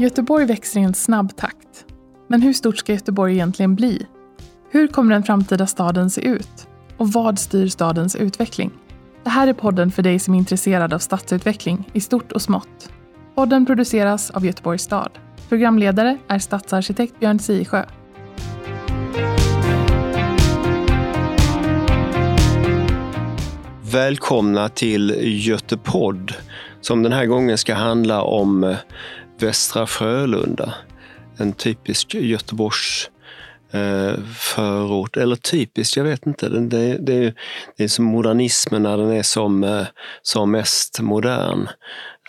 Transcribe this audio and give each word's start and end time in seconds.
Göteborg 0.00 0.46
växer 0.46 0.80
i 0.80 0.82
en 0.82 0.94
snabb 0.94 1.36
takt. 1.36 1.86
Men 2.28 2.42
hur 2.42 2.52
stort 2.52 2.78
ska 2.78 2.92
Göteborg 2.92 3.34
egentligen 3.34 3.74
bli? 3.74 4.06
Hur 4.70 4.88
kommer 4.88 5.14
den 5.14 5.22
framtida 5.22 5.66
staden 5.66 6.10
se 6.10 6.20
ut? 6.20 6.68
Och 6.96 7.12
vad 7.12 7.38
styr 7.38 7.68
stadens 7.68 8.16
utveckling? 8.16 8.70
Det 9.24 9.30
här 9.30 9.46
är 9.46 9.52
podden 9.52 9.90
för 9.90 10.02
dig 10.02 10.18
som 10.18 10.34
är 10.34 10.38
intresserad 10.38 10.92
av 10.92 10.98
stadsutveckling 10.98 11.90
i 11.92 12.00
stort 12.00 12.32
och 12.32 12.42
smått. 12.42 12.92
Podden 13.34 13.66
produceras 13.66 14.30
av 14.30 14.46
Göteborgs 14.46 14.82
stad. 14.82 15.10
Programledare 15.48 16.18
är 16.28 16.38
stadsarkitekt 16.38 17.20
Björn 17.20 17.38
Sisjö. 17.38 17.84
Välkomna 23.92 24.68
till 24.68 25.14
Götepodd 25.20 26.34
som 26.80 27.02
den 27.02 27.12
här 27.12 27.26
gången 27.26 27.58
ska 27.58 27.74
handla 27.74 28.22
om 28.22 28.74
Västra 29.42 29.86
Frölunda. 29.86 30.74
En 31.36 31.52
typisk 31.52 32.14
Göteborgs 32.14 33.10
eh, 33.72 34.14
förort, 34.34 35.16
eller 35.16 35.36
typiskt, 35.36 35.96
jag 35.96 36.04
vet 36.04 36.26
inte. 36.26 36.48
Det, 36.48 36.60
det, 36.60 36.98
det, 36.98 37.34
det 37.76 37.84
är 37.84 37.88
som 37.88 38.04
modernismen 38.04 38.82
när 38.82 38.98
den 38.98 39.10
är 39.10 39.22
som, 39.22 39.64
eh, 39.64 39.86
som 40.22 40.50
mest 40.50 41.00
modern. 41.00 41.68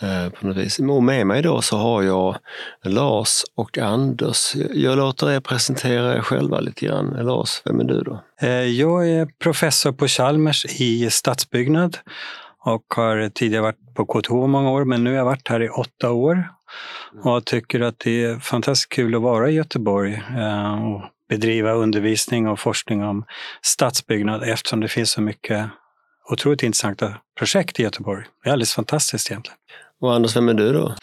Eh, 0.02 0.30
på 0.30 0.48
något 0.48 0.58
vis. 0.58 0.80
Och 0.80 1.04
med 1.04 1.28
mig 1.28 1.42
då 1.42 1.62
så 1.62 1.78
har 1.78 2.04
jag 2.04 2.38
Lars 2.84 3.44
och 3.56 3.78
Anders. 3.78 4.56
Jag 4.74 4.98
låter 4.98 5.32
er 5.32 5.40
presentera 5.40 6.16
er 6.16 6.22
själva 6.22 6.60
lite 6.60 6.86
grann. 6.86 7.08
Lars, 7.08 7.62
vem 7.66 7.80
är 7.80 7.84
du 7.84 8.02
då? 8.02 8.20
Jag 8.68 9.10
är 9.10 9.28
professor 9.40 9.92
på 9.92 10.08
Chalmers 10.08 10.66
i 10.66 11.10
stadsbyggnad 11.10 11.98
och 12.64 12.84
har 12.96 13.30
tidigare 13.30 13.62
varit 13.62 13.96
på 13.96 14.06
KTH 14.06 14.34
många 14.34 14.72
år, 14.72 14.86
men 14.86 15.04
nu 15.04 15.10
har 15.10 15.18
jag 15.18 15.26
varit 15.26 15.48
här 15.48 15.62
i 15.62 15.70
åtta 15.70 16.12
år 16.12 16.48
och 17.24 17.46
tycker 17.46 17.80
att 17.80 18.00
det 18.00 18.24
är 18.24 18.40
fantastiskt 18.40 18.92
kul 18.92 19.16
att 19.16 19.22
vara 19.22 19.50
i 19.50 19.54
Göteborg 19.54 20.24
och 20.82 21.02
bedriva 21.30 21.72
undervisning 21.72 22.48
och 22.48 22.60
forskning 22.60 23.04
om 23.04 23.26
stadsbyggnad 23.62 24.44
eftersom 24.44 24.80
det 24.80 24.88
finns 24.88 25.12
så 25.12 25.22
mycket 25.22 25.70
otroligt 26.32 26.64
intressanta 26.64 27.14
projekt 27.38 27.80
i 27.80 27.84
Göteborg. 27.84 28.26
Det 28.44 28.50
är 28.50 28.54
alldeles 28.54 28.74
fantastiskt 28.74 29.32
egentligen. 29.32 29.58
Och 30.02 30.14
Anders, 30.14 30.36
vem 30.36 30.50
är 30.50 30.54
du 30.54 30.74
då? 30.74 30.96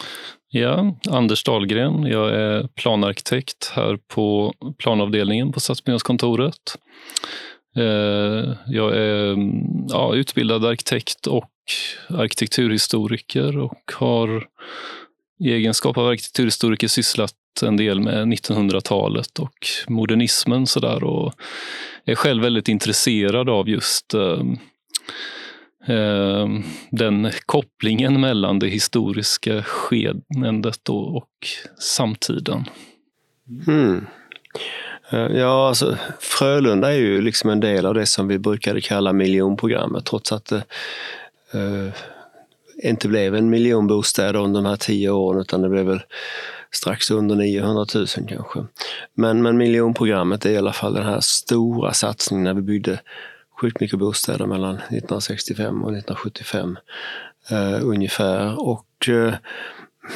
Ja, 0.51 0.97
Anders 1.11 1.45
Dahlgren. 1.45 2.03
Jag 2.03 2.35
är 2.35 2.69
planarkitekt 2.75 3.73
här 3.75 3.99
på 4.09 4.55
planavdelningen 4.79 5.53
på 5.53 5.61
Stadsbyggnadskontoret. 5.61 6.79
Jag 8.67 8.97
är 8.97 9.37
ja, 9.89 10.15
utbildad 10.15 10.65
arkitekt 10.65 11.27
och 11.27 11.51
arkitekturhistoriker 12.09 13.59
och 13.59 13.93
har 13.95 14.47
i 15.39 15.53
egenskap 15.53 15.99
av 15.99 16.09
arkitekturhistoriker 16.09 16.89
sysslat 16.89 17.35
en 17.63 17.77
del 17.77 18.01
med 18.01 18.27
1900-talet 18.27 19.39
och 19.39 19.67
modernismen 19.89 20.67
sådär 20.67 21.05
och 21.05 21.35
är 22.05 22.15
själv 22.15 22.43
väldigt 22.43 22.69
intresserad 22.69 23.49
av 23.49 23.69
just 23.69 24.15
eh, 24.15 24.41
eh, 25.97 26.49
den 26.91 27.31
kopplingen 27.47 28.21
mellan 28.21 28.59
det 28.59 28.69
historiska 28.69 29.63
skedendet 29.63 30.89
och, 30.89 31.17
och 31.17 31.31
samtiden. 31.79 32.65
Mm. 33.67 34.07
Ja, 35.11 35.69
alltså 35.69 35.97
Frölunda 36.21 36.93
är 36.93 36.99
ju 36.99 37.21
liksom 37.23 37.51
en 37.51 37.61
del 37.61 37.87
av 37.87 37.95
det 37.95 38.07
som 38.07 38.29
vi 38.29 38.39
brukade 38.39 38.81
kalla 38.81 39.13
miljonprogrammet 39.13 40.05
trots 40.05 40.33
att 40.33 40.53
eh, 40.53 40.61
eh 41.53 41.93
inte 42.83 43.09
blev 43.09 43.35
en 43.35 43.51
miljon 43.51 43.87
bostäder 43.87 44.41
under 44.41 44.63
de 44.63 44.69
här 44.69 44.77
tio 44.77 45.11
åren 45.11 45.41
utan 45.41 45.63
det 45.63 45.69
blev 45.69 45.87
väl 45.87 46.01
strax 46.71 47.11
under 47.11 47.37
900 47.37 47.87
000 47.95 48.07
kanske. 48.07 48.67
Men, 49.15 49.43
men 49.43 49.57
miljonprogrammet 49.57 50.47
är 50.47 50.51
i 50.51 50.57
alla 50.57 50.73
fall 50.73 50.95
den 50.95 51.05
här 51.05 51.21
stora 51.21 51.93
satsningen 51.93 52.45
när 52.45 52.55
vi 52.55 52.63
byggde 52.63 53.01
sjukt 53.61 53.81
mycket 53.81 53.99
bostäder 53.99 54.47
mellan 54.47 54.75
1965 54.75 55.85
och 55.85 55.91
1975 55.91 56.79
eh, 57.51 57.87
ungefär. 57.87 58.69
Och, 58.69 59.09
eh, 59.09 59.35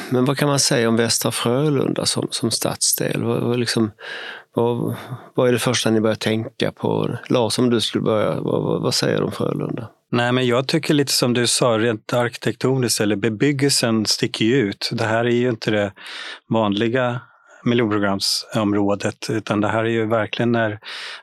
men 0.09 0.25
vad 0.25 0.37
kan 0.37 0.49
man 0.49 0.59
säga 0.59 0.89
om 0.89 0.95
Västra 0.95 1.31
Frölunda 1.31 2.05
som, 2.05 2.27
som 2.31 2.51
stadsdel? 2.51 3.23
Vad, 3.23 3.41
vad, 3.41 3.59
liksom, 3.59 3.91
vad, 4.53 4.95
vad 5.33 5.47
är 5.47 5.53
det 5.53 5.59
första 5.59 5.89
ni 5.89 6.01
börjar 6.01 6.15
tänka 6.15 6.71
på? 6.71 7.17
Lars, 7.29 7.59
om 7.59 7.69
du 7.69 7.81
skulle 7.81 8.01
börja, 8.01 8.41
vad, 8.41 8.81
vad 8.81 8.93
säger 8.93 9.17
du 9.17 9.23
om 9.23 9.31
Frölunda? 9.31 9.89
Nej, 10.13 10.31
men 10.31 10.47
jag 10.47 10.67
tycker 10.67 10.93
lite 10.93 11.11
som 11.11 11.33
du 11.33 11.47
sa, 11.47 11.77
rent 11.77 12.13
arkitektoniskt, 12.13 13.01
eller 13.01 13.15
bebyggelsen 13.15 14.05
sticker 14.05 14.45
ju 14.45 14.55
ut. 14.55 14.89
Det 14.93 15.05
här 15.05 15.25
är 15.25 15.35
ju 15.35 15.49
inte 15.49 15.71
det 15.71 15.93
vanliga 16.49 17.21
miljonprogramsområdet, 17.63 19.29
utan 19.29 19.61
det 19.61 19.67
här 19.67 19.83
är 19.83 19.89
ju 19.89 20.05
verkligen 20.05 20.51
när 20.51 20.79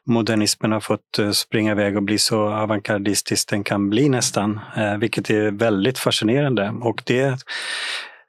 modernismen 0.07 0.73
har 0.73 0.81
fått 0.81 1.19
eh, 1.19 1.31
springa 1.31 1.73
iväg 1.73 1.97
och 1.97 2.03
bli 2.03 2.19
så 2.19 2.49
avantgardistisk 2.49 3.49
den 3.49 3.65
kan 3.65 3.91
bli 3.91 4.09
nästan, 4.09 4.61
eh, 4.77 4.97
vilket 4.97 5.31
är 5.31 5.51
väldigt 5.51 5.99
fascinerande. 5.99 6.75
Och 6.81 7.03
det 7.07 7.45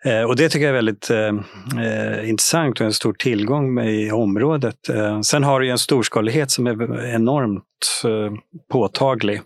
Eh, 0.06 0.24
och 0.24 0.36
det 0.36 0.50
tycker 0.50 0.66
jag 0.66 0.70
är 0.70 0.74
väldigt 0.74 1.10
eh, 1.10 1.28
eh, 1.86 2.30
intressant 2.30 2.80
och 2.80 2.86
en 2.86 2.94
stor 2.94 3.14
tillgång 3.14 3.80
i 3.80 4.12
området. 4.12 4.90
Eh, 4.90 5.22
sen 5.22 5.44
har 5.44 5.62
det 5.62 5.70
en 5.70 5.78
storskalighet 5.78 6.52
som 6.52 6.68
är 6.68 7.06
enormt 7.16 7.64
eh, 8.06 8.34
påtaglig. 8.72 9.42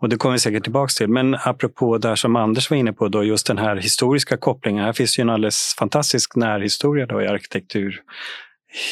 Och 0.00 0.08
det 0.08 0.16
kommer 0.16 0.32
vi 0.32 0.38
säkert 0.38 0.62
tillbaka 0.62 0.90
till. 0.98 1.08
Men 1.08 1.34
apropå 1.34 1.98
där 1.98 2.14
som 2.14 2.36
Anders 2.36 2.70
var 2.70 2.76
inne 2.76 2.92
på, 2.92 3.08
då, 3.08 3.24
just 3.24 3.46
den 3.46 3.58
här 3.58 3.76
historiska 3.76 4.36
kopplingen. 4.36 4.84
Här 4.84 4.92
finns 4.92 5.18
ju 5.18 5.22
en 5.22 5.30
alldeles 5.30 5.74
fantastisk 5.78 6.36
närhistoria 6.36 7.06
då 7.06 7.22
i 7.22 7.26
arkitektur 7.26 8.02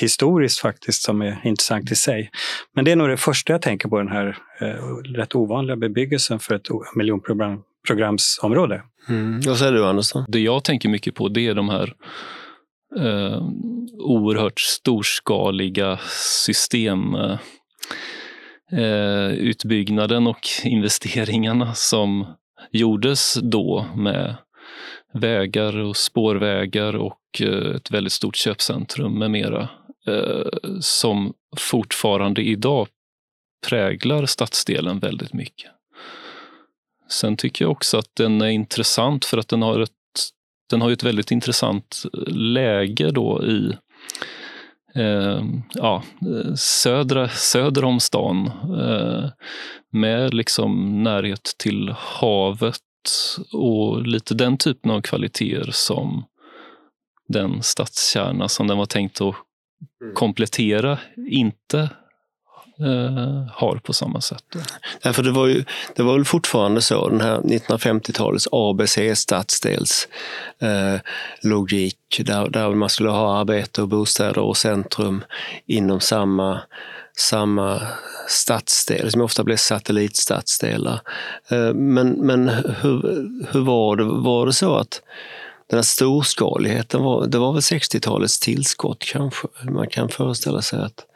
historiskt 0.01 0.61
faktiskt 0.61 1.03
som 1.03 1.23
är 1.23 1.41
intressant 1.45 1.93
i 1.93 1.95
sig. 1.95 2.31
Men 2.75 2.85
det 2.85 2.93
är 2.93 2.97
nog 2.97 3.09
det 3.09 3.17
första 3.17 3.53
jag 3.53 3.63
tänker 3.63 3.89
på, 3.89 3.99
den 3.99 4.09
här 4.09 4.39
eh, 4.61 4.67
rätt 5.15 5.35
ovanliga 5.35 5.77
bebyggelsen 5.77 6.39
för 6.39 6.55
ett 6.55 6.67
miljonprogram 6.95 7.63
miljonprogramsområde. 7.83 8.83
Mm. 9.09 9.41
Vad 9.41 9.59
säger 9.59 9.73
du 9.73 9.87
Anders? 9.87 10.13
Det 10.29 10.41
jag 10.41 10.65
tänker 10.65 10.89
mycket 10.89 11.15
på 11.15 11.29
det 11.29 11.47
är 11.47 11.55
de 11.55 11.69
här 11.69 11.95
eh, 12.99 13.43
oerhört 13.99 14.61
storskaliga 14.61 15.99
system 16.47 17.15
eh, 18.73 19.33
utbyggnaden 19.33 20.27
och 20.27 20.49
investeringarna 20.65 21.75
som 21.75 22.27
gjordes 22.71 23.35
då 23.43 23.87
med 23.97 24.37
vägar 25.15 25.79
och 25.79 25.97
spårvägar 25.97 26.97
och 26.97 27.21
eh, 27.41 27.77
ett 27.77 27.91
väldigt 27.91 28.13
stort 28.13 28.37
köpcentrum 28.37 29.19
med 29.19 29.31
mera 29.31 29.69
eh, 30.07 30.71
som 30.81 31.33
fortfarande 31.57 32.43
idag 32.43 32.89
präglar 33.69 34.27
stadsdelen 34.27 34.99
väldigt 34.99 35.33
mycket. 35.33 35.71
Sen 37.13 37.37
tycker 37.37 37.65
jag 37.65 37.73
också 37.73 37.99
att 37.99 38.17
den 38.17 38.41
är 38.41 38.49
intressant 38.49 39.25
för 39.25 39.39
att 39.39 39.49
den 39.49 39.63
har 39.63 39.81
ett, 39.81 39.91
den 40.71 40.83
har 40.83 40.91
ett 40.91 41.03
väldigt 41.03 41.31
intressant 41.31 42.03
läge 42.29 43.11
då 43.11 43.45
i 43.45 43.77
eh, 44.95 45.45
ja, 45.75 46.03
södra, 46.57 47.29
söder 47.29 47.85
om 47.85 48.01
stan 48.01 48.51
eh, 48.79 49.31
med 49.91 50.35
liksom 50.35 51.03
närhet 51.03 51.55
till 51.59 51.95
havet 51.97 52.79
och 53.53 54.07
lite 54.07 54.35
den 54.35 54.59
typen 54.59 54.91
av 54.91 55.01
kvaliteter 55.01 55.71
som 55.71 56.25
den 57.29 57.63
stadskärna 57.63 58.49
som 58.49 58.67
den 58.67 58.79
var 58.79 58.87
tänkt 58.87 59.21
att 59.21 59.35
mm. 60.03 60.15
komplettera 60.15 60.99
inte 61.17 61.91
eh, 62.85 63.47
har 63.53 63.77
på 63.77 63.93
samma 63.93 64.21
sätt. 64.21 64.45
Därför 65.03 65.23
det, 65.23 65.31
var 65.31 65.47
ju, 65.47 65.65
det 65.97 66.03
var 66.03 66.15
väl 66.15 66.25
fortfarande 66.25 66.83
så, 66.83 67.09
den 67.09 67.21
här 67.21 67.39
1950-talets 67.39 68.49
ABC-stadsdels 68.53 70.09
eh, 70.59 71.01
logik, 71.43 71.97
där, 72.19 72.49
där 72.49 72.71
man 72.75 72.89
skulle 72.89 73.11
ha 73.11 73.39
arbete 73.41 73.83
och 73.83 73.89
bostäder 73.89 74.39
och 74.39 74.57
centrum 74.57 75.25
inom 75.67 76.01
samma 76.01 76.61
samma 77.17 77.81
stadsdel, 78.29 79.11
som 79.11 79.21
ofta 79.21 79.45
blev 79.45 79.57
satellitstadsdelar. 79.57 81.01
Eh, 81.49 81.75
men, 81.75 82.09
men 82.09 82.49
hur, 82.49 83.03
hur 83.53 83.61
var 83.61 83.97
det? 83.97 84.05
Var 84.05 84.47
det 84.47 84.53
så 84.53 84.75
att 84.77 85.03
den 85.71 85.77
här 85.77 85.83
storskaligheten, 85.83 87.03
var, 87.03 87.27
det 87.27 87.39
var 87.39 87.53
väl 87.53 87.61
60-talets 87.61 88.41
tillskott 88.41 88.99
kanske? 88.99 89.49
Man 89.71 89.89
kan 89.89 90.09
föreställa 90.09 90.63
sig 90.63 90.83
att 90.83 91.07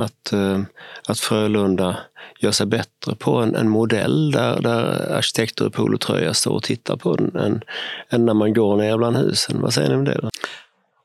att, 0.00 0.32
eh, 0.32 0.60
att 1.08 1.18
Frölunda 1.18 1.96
gör 2.40 2.50
sig 2.50 2.66
bättre 2.66 3.14
på 3.18 3.36
en, 3.36 3.54
en 3.54 3.68
modell 3.68 4.30
där, 4.30 4.62
där 4.62 5.12
arkitekter 5.16 5.66
i 5.66 5.70
polotröja 5.70 6.34
står 6.34 6.52
och 6.52 6.62
tittar 6.62 6.96
på 6.96 7.16
den 7.16 7.36
än, 7.36 7.62
än 8.10 8.26
när 8.26 8.34
man 8.34 8.54
går 8.54 8.76
ner 8.76 8.96
bland 8.96 9.16
husen. 9.16 9.60
Vad 9.60 9.74
säger 9.74 9.88
ni 9.88 9.94
om 9.94 10.04
det? 10.04 10.18
Då? 10.22 10.30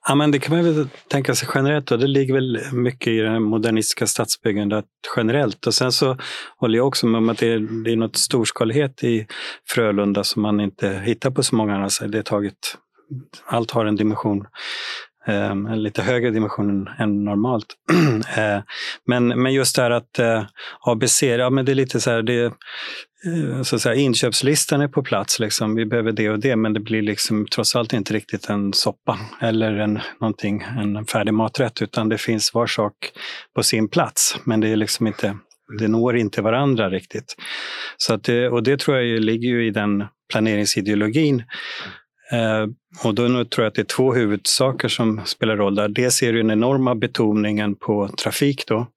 Ja, 0.08 0.16
men 0.16 0.32
det 0.32 0.40
kan 0.40 0.56
man 0.56 0.66
väl 0.66 0.88
tänka 1.08 1.36
sig 1.36 1.50
generellt. 1.56 1.92
Och 1.92 2.00
det 2.00 2.08
ligger 2.08 2.34
väl 2.34 2.60
mycket 2.72 3.08
i 3.08 3.18
det 3.18 3.40
modernistiska 3.40 4.08
stadsbyggandet 4.08 4.86
generellt. 5.16 5.68
Och 5.68 5.74
sen 5.74 5.92
så 5.92 6.18
håller 6.58 6.78
jag 6.78 6.88
också 6.88 7.08
med 7.08 7.18
om 7.18 7.30
att 7.30 7.38
det 7.38 7.48
är, 7.48 7.84
det 7.84 7.92
är 7.92 7.96
något 7.96 8.16
storskalighet 8.16 9.04
i 9.04 9.28
Frölunda 9.70 10.24
som 10.24 10.42
man 10.42 10.60
inte 10.60 10.90
hittar 10.90 11.32
på 11.32 11.44
så 11.44 11.56
många 11.56 11.76
andra 11.76 11.90
ställen. 11.90 12.12
Det 12.12 12.32
allt 13.46 13.72
har 13.72 13.86
en 13.86 13.96
dimension 13.96 14.46
Ehm, 15.28 15.66
en 15.66 15.84
lite 15.84 16.02
högre 16.02 16.32
dimension 16.32 16.90
än 16.98 17.24
normalt. 17.24 17.66
Ehm, 18.38 18.62
men, 19.06 19.28
men 19.28 19.54
just 19.54 19.76
det 19.76 19.82
här 19.82 19.92
att 19.92 20.20
eh, 20.20 20.44
ABC, 20.82 21.24
ja 21.24 21.50
men 21.50 21.66
det 21.66 21.72
är 21.72 21.76
lite 21.76 22.02
så 22.02 22.12
här, 22.12 22.22
det, 22.22 22.44
eh, 22.44 23.62
så 23.64 23.76
att 23.76 23.82
säga, 23.82 23.96
inköpslistan 23.96 24.82
är 24.82 24.88
på 24.88 25.04
plats, 25.04 25.40
liksom. 25.40 25.76
vi 25.76 25.86
behöver 25.86 26.12
det 26.12 26.30
och 26.30 26.40
det, 26.40 26.56
men 26.56 26.74
det 26.74 26.80
blir 26.80 27.02
liksom 27.02 27.48
trots 27.56 27.76
allt 27.76 27.94
inte 27.94 28.14
riktigt 28.14 28.50
en 28.50 28.74
soppa 28.74 29.20
eller 29.42 29.74
en, 29.74 30.00
någonting, 30.22 30.62
en 30.62 31.06
färdig 31.06 31.34
maträtt, 31.34 31.82
utan 31.82 32.10
det 32.10 32.18
finns 32.18 32.54
var 32.54 32.68
sak 32.68 32.94
på 33.56 33.64
sin 33.64 33.88
plats. 33.88 34.38
Men 34.44 34.60
det 34.60 34.68
är 34.68 34.76
liksom 34.76 35.08
inte, 35.08 35.38
det 35.80 35.88
når 35.88 36.18
inte 36.18 36.42
varandra 36.42 36.90
riktigt. 36.90 37.36
Så 37.98 38.14
att 38.14 38.24
det, 38.24 38.50
och 38.50 38.64
det 38.64 38.80
tror 38.80 38.98
jag 38.98 39.22
ligger 39.22 39.50
ju 39.50 39.68
i 39.68 39.72
den 39.72 40.04
planeringsideologin 40.32 41.44
Eh, 42.32 42.68
och 43.04 43.16
då 43.16 43.28
tror 43.28 43.64
jag 43.64 43.68
att 43.68 43.76
det 43.76 43.82
är 43.82 43.96
två 43.96 44.14
huvudsaker 44.14 44.88
som 44.88 45.22
spelar 45.26 45.58
roll 45.58 45.76
där. 45.76 45.88
Dels 45.88 46.24
är 46.24 46.34
det 46.34 46.40
den 46.40 46.52
enorma 46.52 46.96
betoningen 46.96 47.76
på 47.76 48.08
trafik 48.08 48.64
då, 48.68 48.88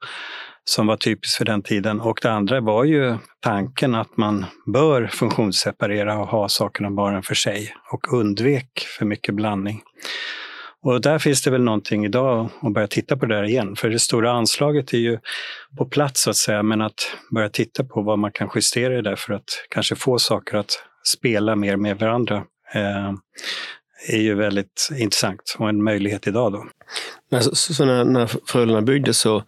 som 0.64 0.86
var 0.86 0.96
typiskt 0.96 1.36
för 1.36 1.44
den 1.44 1.62
tiden. 1.62 2.00
Och 2.00 2.18
det 2.22 2.32
andra 2.32 2.60
var 2.60 2.84
ju 2.84 3.16
tanken 3.40 3.94
att 3.94 4.16
man 4.16 4.46
bör 4.66 5.06
funktionsseparera 5.06 6.18
och 6.18 6.28
ha 6.28 6.48
sakerna 6.48 6.90
bara 6.90 7.22
för 7.22 7.34
sig 7.34 7.74
och 7.92 8.12
undvek 8.12 8.86
för 8.98 9.04
mycket 9.04 9.34
blandning. 9.34 9.82
Och 10.82 11.00
där 11.00 11.18
finns 11.18 11.42
det 11.42 11.50
väl 11.50 11.62
någonting 11.62 12.04
idag 12.04 12.50
att 12.62 12.72
börja 12.72 12.86
titta 12.86 13.16
på 13.16 13.26
det 13.26 13.36
där 13.36 13.44
igen. 13.44 13.76
För 13.76 13.88
det 13.88 13.98
stora 13.98 14.32
anslaget 14.32 14.94
är 14.94 14.98
ju 14.98 15.18
på 15.78 15.86
plats 15.86 16.22
så 16.22 16.30
att 16.30 16.36
säga, 16.36 16.62
men 16.62 16.80
att 16.80 17.16
börja 17.34 17.48
titta 17.48 17.84
på 17.84 18.02
vad 18.02 18.18
man 18.18 18.32
kan 18.32 18.50
justera 18.54 18.98
i 18.98 19.02
det 19.02 19.16
för 19.16 19.34
att 19.34 19.66
kanske 19.70 19.96
få 19.96 20.18
saker 20.18 20.56
att 20.56 20.82
spela 21.16 21.56
mer 21.56 21.76
med 21.76 21.98
varandra 21.98 22.44
är 24.08 24.18
ju 24.18 24.34
väldigt 24.34 24.88
intressant 24.98 25.56
och 25.58 25.68
en 25.68 25.84
möjlighet 25.84 26.26
idag. 26.26 26.52
Då. 26.52 26.66
Men 27.30 27.42
så, 27.42 27.54
så 27.54 27.84
när, 27.84 28.04
när 28.04 28.26
Frölunda 28.46 28.82
byggdes 28.82 29.18
så, 29.18 29.42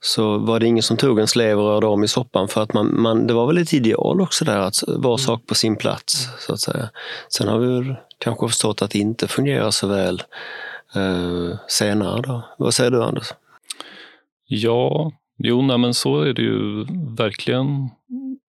så 0.00 0.38
var 0.38 0.60
det 0.60 0.66
ingen 0.66 0.82
som 0.82 0.96
tog 0.96 1.18
en 1.18 1.26
slev 1.26 1.58
och 1.58 1.66
rörde 1.66 1.86
om 1.86 2.04
i 2.04 2.08
soppan 2.08 2.48
för 2.48 2.62
att 2.62 2.72
man, 2.72 3.00
man, 3.00 3.26
det 3.26 3.34
var 3.34 3.46
väl 3.46 3.58
ett 3.58 3.72
ideal 3.72 4.20
också 4.20 4.44
där 4.44 4.58
att 4.58 4.82
var 4.86 5.16
sak 5.16 5.46
på 5.46 5.54
sin 5.54 5.76
plats. 5.76 6.28
så 6.38 6.52
att 6.52 6.60
säga. 6.60 6.88
Sen 7.28 7.48
har 7.48 7.58
vi 7.58 7.66
väl 7.66 7.96
kanske 8.18 8.48
förstått 8.48 8.82
att 8.82 8.90
det 8.90 8.98
inte 8.98 9.28
fungerar 9.28 9.70
så 9.70 9.86
väl 9.86 10.22
eh, 10.94 11.58
senare. 11.68 12.22
Då. 12.22 12.44
Vad 12.58 12.74
säger 12.74 12.90
du 12.90 13.02
Anders? 13.02 13.32
Ja, 14.48 15.12
jo, 15.38 15.62
nej, 15.62 15.78
men 15.78 15.94
så 15.94 16.20
är 16.20 16.32
det 16.32 16.42
ju 16.42 16.84
verkligen 17.16 17.66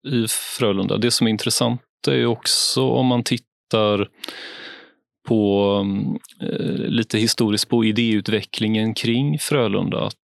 i 0.08 0.28
Frölunda. 0.28 0.98
Det 0.98 1.12
som 1.12 1.28
är 1.28 1.32
intressant 1.32 1.82
är 2.08 2.26
också 2.26 2.90
om 2.90 3.06
man 3.06 3.24
tittar 3.24 3.51
tittar 3.72 4.08
på 5.28 5.86
eh, 6.42 6.76
lite 6.76 7.18
historiskt 7.18 7.70
på 7.70 7.86
idéutvecklingen 7.86 8.94
kring 8.94 9.40
Frölunda. 9.40 10.06
Att 10.06 10.16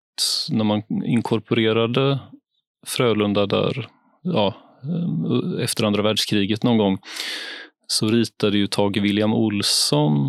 när 0.51 0.65
man 0.65 0.83
inkorporerade 1.05 2.19
Frölunda 2.87 3.47
där, 3.47 3.89
ja, 4.23 4.55
eh, 4.83 5.65
efter 5.65 5.85
andra 5.85 6.03
världskriget 6.03 6.63
någon 6.63 6.79
gång, 6.79 6.99
så 7.87 8.09
ritade 8.09 8.59
ju 8.59 8.67
Tage 8.67 8.99
William 8.99 9.35
Olsson, 9.35 10.29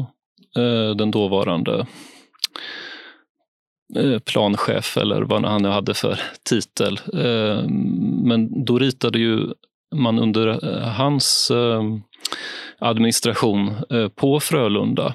eh, 0.57 0.95
den 0.95 1.11
dåvarande 1.11 1.87
eh, 3.95 4.19
planchef 4.19 4.97
eller 4.97 5.21
vad 5.21 5.45
han 5.45 5.63
nu 5.63 5.69
hade 5.69 5.93
för 5.93 6.19
titel. 6.49 6.99
Eh, 7.13 7.67
men 8.23 8.65
då 8.65 8.79
ritade 8.79 9.19
ju 9.19 9.53
man 9.95 10.19
under 10.19 10.47
eh, 10.47 10.87
hans 10.87 11.51
eh, 11.51 11.83
administration 12.79 13.71
eh, 13.89 14.07
på 14.07 14.39
Frölunda. 14.39 15.13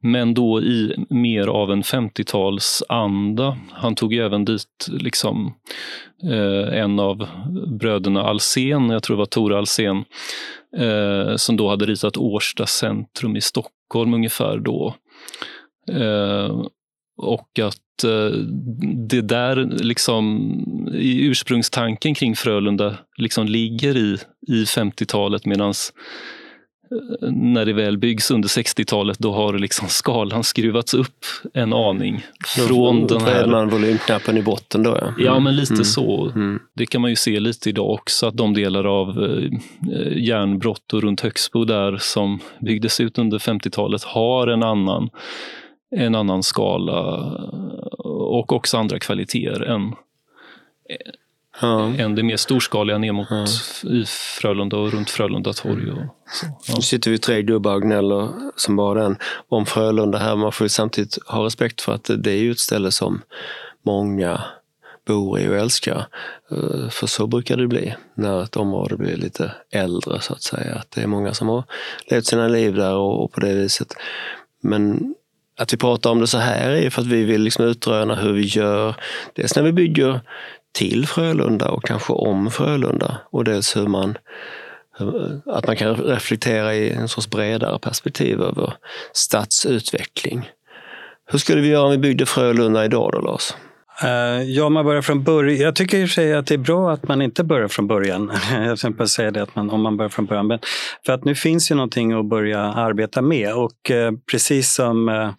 Men 0.00 0.34
då 0.34 0.62
i 0.62 1.06
mer 1.10 1.46
av 1.46 1.72
en 1.72 1.82
50-talsanda. 1.82 3.56
Han 3.70 3.94
tog 3.94 4.14
även 4.14 4.44
dit 4.44 4.88
liksom, 4.88 5.54
en 6.72 7.00
av 7.00 7.28
bröderna 7.66 8.22
Alsen, 8.22 8.90
jag 8.90 9.02
tror 9.02 9.16
det 9.16 9.18
var 9.18 9.26
Tore 9.26 9.58
Alsen, 9.58 10.04
som 11.36 11.56
då 11.56 11.68
hade 11.68 11.86
ritat 11.86 12.16
Årsta 12.16 12.66
centrum 12.66 13.36
i 13.36 13.40
Stockholm 13.40 14.14
ungefär 14.14 14.58
då. 14.58 14.94
och 17.16 17.58
att 17.58 17.83
det 19.08 19.20
där 19.20 19.56
liksom 19.82 20.50
i 20.94 21.26
ursprungstanken 21.26 22.14
kring 22.14 22.36
Frölunda 22.36 22.96
liksom 23.16 23.46
ligger 23.46 23.96
i, 23.96 24.18
i 24.48 24.64
50-talet 24.64 25.46
medans 25.46 25.92
när 27.30 27.64
det 27.64 27.72
väl 27.72 27.98
byggs 27.98 28.30
under 28.30 28.48
60-talet, 28.48 29.18
då 29.18 29.32
har 29.32 29.58
liksom 29.58 29.88
skalan 29.88 30.44
skruvats 30.44 30.94
upp 30.94 31.24
en 31.54 31.72
aning. 31.72 32.26
Från 32.46 33.06
då, 33.06 33.18
den 33.18 33.26
här... 33.26 33.46
man 33.46 33.68
volymknappen 33.68 34.36
i 34.36 34.42
botten 34.42 34.82
då? 34.82 34.98
Ja, 35.00 35.14
ja 35.18 35.38
men 35.38 35.56
lite 35.56 35.74
mm. 35.74 35.84
så. 35.84 36.30
Mm. 36.34 36.58
Det 36.74 36.86
kan 36.86 37.00
man 37.00 37.10
ju 37.10 37.16
se 37.16 37.40
lite 37.40 37.68
idag 37.68 37.90
också, 37.90 38.26
att 38.26 38.36
de 38.36 38.54
delar 38.54 38.84
av 38.84 39.08
eh, 39.08 39.50
järnbrott 40.16 40.92
och 40.92 41.02
runt 41.02 41.20
Högsbo 41.20 41.64
där 41.64 41.96
som 42.00 42.40
byggdes 42.60 43.00
ut 43.00 43.18
under 43.18 43.38
50-talet 43.38 44.04
har 44.04 44.46
en 44.46 44.62
annan, 44.62 45.08
en 45.96 46.14
annan 46.14 46.42
skala 46.42 47.02
och 47.98 48.52
också 48.52 48.78
andra 48.78 48.98
kvaliteter 48.98 49.62
än 49.62 49.92
ja. 51.60 51.94
än 51.98 52.14
det 52.14 52.22
mer 52.22 52.36
storskaliga 52.36 52.98
ner 52.98 53.12
mot 53.12 53.28
ja. 53.30 53.44
i 53.90 54.04
Frölunda 54.40 54.76
och 54.76 54.92
runt 54.92 55.10
Frölunda 55.10 55.52
torg. 55.52 55.90
Och 55.90 55.98
så, 56.26 56.46
ja. 56.66 56.74
Nu 56.76 56.82
sitter 56.82 57.10
vi 57.10 57.18
tre 57.18 57.42
gubbar 57.42 57.74
och 57.74 57.82
gnäller 57.82 58.28
som 58.56 58.76
bara 58.76 59.02
den 59.02 59.16
om 59.48 59.66
Frölunda 59.66 60.18
här. 60.18 60.36
Man 60.36 60.52
får 60.52 60.64
ju 60.64 60.68
samtidigt 60.68 61.18
ha 61.26 61.44
respekt 61.44 61.80
för 61.80 61.92
att 61.92 62.10
det 62.18 62.32
är 62.32 62.36
ju 62.36 62.50
ett 62.50 62.58
ställe 62.58 62.90
som 62.90 63.22
många 63.82 64.40
bor 65.06 65.40
i 65.40 65.48
och 65.48 65.56
älskar. 65.56 66.06
Eh, 66.50 66.88
för 66.88 67.06
så 67.06 67.26
brukar 67.26 67.56
det 67.56 67.66
bli 67.66 67.94
när 68.14 68.42
ett 68.42 68.56
område 68.56 68.96
blir 68.96 69.16
lite 69.16 69.52
äldre 69.70 70.20
så 70.20 70.32
att 70.32 70.42
säga. 70.42 70.74
Att 70.74 70.90
det 70.90 71.02
är 71.02 71.06
många 71.06 71.34
som 71.34 71.48
har 71.48 71.64
levt 72.10 72.26
sina 72.26 72.48
liv 72.48 72.74
där 72.74 72.94
och, 72.94 73.32
på 73.32 73.40
det 73.40 73.54
viset. 73.54 73.94
Men 74.62 75.14
att 75.56 75.72
vi 75.72 75.76
pratar 75.76 76.10
om 76.10 76.20
det 76.20 76.26
så 76.26 76.38
här 76.38 76.70
är 76.70 76.90
för 76.90 77.02
att 77.02 77.08
vi 77.08 77.24
vill 77.24 77.42
liksom 77.42 77.64
utröna 77.64 78.14
hur 78.14 78.32
vi 78.32 78.42
gör. 78.42 78.94
Dels 79.34 79.56
när 79.56 79.62
vi 79.62 79.72
bygger 79.72 80.20
till 80.72 81.06
Frölunda 81.06 81.70
och 81.70 81.84
kanske 81.84 82.12
om 82.12 82.50
Frölunda 82.50 83.18
och 83.30 83.44
dels 83.44 83.76
hur 83.76 83.86
man 83.86 84.18
att 85.46 85.66
man 85.66 85.76
kan 85.76 85.94
reflektera 85.96 86.74
i 86.74 86.90
en 86.92 87.08
sorts 87.08 87.30
bredare 87.30 87.78
perspektiv 87.78 88.40
över 88.42 88.74
stadsutveckling. 89.12 90.50
Hur 91.26 91.38
skulle 91.38 91.60
vi 91.60 91.68
göra 91.68 91.84
om 91.84 91.90
vi 91.90 91.98
byggde 91.98 92.26
Frölunda 92.26 92.84
idag 92.84 93.10
då, 93.12 93.20
Lars? 93.20 93.52
Eh, 94.02 94.42
ja, 94.42 94.68
man 94.68 94.84
börjar 94.84 95.02
från 95.02 95.22
början. 95.22 95.60
Jag 95.60 95.76
tycker 95.76 95.98
i 95.98 96.04
och 96.04 96.08
för 96.08 96.14
sig 96.14 96.34
att 96.34 96.46
det 96.46 96.54
är 96.54 96.58
bra 96.58 96.92
att 96.92 97.08
man 97.08 97.22
inte 97.22 97.44
börjar 97.44 97.68
från 97.68 97.86
början. 97.86 98.32
jag 98.52 98.78
ska 98.78 99.06
säga 99.06 99.30
det, 99.30 99.42
att 99.42 99.56
man, 99.56 99.70
om 99.70 99.82
man 99.82 99.96
börjar 99.96 100.10
från 100.10 100.26
början. 100.26 100.46
Men 100.46 100.58
för 101.06 101.12
att 101.12 101.24
nu 101.24 101.34
finns 101.34 101.70
ju 101.70 101.74
någonting 101.74 102.12
att 102.12 102.26
börja 102.26 102.60
arbeta 102.60 103.22
med 103.22 103.54
och 103.54 103.90
eh, 103.90 104.12
precis 104.30 104.74
som 104.74 105.08
eh, 105.08 105.30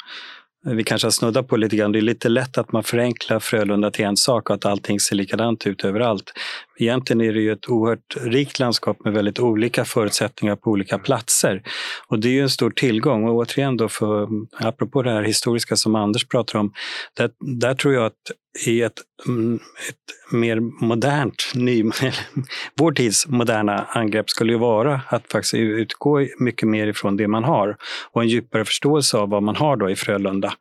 vi 0.73 0.83
kanske 0.83 1.05
har 1.05 1.11
snuddat 1.11 1.47
på 1.47 1.57
lite 1.57 1.75
grann. 1.75 1.91
Det 1.91 1.99
är 1.99 2.01
lite 2.01 2.29
lätt 2.29 2.57
att 2.57 2.71
man 2.71 2.83
förenklar 2.83 3.39
Frölunda 3.39 3.91
till 3.91 4.05
en 4.05 4.17
sak 4.17 4.49
och 4.49 4.55
att 4.55 4.65
allting 4.65 4.99
ser 4.99 5.15
likadant 5.15 5.67
ut 5.67 5.83
överallt. 5.85 6.33
Egentligen 6.77 7.21
är 7.21 7.33
det 7.33 7.41
ju 7.41 7.51
ett 7.51 7.69
oerhört 7.69 8.17
rikt 8.21 8.59
landskap 8.59 9.03
med 9.03 9.13
väldigt 9.13 9.39
olika 9.39 9.85
förutsättningar 9.85 10.55
på 10.55 10.71
olika 10.71 10.97
platser. 10.97 11.63
Och 12.07 12.19
det 12.19 12.27
är 12.27 12.33
ju 12.33 12.41
en 12.41 12.49
stor 12.49 12.71
tillgång. 12.71 13.27
Och 13.27 13.35
återigen 13.35 13.77
då, 13.77 13.89
för, 13.89 14.27
apropå 14.59 15.01
det 15.01 15.11
här 15.11 15.23
historiska 15.23 15.75
som 15.75 15.95
Anders 15.95 16.27
pratar 16.27 16.59
om, 16.59 16.73
där, 17.13 17.29
där 17.39 17.73
tror 17.73 17.93
jag 17.93 18.05
att 18.05 18.31
i 18.65 18.81
ett, 18.81 19.01
mm, 19.27 19.55
ett 19.89 20.33
mer 20.33 20.59
modernt, 20.85 21.51
ny, 21.55 21.83
vår 22.75 22.91
tids 22.91 23.27
moderna 23.27 23.85
angrepp 23.89 24.29
skulle 24.29 24.51
ju 24.51 24.59
vara 24.59 25.01
att 25.07 25.31
faktiskt 25.31 25.53
utgå 25.53 26.27
mycket 26.39 26.69
mer 26.69 26.87
ifrån 26.87 27.17
det 27.17 27.27
man 27.27 27.43
har 27.43 27.77
och 28.11 28.21
en 28.21 28.27
djupare 28.27 28.65
förståelse 28.65 29.17
av 29.17 29.29
vad 29.29 29.43
man 29.43 29.55
har 29.55 29.77
då 29.77 29.89
i 29.89 29.95
Frölunda, 29.95 30.53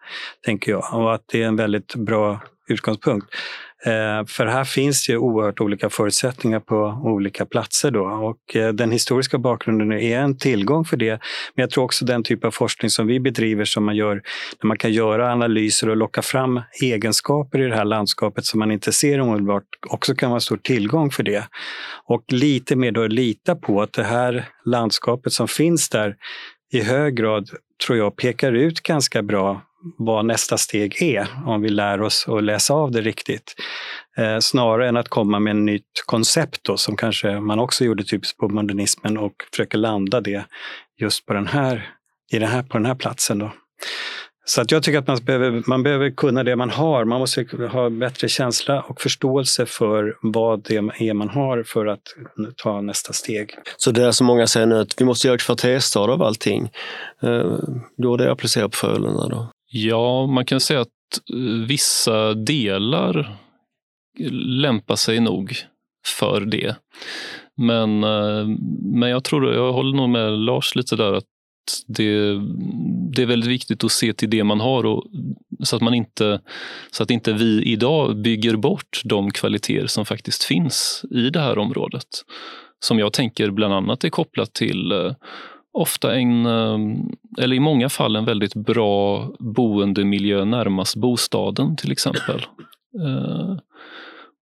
tänker 0.44 0.72
jag. 0.72 0.94
Och 0.94 1.14
att 1.14 1.24
det 1.26 1.42
är 1.42 1.46
en 1.46 1.56
väldigt 1.56 1.94
bra 1.94 2.40
utgångspunkt. 2.68 3.26
Eh, 3.86 4.26
för 4.26 4.46
här 4.46 4.64
finns 4.64 5.08
ju 5.08 5.16
oerhört 5.16 5.60
olika 5.60 5.90
förutsättningar 5.90 6.60
på 6.60 7.00
olika 7.04 7.46
platser 7.46 7.90
då 7.90 8.04
och 8.04 8.56
eh, 8.56 8.72
den 8.72 8.92
historiska 8.92 9.38
bakgrunden 9.38 9.92
är 9.92 10.18
en 10.18 10.38
tillgång 10.38 10.84
för 10.84 10.96
det. 10.96 11.10
Men 11.54 11.62
jag 11.62 11.70
tror 11.70 11.84
också 11.84 12.04
den 12.04 12.22
typ 12.22 12.44
av 12.44 12.50
forskning 12.50 12.90
som 12.90 13.06
vi 13.06 13.20
bedriver 13.20 13.64
som 13.64 13.84
man 13.84 13.96
gör, 13.96 14.14
där 14.60 14.66
man 14.66 14.78
kan 14.78 14.92
göra 14.92 15.32
analyser 15.32 15.88
och 15.88 15.96
locka 15.96 16.22
fram 16.22 16.60
egenskaper 16.82 17.58
i 17.58 17.66
det 17.66 17.76
här 17.76 17.84
landskapet 17.84 18.44
som 18.44 18.58
man 18.58 18.70
inte 18.70 18.92
ser 18.92 19.20
omedelbart, 19.20 19.64
också 19.90 20.14
kan 20.14 20.30
vara 20.30 20.36
en 20.36 20.40
stor 20.40 20.56
tillgång 20.56 21.10
för 21.10 21.22
det. 21.22 21.48
Och 22.06 22.24
lite 22.28 22.76
mer 22.76 22.92
då 22.92 23.06
lita 23.06 23.56
på 23.56 23.82
att 23.82 23.92
det 23.92 24.04
här 24.04 24.48
landskapet 24.64 25.32
som 25.32 25.48
finns 25.48 25.88
där 25.88 26.16
i 26.72 26.80
hög 26.80 27.16
grad, 27.16 27.50
tror 27.86 27.98
jag, 27.98 28.16
pekar 28.16 28.52
ut 28.52 28.80
ganska 28.80 29.22
bra 29.22 29.62
vad 29.98 30.24
nästa 30.24 30.58
steg 30.58 31.02
är 31.02 31.28
om 31.46 31.62
vi 31.62 31.68
lär 31.68 32.02
oss 32.02 32.28
att 32.28 32.44
läsa 32.44 32.74
av 32.74 32.90
det 32.90 33.00
riktigt. 33.00 33.54
Eh, 34.16 34.38
snarare 34.38 34.88
än 34.88 34.96
att 34.96 35.08
komma 35.08 35.38
med 35.38 35.50
ett 35.50 35.62
nytt 35.62 36.02
koncept 36.06 36.60
då, 36.64 36.76
som 36.76 36.96
kanske 36.96 37.40
man 37.40 37.58
också 37.58 37.84
gjorde 37.84 38.04
typiskt 38.04 38.38
på 38.38 38.48
modernismen 38.48 39.18
och 39.18 39.34
försöka 39.50 39.78
landa 39.78 40.20
det 40.20 40.44
just 41.00 41.26
på 41.26 41.32
den 41.32 41.46
här 41.46 41.90
i 42.32 42.38
den 42.38 42.48
här, 42.48 42.62
på 42.62 42.78
den 42.78 42.86
här 42.86 42.94
platsen. 42.94 43.38
Då. 43.38 43.50
Så 44.46 44.60
att 44.60 44.70
jag 44.70 44.82
tycker 44.82 44.98
att 44.98 45.06
man 45.06 45.18
behöver, 45.24 45.62
man 45.66 45.82
behöver 45.82 46.10
kunna 46.10 46.42
det 46.42 46.56
man 46.56 46.70
har. 46.70 47.04
Man 47.04 47.20
måste 47.20 47.46
ha 47.72 47.90
bättre 47.90 48.28
känsla 48.28 48.80
och 48.82 49.00
förståelse 49.00 49.66
för 49.66 50.16
vad 50.22 50.62
det 50.62 50.76
är 50.76 51.14
man 51.14 51.28
har 51.28 51.62
för 51.62 51.86
att 51.86 52.02
ta 52.56 52.80
nästa 52.80 53.12
steg. 53.12 53.54
Så 53.76 53.90
det 53.90 54.02
är 54.02 54.12
som 54.12 54.26
många 54.26 54.46
säger 54.46 54.66
nu, 54.66 54.78
att 54.78 55.00
vi 55.00 55.04
måste 55.04 55.26
göra 55.26 55.38
kvarterstad 55.38 56.00
av 56.00 56.22
allting. 56.22 56.70
Eh, 57.22 57.58
då 57.96 58.08
går 58.08 58.18
det 58.18 58.24
att 58.24 58.32
applicera 58.32 58.68
på 58.68 58.76
Frölunda 58.76 59.28
då? 59.28 59.48
Ja, 59.76 60.26
man 60.26 60.44
kan 60.44 60.60
säga 60.60 60.80
att 60.80 60.88
eh, 61.32 61.66
vissa 61.66 62.34
delar 62.34 63.36
lämpar 64.60 64.96
sig 64.96 65.20
nog 65.20 65.56
för 66.06 66.40
det. 66.40 66.76
Men, 67.56 68.04
eh, 68.04 68.46
men 68.82 69.10
jag 69.10 69.24
tror, 69.24 69.54
jag 69.54 69.72
håller 69.72 69.96
nog 69.96 70.08
med 70.08 70.32
Lars 70.32 70.74
lite 70.74 70.96
där 70.96 71.12
att 71.12 71.24
det, 71.86 72.40
det 73.14 73.22
är 73.22 73.26
väldigt 73.26 73.50
viktigt 73.50 73.84
att 73.84 73.92
se 73.92 74.12
till 74.12 74.30
det 74.30 74.44
man 74.44 74.60
har 74.60 74.86
och, 74.86 75.04
så, 75.62 75.76
att 75.76 75.82
man 75.82 75.94
inte, 75.94 76.40
så 76.90 77.02
att 77.02 77.10
inte 77.10 77.32
vi 77.32 77.62
idag 77.62 78.16
bygger 78.16 78.56
bort 78.56 79.00
de 79.04 79.30
kvaliteter 79.30 79.86
som 79.86 80.04
faktiskt 80.04 80.44
finns 80.44 81.04
i 81.10 81.30
det 81.30 81.40
här 81.40 81.58
området. 81.58 82.08
Som 82.84 82.98
jag 82.98 83.12
tänker 83.12 83.50
bland 83.50 83.74
annat 83.74 84.04
är 84.04 84.10
kopplat 84.10 84.52
till 84.52 84.92
eh, 84.92 85.12
ofta 85.74 86.14
en, 86.14 86.46
eh, 86.46 86.78
eller 87.38 87.56
i 87.56 87.60
många 87.60 87.88
fall 87.88 88.16
en 88.16 88.24
väldigt 88.24 88.54
bra 88.54 89.30
boendemiljö 89.38 90.44
närmast 90.44 90.96
bostaden 90.96 91.76
till 91.76 91.92
exempel. 91.92 92.46
Eh, 93.00 93.56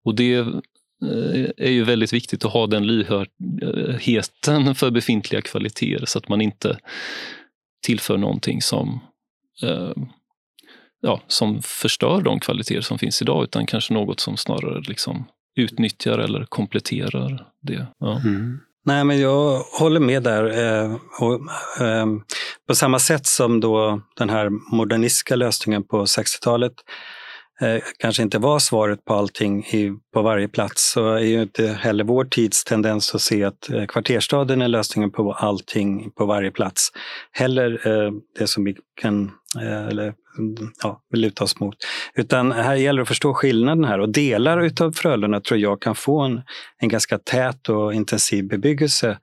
och 0.05 0.15
det 0.15 0.45
Eh, 1.05 1.49
är 1.57 1.71
ju 1.71 1.83
väldigt 1.83 2.13
viktigt 2.13 2.45
att 2.45 2.53
ha 2.53 2.67
den 2.67 2.87
lyhördheten 2.87 4.75
för 4.75 4.91
befintliga 4.91 5.41
kvaliteter 5.41 6.05
så 6.05 6.17
att 6.17 6.29
man 6.29 6.41
inte 6.41 6.79
tillför 7.85 8.17
någonting 8.17 8.61
som, 8.61 8.99
eh, 9.63 9.93
ja, 11.01 11.21
som 11.27 11.61
förstör 11.61 12.21
de 12.21 12.39
kvaliteter 12.39 12.81
som 12.81 12.99
finns 12.99 13.21
idag 13.21 13.43
utan 13.43 13.65
kanske 13.65 13.93
något 13.93 14.19
som 14.19 14.37
snarare 14.37 14.81
liksom 14.81 15.25
utnyttjar 15.55 16.17
eller 16.17 16.45
kompletterar 16.45 17.47
det. 17.61 17.87
Ja. 17.99 18.19
Mm. 18.19 18.59
Nej, 18.85 19.03
men 19.03 19.21
jag 19.21 19.59
håller 19.59 19.99
med 19.99 20.23
där. 20.23 20.43
Eh, 20.43 20.95
och, 21.19 21.33
eh, 21.85 22.05
på 22.67 22.75
samma 22.75 22.99
sätt 22.99 23.25
som 23.25 23.59
då 23.59 24.01
den 24.17 24.29
här 24.29 24.49
modernistiska 24.75 25.35
lösningen 25.35 25.83
på 25.83 26.05
60-talet 26.05 26.73
Eh, 27.61 27.81
kanske 27.99 28.23
inte 28.23 28.39
var 28.39 28.59
svaret 28.59 29.05
på 29.05 29.13
allting 29.13 29.63
i, 29.63 29.91
på 30.13 30.21
varje 30.21 30.47
plats 30.47 30.91
så 30.91 31.13
är 31.13 31.19
ju 31.19 31.41
inte 31.41 31.67
heller 31.67 32.03
vår 32.03 32.25
tids 32.25 32.63
tendens 32.63 33.15
att 33.15 33.21
se 33.21 33.43
att 33.43 33.69
eh, 33.69 33.85
kvarterstaden 33.85 34.61
är 34.61 34.67
lösningen 34.67 35.11
på 35.11 35.33
allting 35.33 36.11
på 36.11 36.25
varje 36.25 36.51
plats. 36.51 36.89
Heller 37.31 37.87
eh, 37.87 38.11
det 38.39 38.47
som 38.47 38.63
vi 38.63 38.75
kan 39.01 39.31
eh, 39.61 39.87
eller, 39.87 40.13
ja, 40.83 41.01
luta 41.13 41.43
oss 41.43 41.59
mot. 41.59 41.75
Utan 42.15 42.51
här 42.51 42.75
gäller 42.75 42.97
det 42.97 43.01
att 43.01 43.07
förstå 43.07 43.33
skillnaden 43.33 43.83
här 43.83 43.99
och 43.99 44.09
delar 44.09 44.61
utav 44.61 44.91
Frölunda 44.91 45.41
tror 45.41 45.59
jag 45.59 45.81
kan 45.81 45.95
få 45.95 46.21
en, 46.21 46.41
en 46.79 46.89
ganska 46.89 47.17
tät 47.17 47.69
och 47.69 47.93
intensiv 47.93 48.47
bebyggelse 48.47 49.17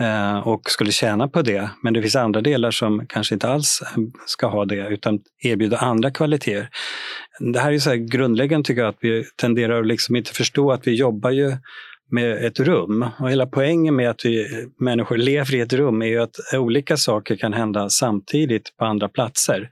Eh, 0.00 0.38
och 0.38 0.70
skulle 0.70 0.92
tjäna 0.92 1.28
på 1.28 1.42
det. 1.42 1.70
Men 1.82 1.94
det 1.94 2.02
finns 2.02 2.16
andra 2.16 2.40
delar 2.40 2.70
som 2.70 3.06
kanske 3.06 3.34
inte 3.34 3.48
alls 3.48 3.82
eh, 3.82 4.02
ska 4.26 4.46
ha 4.46 4.64
det 4.64 4.88
utan 4.88 5.20
erbjuda 5.42 5.76
andra 5.76 6.10
kvaliteter. 6.10 6.68
Det 7.38 7.60
här 7.60 7.72
är 7.72 7.78
så 7.78 7.94
grundläggande 7.94 8.66
tycker 8.66 8.82
jag 8.82 8.88
att 8.88 8.98
vi 9.00 9.24
tenderar 9.36 9.80
att 9.80 9.86
liksom 9.86 10.16
inte 10.16 10.32
förstå 10.32 10.72
att 10.72 10.86
vi 10.86 10.94
jobbar 10.94 11.30
ju 11.30 11.56
med 12.10 12.44
ett 12.46 12.60
rum. 12.60 13.06
Och 13.18 13.30
hela 13.30 13.46
poängen 13.46 13.96
med 13.96 14.10
att 14.10 14.24
vi 14.24 14.66
människor 14.80 15.16
lever 15.16 15.54
i 15.54 15.60
ett 15.60 15.72
rum 15.72 16.02
är 16.02 16.06
ju 16.06 16.18
att 16.18 16.36
olika 16.54 16.96
saker 16.96 17.36
kan 17.36 17.52
hända 17.52 17.88
samtidigt 17.88 18.76
på 18.76 18.84
andra 18.84 19.08
platser. 19.08 19.70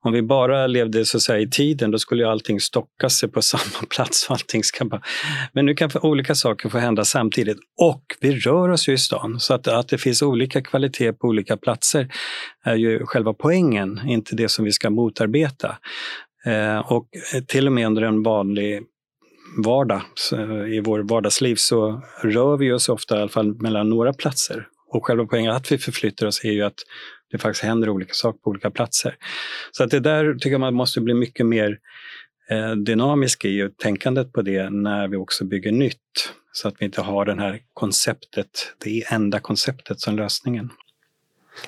Om 0.00 0.12
vi 0.12 0.22
bara 0.22 0.66
levde 0.66 1.04
så 1.04 1.16
att 1.16 1.22
säga, 1.22 1.38
i 1.38 1.50
tiden, 1.50 1.90
då 1.90 1.98
skulle 1.98 2.22
ju 2.22 2.28
allting 2.28 2.60
stocka 2.60 3.08
sig 3.08 3.28
på 3.28 3.42
samma 3.52 3.86
plats. 3.94 4.30
allting 4.30 4.64
ska 4.64 4.84
bara... 4.84 5.02
Men 5.52 5.66
nu 5.66 5.74
kan 5.74 5.90
olika 6.02 6.34
saker 6.34 6.68
få 6.68 6.78
hända 6.78 7.04
samtidigt. 7.04 7.58
Och 7.80 8.04
vi 8.20 8.40
rör 8.40 8.68
oss 8.68 8.88
ju 8.88 8.92
i 8.92 8.98
stan, 8.98 9.40
så 9.40 9.54
att, 9.54 9.68
att 9.68 9.88
det 9.88 9.98
finns 9.98 10.22
olika 10.22 10.62
kvalitet 10.62 11.12
på 11.12 11.28
olika 11.28 11.56
platser 11.56 12.08
är 12.64 12.76
ju 12.76 13.06
själva 13.06 13.34
poängen, 13.34 14.00
inte 14.06 14.36
det 14.36 14.48
som 14.48 14.64
vi 14.64 14.72
ska 14.72 14.90
motarbeta. 14.90 15.76
Eh, 16.46 16.78
och 16.78 17.08
till 17.46 17.66
och 17.66 17.72
med 17.72 17.86
under 17.86 18.02
en 18.02 18.22
vanlig 18.22 18.82
vardag, 19.56 20.02
i 20.68 20.80
vår 20.80 21.00
vardagsliv, 21.00 21.56
så 21.56 22.02
rör 22.22 22.56
vi 22.56 22.72
oss 22.72 22.88
ofta 22.88 23.18
i 23.18 23.20
alla 23.20 23.28
fall 23.28 23.54
mellan 23.54 23.90
några 23.90 24.12
platser. 24.12 24.68
Och 24.88 25.06
själva 25.06 25.26
poängen 25.26 25.50
att 25.50 25.72
vi 25.72 25.78
förflyttar 25.78 26.26
oss 26.26 26.44
är 26.44 26.52
ju 26.52 26.62
att 26.62 26.78
det 27.30 27.38
faktiskt 27.38 27.64
händer 27.64 27.88
olika 27.88 28.14
saker 28.14 28.38
på 28.38 28.50
olika 28.50 28.70
platser. 28.70 29.16
Så 29.72 29.84
att 29.84 29.90
det 29.90 30.00
där 30.00 30.34
tycker 30.34 30.50
jag 30.50 30.60
man 30.60 30.74
måste 30.74 31.00
bli 31.00 31.14
mycket 31.14 31.46
mer 31.46 31.78
eh, 32.50 32.72
dynamisk 32.72 33.44
i 33.44 33.62
och 33.62 33.76
tänkandet 33.76 34.32
på 34.32 34.42
det 34.42 34.70
när 34.70 35.08
vi 35.08 35.16
också 35.16 35.44
bygger 35.44 35.72
nytt. 35.72 36.32
Så 36.52 36.68
att 36.68 36.74
vi 36.78 36.84
inte 36.84 37.00
har 37.00 37.24
det 37.24 37.34
här 37.34 37.60
konceptet, 37.74 38.74
det 38.78 39.04
enda 39.12 39.40
konceptet 39.40 40.00
som 40.00 40.16
lösningen. 40.16 40.70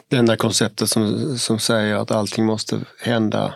Det 0.08 0.16
enda 0.16 0.36
konceptet 0.36 0.88
som, 0.88 1.36
som 1.38 1.58
säger 1.58 1.94
att 1.94 2.10
allting 2.10 2.44
måste 2.44 2.80
hända 2.98 3.54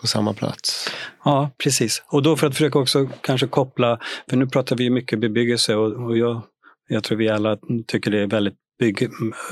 på 0.00 0.06
samma 0.06 0.34
plats. 0.34 0.90
Ja, 1.24 1.50
precis. 1.62 2.02
Och 2.06 2.22
då 2.22 2.36
för 2.36 2.46
att 2.46 2.54
försöka 2.54 2.78
också 2.78 3.08
kanske 3.20 3.46
koppla, 3.46 3.98
för 4.30 4.36
nu 4.36 4.46
pratar 4.46 4.76
vi 4.76 4.90
mycket 4.90 5.20
bebyggelse 5.20 5.74
och, 5.74 6.06
och 6.06 6.18
jag, 6.18 6.42
jag 6.88 7.04
tror 7.04 7.18
vi 7.18 7.28
alla 7.28 7.58
tycker 7.86 8.10
det 8.10 8.20
är 8.20 8.26
väldigt, 8.26 8.54
bygg, 8.80 9.02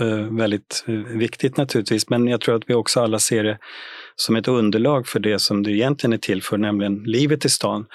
eh, 0.00 0.36
väldigt 0.38 0.84
eh, 0.86 0.94
viktigt 0.94 1.56
naturligtvis, 1.56 2.08
men 2.08 2.26
jag 2.26 2.40
tror 2.40 2.56
att 2.56 2.62
vi 2.66 2.74
också 2.74 3.00
alla 3.00 3.18
ser 3.18 3.44
det 3.44 3.58
som 4.16 4.36
ett 4.36 4.48
underlag 4.48 5.06
för 5.06 5.20
det 5.20 5.38
som 5.38 5.62
det 5.62 5.70
egentligen 5.70 6.12
är 6.12 6.18
till 6.18 6.42
för, 6.42 6.58
nämligen 6.58 7.02
livet 7.04 7.44
i 7.44 7.48
stan. 7.48 7.86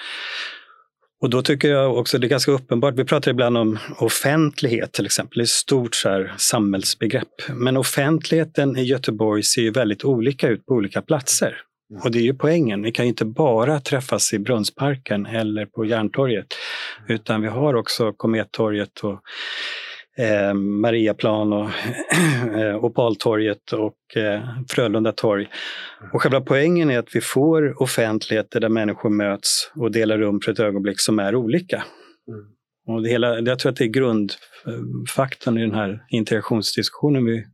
Och 1.22 1.30
då 1.30 1.42
tycker 1.42 1.68
jag 1.68 1.98
också 1.98 2.18
det 2.18 2.26
är 2.26 2.28
ganska 2.28 2.52
uppenbart, 2.52 2.94
vi 2.94 3.04
pratar 3.04 3.30
ibland 3.30 3.58
om 3.58 3.78
offentlighet 3.98 4.92
till 4.92 5.06
exempel, 5.06 5.38
det 5.38 5.42
är 5.42 5.44
ett 5.44 5.48
stort 5.48 5.94
så 5.94 6.08
här, 6.08 6.34
samhällsbegrepp. 6.36 7.48
Men 7.48 7.76
offentligheten 7.76 8.76
i 8.76 8.82
Göteborg 8.82 9.42
ser 9.42 9.62
ju 9.62 9.70
väldigt 9.70 10.04
olika 10.04 10.48
ut 10.48 10.66
på 10.66 10.74
olika 10.74 11.02
platser. 11.02 11.56
Och 12.04 12.10
det 12.10 12.18
är 12.18 12.22
ju 12.22 12.34
poängen. 12.34 12.82
Vi 12.82 12.92
kan 12.92 13.06
inte 13.06 13.24
bara 13.24 13.80
träffas 13.80 14.32
i 14.32 14.38
Brunnsparken 14.38 15.26
eller 15.26 15.66
på 15.66 15.84
Järntorget, 15.84 16.46
utan 17.08 17.42
vi 17.42 17.48
har 17.48 17.74
också 17.74 18.12
Komettorget 18.12 19.00
och 19.00 19.20
eh, 20.24 20.54
Mariaplan 20.54 21.52
och 21.52 21.70
eh, 22.58 22.84
Opaltorget 22.84 23.72
och 23.72 24.16
eh, 24.16 24.42
Frölunda 24.68 25.12
torg. 25.12 25.48
Och 26.12 26.22
själva 26.22 26.40
poängen 26.40 26.90
är 26.90 26.98
att 26.98 27.16
vi 27.16 27.20
får 27.20 27.82
offentligheter 27.82 28.60
där 28.60 28.68
människor 28.68 29.10
möts 29.10 29.72
och 29.74 29.90
delar 29.90 30.18
rum 30.18 30.40
för 30.44 30.52
ett 30.52 30.60
ögonblick 30.60 31.00
som 31.00 31.18
är 31.18 31.34
olika. 31.34 31.84
Mm. 32.28 32.44
Och 32.86 33.02
det 33.02 33.08
hela, 33.08 33.40
jag 33.40 33.58
tror 33.58 33.72
att 33.72 33.78
det 33.78 33.84
är 33.84 33.88
grundfaktorn 33.88 35.58
i 35.58 35.60
den 35.60 35.74
här 35.74 36.04
integrationsdiskussionen 36.10 37.24
vi 37.24 37.44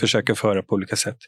försöker 0.00 0.34
föra 0.34 0.62
på 0.62 0.74
olika 0.74 0.96
sätt. 0.96 1.18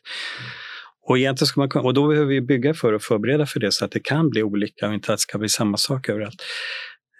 Och, 1.08 1.18
egentligen 1.18 1.46
ska 1.46 1.60
man, 1.60 1.70
och 1.84 1.94
då 1.94 2.08
behöver 2.08 2.26
vi 2.26 2.40
bygga 2.40 2.74
för 2.74 2.92
och 2.92 3.02
förbereda 3.02 3.46
för 3.46 3.60
det 3.60 3.72
så 3.72 3.84
att 3.84 3.90
det 3.90 4.00
kan 4.00 4.30
bli 4.30 4.42
olika 4.42 4.88
och 4.88 4.94
inte 4.94 5.12
att 5.12 5.18
det 5.18 5.22
ska 5.22 5.38
bli 5.38 5.48
samma 5.48 5.76
sak 5.76 6.08
överallt. 6.08 6.42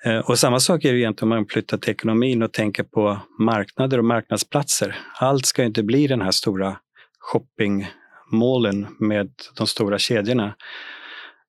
Eh, 0.05 0.19
och 0.19 0.39
samma 0.39 0.61
sak 0.61 0.85
är 0.85 0.93
det 0.93 0.99
egentligen 0.99 1.33
om 1.33 1.39
man 1.39 1.47
flyttar 1.47 1.79
till 1.79 1.91
ekonomin 1.91 2.43
och 2.43 2.53
tänker 2.53 2.83
på 2.83 3.19
marknader 3.41 3.99
och 3.99 4.05
marknadsplatser. 4.05 4.97
Allt 5.21 5.47
ska 5.47 5.65
inte 5.65 5.83
bli 5.83 6.07
den 6.07 6.21
här 6.21 6.31
stora 6.31 6.77
shoppingmålen 7.19 8.87
med 8.99 9.31
de 9.57 9.67
stora 9.67 9.99
kedjorna. 9.99 10.55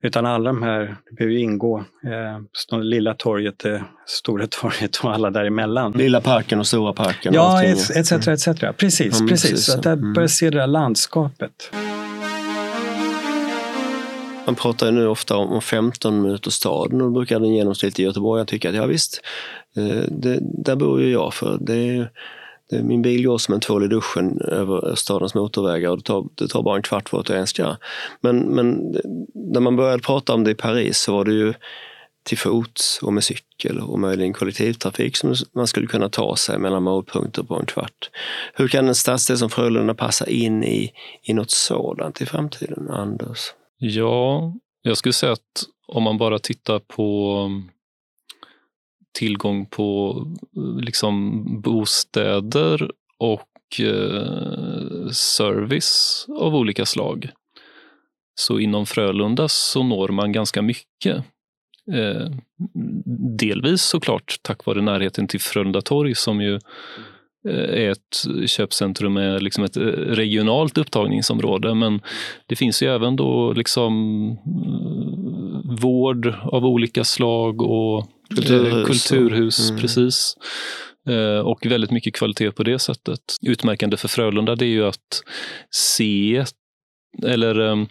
Utan 0.04 0.26
alla 0.26 0.50
de 0.50 0.64
här 0.64 0.80
det 1.10 1.16
behöver 1.16 1.38
ingå. 1.38 1.78
Eh, 2.06 2.80
lilla 2.82 3.14
torget, 3.14 3.66
eh, 3.66 3.82
stora 4.06 4.48
torget 4.62 4.98
och 4.98 5.14
alla 5.14 5.30
däremellan. 5.30 5.92
Lilla 5.92 6.22
parken 6.22 6.60
och 6.60 6.68
stora 6.68 6.94
parken. 6.94 7.34
Ja, 7.34 7.64
etc. 7.64 8.12
etc. 8.12 8.48
Precis, 8.78 9.20
mm. 9.20 9.30
precis. 9.30 9.52
precis. 9.52 9.66
Så 9.66 9.78
att 9.78 9.84
där 9.84 9.94
mm. 9.94 10.14
börjar 10.14 10.28
se 10.28 10.50
det 10.50 10.58
där 10.58 10.68
landskapet. 10.68 11.72
Man 14.48 14.56
pratar 14.56 14.92
nu 14.92 15.08
ofta 15.08 15.38
om 15.38 15.62
15 15.62 16.22
minuters 16.22 16.54
staden 16.54 17.02
och 17.02 17.08
då 17.08 17.14
brukar 17.14 17.40
den 17.40 17.54
genomsnittliga 17.54 18.08
göteborgaren 18.08 18.48
tycka 18.48 18.70
att 18.70 18.76
ja 18.76 18.86
visst, 18.86 19.22
eh, 19.78 20.04
det, 20.12 20.40
där 20.42 20.76
bor 20.76 21.02
ju 21.02 21.12
jag 21.12 21.34
för. 21.34 21.58
Det, 21.62 22.10
det, 22.70 22.84
min 22.84 23.02
bil 23.02 23.26
går 23.26 23.38
som 23.38 23.54
en 23.54 23.60
tvål 23.60 23.84
i 23.84 23.88
duschen 23.88 24.42
över 24.42 24.96
stadens 24.96 25.36
motorvägar 25.36 25.90
och 25.90 25.98
det 25.98 26.04
tar, 26.04 26.26
det 26.36 26.48
tar 26.48 26.64
bara 26.64 26.76
en 26.76 26.82
kvart 26.82 27.10
för 27.10 27.20
att 27.20 27.30
önska. 27.30 27.78
Men, 28.22 28.40
men 28.40 28.96
när 29.34 29.60
man 29.60 29.76
började 29.76 30.04
prata 30.04 30.34
om 30.34 30.44
det 30.44 30.52
i 30.52 30.56
Paris 30.56 30.98
så 30.98 31.12
var 31.12 31.26
det 31.26 31.34
ju 31.34 31.54
till 32.24 32.38
fots 32.38 33.00
och 33.02 33.14
med 33.14 33.24
cykel 33.24 33.80
och 33.80 34.00
möjligen 34.00 34.34
kollektivtrafik 34.34 35.18
som 35.18 35.36
man 35.56 35.68
skulle 35.68 35.88
kunna 35.88 36.10
ta 36.10 36.36
sig 36.36 36.60
mellan 36.60 36.84
målpunkter 36.84 37.44
på 37.44 37.56
en 37.56 37.66
kvart. 37.66 38.10
Hur 38.54 38.68
kan 38.68 38.88
en 38.88 38.96
stadsdel 38.96 39.38
som 39.38 39.50
Frölunda 39.50 39.94
passa 39.94 40.30
in 40.30 40.64
i, 40.64 40.92
i 41.24 41.34
något 41.34 41.52
sådant 41.52 42.22
i 42.22 42.26
framtiden, 42.26 42.90
Anders? 42.90 43.40
Ja, 43.78 44.54
jag 44.82 44.98
skulle 44.98 45.14
säga 45.14 45.32
att 45.32 45.64
om 45.88 46.04
man 46.04 46.18
bara 46.18 46.40
tittar 46.40 46.80
på 46.80 47.34
mm, 47.50 47.70
tillgång 49.18 49.66
på 49.66 50.18
eh, 50.58 50.84
liksom 50.84 51.44
bostäder 51.62 52.92
och 53.18 53.80
eh, 53.80 55.10
service 55.12 56.26
av 56.40 56.56
olika 56.56 56.86
slag. 56.86 57.30
Så 58.36 58.60
inom 58.60 58.86
Frölunda 58.86 59.48
så 59.48 59.84
når 59.84 60.08
man 60.08 60.32
ganska 60.32 60.62
mycket. 60.62 61.24
Eh, 61.94 62.32
delvis 63.40 63.82
såklart 63.82 64.40
tack 64.42 64.66
vare 64.66 64.82
närheten 64.82 65.28
till 65.28 65.42
Frölunda 65.42 65.82
torg 65.82 66.16
som 66.16 66.42
ju 66.42 66.60
ett 67.90 68.50
köpcentrum 68.50 69.14
med 69.14 69.44
liksom 69.44 69.64
ett 69.64 69.78
eh, 69.78 69.84
regionalt 69.92 70.78
upptagningsområde. 70.78 71.74
Men 71.74 72.02
det 72.48 72.56
finns 72.56 72.84
ju 72.84 72.88
även 72.96 73.16
då 73.16 73.54
liksom 73.54 74.32
eh, 74.32 75.82
vård 75.82 76.34
av 76.44 76.66
olika 76.66 77.04
slag 77.04 77.62
och 77.62 78.08
Kulturhus. 78.36 78.88
kulturhus 78.88 79.70
Mm. 79.70 79.82
precis. 79.82 80.34
Eh, 81.10 81.40
Och 81.40 81.66
väldigt 81.66 81.92
mycket 81.92 82.16
kvalitet 82.16 82.52
på 82.52 82.64
det 82.64 82.80
sättet. 82.80 83.20
Utmärkande 83.42 83.98
för 83.98 84.08
Frölunda 84.08 84.56
det 84.56 84.66
är 84.66 84.70
ju 84.70 84.86
att 84.86 85.24
C 85.76 86.44
eller 87.26 87.60
eh, 87.72 87.86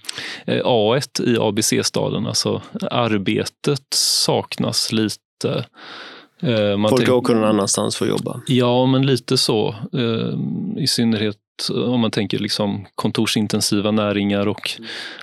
A1 0.46 1.22
i 1.24 1.36
ABC-staden, 1.40 2.26
alltså 2.26 2.62
arbetet 2.90 3.86
saknas 3.94 4.92
lite. 4.92 5.64
Eh, 6.42 6.76
man 6.76 6.88
Folk 6.90 7.00
tänk- 7.04 7.16
åker 7.16 7.34
någon 7.34 7.44
annanstans 7.44 7.96
för 7.96 8.04
att 8.04 8.10
jobba. 8.10 8.40
Ja, 8.46 8.86
men 8.86 9.06
lite 9.06 9.36
så. 9.36 9.68
Eh, 9.92 10.38
I 10.82 10.86
synnerhet 10.86 11.36
om 11.74 12.00
man 12.00 12.10
tänker 12.10 12.38
liksom 12.38 12.86
kontorsintensiva 12.94 13.90
näringar 13.90 14.48
och 14.48 14.70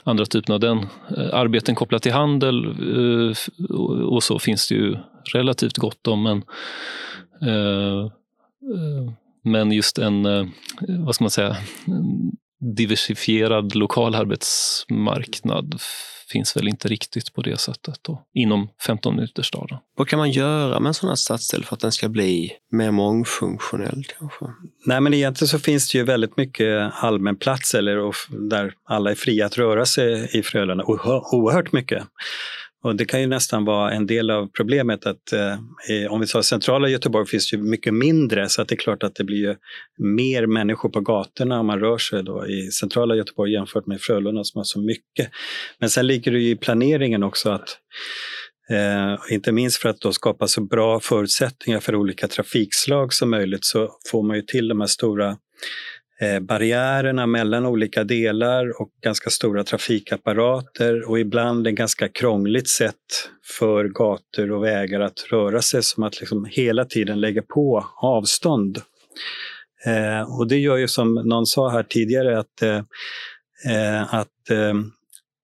andra 0.04 0.26
typer 0.26 0.54
av 0.54 0.60
den. 0.60 0.78
Eh, 1.18 1.34
Arbeten 1.34 1.76
kopplat 1.76 2.04
till 2.04 2.12
handel 2.14 2.66
eh, 2.66 3.36
och 4.08 4.24
så 4.24 4.40
finns 4.40 4.68
det 4.68 4.76
ju 4.76 4.96
relativt 5.34 5.78
gott 5.78 6.08
om. 6.08 6.24
Men, 6.24 6.44
eh, 7.42 8.00
eh, 8.76 9.12
men 9.44 9.72
just 9.72 9.98
en, 9.98 10.26
eh, 10.26 10.46
vad 11.00 11.16
ska 11.16 11.24
man 11.24 11.32
säga, 11.32 11.56
diversifierad 12.76 13.76
lokal 13.76 14.16
arbetsmarknad 14.16 15.76
finns 16.34 16.58
väl 16.58 16.68
inte 16.68 16.88
riktigt 16.88 17.34
på 17.34 17.42
det 17.42 17.58
sättet 17.60 17.96
då, 18.02 18.22
inom 18.34 18.70
15 18.86 19.16
minuters 19.16 19.48
staden. 19.48 19.78
Vad 19.98 20.08
kan 20.08 20.20
man 20.20 20.32
göra 20.32 20.80
med 20.80 20.88
en 20.88 20.94
sån 20.94 21.10
här 21.10 21.16
stadsdel 21.16 21.66
för 21.66 21.76
att 21.76 21.82
den 21.82 21.92
ska 21.92 22.10
bli 22.10 22.52
mer 22.72 22.92
mångfunktionell 22.92 24.04
kanske? 24.20 24.46
Nej, 24.86 25.02
men 25.02 25.14
egentligen 25.14 25.48
så 25.50 25.60
finns 25.60 25.92
det 25.92 25.98
ju 25.98 26.04
väldigt 26.04 26.38
mycket 26.38 26.92
allmän 26.96 27.36
plats 27.36 27.74
eller, 27.74 27.98
och 27.98 28.14
f- 28.16 28.28
där 28.50 28.74
alla 28.90 29.12
är 29.12 29.16
fria 29.16 29.46
att 29.46 29.58
röra 29.58 29.86
sig 29.86 30.30
i 30.34 30.44
Frölunda, 30.44 30.84
oerhört 30.86 31.72
mycket. 31.72 32.04
Och 32.84 32.96
det 32.96 33.06
kan 33.06 33.22
ju 33.22 33.28
nästan 33.28 33.66
vara 33.66 33.92
en 33.92 34.08
del 34.08 34.30
av 34.30 34.48
problemet 34.48 35.06
att 35.06 35.34
eh, 35.34 36.12
om 36.12 36.20
vi 36.20 36.28
tar 36.28 36.42
centrala 36.42 36.90
Göteborg 36.90 37.28
finns 37.28 37.52
det 37.52 37.58
ju 37.58 37.64
mycket 37.64 37.94
mindre 37.94 38.50
så 38.50 38.62
att 38.62 38.68
det 38.68 38.76
är 38.76 38.78
klart 38.78 39.04
att 39.04 39.16
det 39.16 39.24
blir 39.24 39.38
ju 39.38 39.56
mer 39.98 40.46
människor 40.46 40.90
på 40.90 41.00
gatorna 41.00 41.60
om 41.60 41.68
man 41.68 41.80
rör 41.80 41.98
sig 41.98 42.24
då 42.24 42.48
i 42.48 42.72
centrala 42.72 43.16
Göteborg 43.16 43.54
jämfört 43.54 43.88
med 43.88 44.02
Frölunda 44.02 44.44
som 44.44 44.60
har 44.60 44.64
så 44.64 44.82
mycket. 44.82 45.30
Men 45.80 45.90
sen 45.90 46.08
ligger 46.08 46.32
det 46.32 46.40
ju 46.40 46.50
i 46.50 46.56
planeringen 46.56 47.24
också 47.24 47.50
att 47.50 47.78
Eh, 48.70 49.34
inte 49.34 49.52
minst 49.52 49.78
för 49.78 49.90
att 49.90 50.00
då 50.00 50.14
skapa 50.14 50.48
så 50.48 50.62
bra 50.62 51.00
förutsättningar 51.00 51.80
för 51.80 51.96
olika 51.96 52.28
trafikslag 52.28 53.14
som 53.14 53.30
möjligt 53.30 53.66
så 53.66 53.90
får 54.12 54.24
man 54.24 54.36
ju 54.36 54.42
till 54.42 54.68
de 54.68 54.80
här 54.80 54.88
stora 54.88 55.38
Eh, 56.22 56.40
barriärerna 56.40 57.28
mellan 57.28 57.66
olika 57.66 58.04
delar 58.04 58.82
och 58.82 58.90
ganska 59.04 59.30
stora 59.30 59.64
trafikapparater 59.64 61.10
och 61.10 61.20
ibland 61.20 61.68
en 61.68 61.76
ganska 61.76 62.10
krångligt 62.10 62.70
sätt 62.70 63.30
för 63.58 63.86
gator 63.88 64.52
och 64.52 64.64
vägar 64.64 65.00
att 65.00 65.26
röra 65.32 65.62
sig 65.62 65.84
som 65.84 66.04
att 66.04 66.20
liksom 66.20 66.46
hela 66.46 66.86
tiden 66.86 67.22
lägga 67.22 67.42
på 67.42 67.86
avstånd. 67.96 68.82
Eh, 69.86 70.40
och 70.40 70.48
det 70.48 70.58
gör 70.58 70.78
ju 70.78 70.88
som 70.88 71.14
någon 71.14 71.46
sa 71.46 71.70
här 71.70 71.84
tidigare 71.84 72.40
att, 72.40 72.62
eh, 72.62 72.82
eh 73.72 74.14
att 74.14 74.50
eh, 74.50 74.74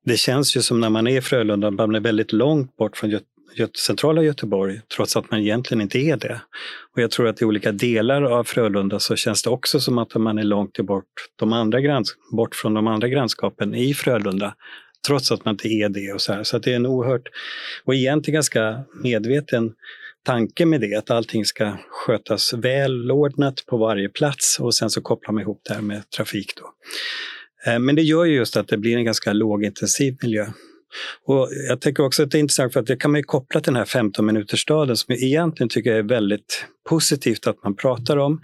det 0.06 0.18
känns 0.18 0.58
ju 0.58 0.62
som 0.62 0.80
när 0.80 0.90
man 0.90 1.08
är 1.08 1.18
i 1.18 1.22
Frölunda, 1.22 1.72
man 1.72 1.96
är 1.96 2.00
väldigt 2.00 2.34
långt 2.34 2.78
bort 2.78 2.98
från 2.98 3.10
centrala 3.68 4.24
Göteborg, 4.24 4.82
trots 4.96 5.16
att 5.16 5.32
man 5.32 5.40
egentligen 5.40 5.82
inte 5.82 6.00
är 6.00 6.18
det. 6.18 6.42
Och 6.96 7.02
jag 7.02 7.12
tror 7.12 7.28
att 7.28 7.42
i 7.42 7.46
olika 7.46 7.72
delar 7.72 8.22
av 8.22 8.44
Frölunda 8.44 9.00
så 9.00 9.16
känns 9.16 9.44
det 9.44 9.50
också 9.50 9.80
som 9.80 9.98
att 9.98 10.16
man 10.16 10.38
är 10.38 10.44
långt 10.44 10.80
bort, 10.80 11.06
de 11.36 11.54
andra 11.54 11.82
granns, 11.82 12.16
bort 12.32 12.56
från 12.56 12.74
de 12.74 12.88
andra 12.88 13.08
grannskapen 13.08 13.76
i 13.76 13.94
Frölunda, 13.94 14.56
trots 15.08 15.32
att 15.32 15.46
man 15.46 15.54
inte 15.54 15.68
är 15.68 15.90
det. 15.90 16.14
Och 16.14 16.22
så 16.22 16.34
här. 16.34 16.44
så 16.44 16.58
att 16.58 16.64
det 16.64 16.72
är 16.72 16.76
en 16.76 16.86
oerhört, 16.86 17.28
och 17.84 17.96
egentligen 17.96 18.36
ganska 18.36 18.84
medveten 19.04 19.74
tanke 20.26 20.66
med 20.66 20.82
det, 20.82 20.96
att 20.96 21.12
allting 21.12 21.46
ska 21.46 21.78
skötas 21.90 22.54
välordnat 22.54 23.64
på 23.68 23.78
varje 23.78 24.10
plats 24.10 24.60
och 24.60 24.76
sen 24.76 24.90
så 24.90 25.02
kopplar 25.02 25.34
man 25.34 25.42
ihop 25.42 25.62
det 25.64 25.74
här 25.74 25.82
med 25.82 26.10
trafik. 26.10 26.54
Då. 26.56 26.74
Eh, 27.72 27.80
men 27.80 27.96
det 27.96 28.02
gör 28.02 28.26
ju 28.26 28.36
just 28.36 28.58
att 28.58 28.68
det 28.68 28.78
blir 28.78 28.98
en 28.98 29.06
ganska 29.06 29.34
lågintensiv 29.34 30.18
miljö. 30.22 30.48
Och 31.26 31.50
jag 31.70 31.82
tänker 31.82 32.04
också 32.04 32.24
att 32.24 32.32
det 32.32 32.38
är 32.38 32.40
intressant 32.40 32.74
för 32.74 32.80
att 32.80 32.86
det 32.86 32.96
kan 32.96 33.12
man 33.12 33.20
ju 33.20 33.24
koppla 33.24 33.62
till 33.62 33.74
den 33.74 33.80
här 33.80 33.86
15 33.86 34.26
minutersstaden 34.26 34.98
som 34.98 35.06
jag 35.08 35.24
egentligen 35.24 35.70
tycker 35.70 35.94
är 35.94 36.04
väldigt 36.04 36.66
positivt 36.90 37.48
att 37.48 37.64
man 37.64 37.76
pratar 37.76 38.18
om. 38.18 38.42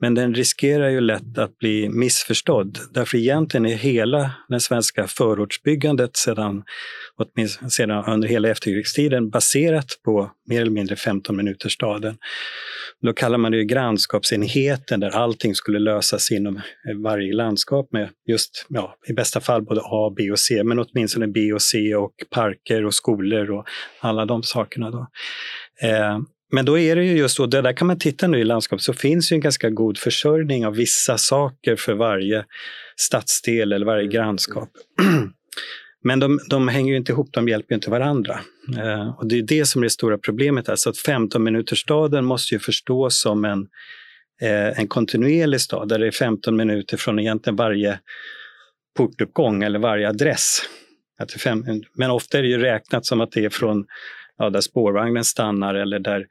Men 0.00 0.14
den 0.14 0.34
riskerar 0.34 0.88
ju 0.88 1.00
lätt 1.00 1.38
att 1.38 1.58
bli 1.58 1.88
missförstådd. 1.88 2.78
Därför 2.94 3.18
egentligen 3.18 3.66
är 3.66 3.74
hela 3.74 4.30
det 4.48 4.60
svenska 4.60 5.06
förortsbyggandet 5.06 6.16
sedan, 6.16 6.62
åtminstone 7.16 7.70
sedan 7.70 8.04
under 8.04 8.28
hela 8.28 8.48
efterkrigstiden 8.48 9.30
baserat 9.30 9.86
på 10.04 10.30
mer 10.48 10.60
eller 10.60 10.70
mindre 10.70 10.96
15 10.96 11.36
minutersstaden. 11.36 12.16
Då 13.02 13.12
kallar 13.12 13.38
man 13.38 13.52
det 13.52 13.58
ju 13.58 13.64
grannskapsenheten 13.64 15.00
där 15.00 15.10
allting 15.10 15.54
skulle 15.54 15.78
lösas 15.78 16.30
inom 16.30 16.60
varje 17.02 17.34
landskap 17.34 17.92
med 17.92 18.08
just, 18.26 18.66
ja, 18.68 18.96
i 19.08 19.12
bästa 19.12 19.40
fall 19.40 19.62
både 19.62 19.80
A, 19.84 20.12
B 20.16 20.30
och 20.30 20.38
C, 20.38 20.64
men 20.64 20.78
åtminstone 20.78 21.26
B 21.26 21.52
och 21.52 21.62
C 21.62 21.94
och 21.94 22.12
parker 22.30 22.84
och 22.84 22.94
skolor 22.94 23.50
och 23.50 23.64
alla 24.00 24.26
de 24.26 24.42
sakerna. 24.42 24.90
Då. 24.90 25.06
Eh, 25.82 26.18
men 26.52 26.64
då 26.64 26.78
är 26.78 26.96
det 26.96 27.04
ju 27.04 27.16
just 27.16 27.36
så, 27.36 27.46
det 27.46 27.62
där 27.62 27.72
kan 27.72 27.86
man 27.86 27.98
titta 27.98 28.26
nu 28.26 28.38
i 28.38 28.44
landskapet, 28.44 28.82
så 28.82 28.92
finns 28.92 29.32
ju 29.32 29.34
en 29.34 29.40
ganska 29.40 29.70
god 29.70 29.98
försörjning 29.98 30.66
av 30.66 30.74
vissa 30.74 31.18
saker 31.18 31.76
för 31.76 31.94
varje 31.94 32.44
stadsdel 32.96 33.72
eller 33.72 33.86
varje 33.86 34.08
grannskap. 34.08 34.68
Men 36.04 36.20
de, 36.20 36.40
de 36.50 36.68
hänger 36.68 36.90
ju 36.90 36.96
inte 36.96 37.12
ihop, 37.12 37.28
de 37.32 37.48
hjälper 37.48 37.72
ju 37.72 37.74
inte 37.74 37.90
varandra. 37.90 38.40
Eh, 38.78 39.18
och 39.18 39.26
det 39.26 39.38
är 39.38 39.42
det 39.42 39.64
som 39.64 39.82
är 39.82 39.84
det 39.84 39.90
stora 39.90 40.18
problemet. 40.18 40.68
Alltså 40.68 40.90
att 40.90 40.98
15 40.98 41.42
minutersstaden 41.42 42.24
måste 42.24 42.54
ju 42.54 42.58
förstås 42.58 43.20
som 43.20 43.44
en, 43.44 43.66
eh, 44.42 44.78
en 44.78 44.88
kontinuerlig 44.88 45.60
stad 45.60 45.88
där 45.88 45.98
det 45.98 46.06
är 46.06 46.10
15 46.10 46.56
minuter 46.56 46.96
från 46.96 47.18
egentligen 47.18 47.56
varje 47.56 47.98
portuppgång 48.96 49.62
eller 49.62 49.78
varje 49.78 50.08
adress. 50.08 50.58
Att 51.18 51.32
fem, 51.32 51.64
men 51.94 52.10
ofta 52.10 52.38
är 52.38 52.42
det 52.42 52.48
ju 52.48 52.58
räknat 52.58 53.06
som 53.06 53.20
att 53.20 53.32
det 53.32 53.44
är 53.44 53.50
från 53.50 53.84
ja, 54.38 54.50
där 54.50 54.60
spårvagnen 54.60 55.24
stannar 55.24 55.74
eller 55.74 55.98
där 55.98 56.26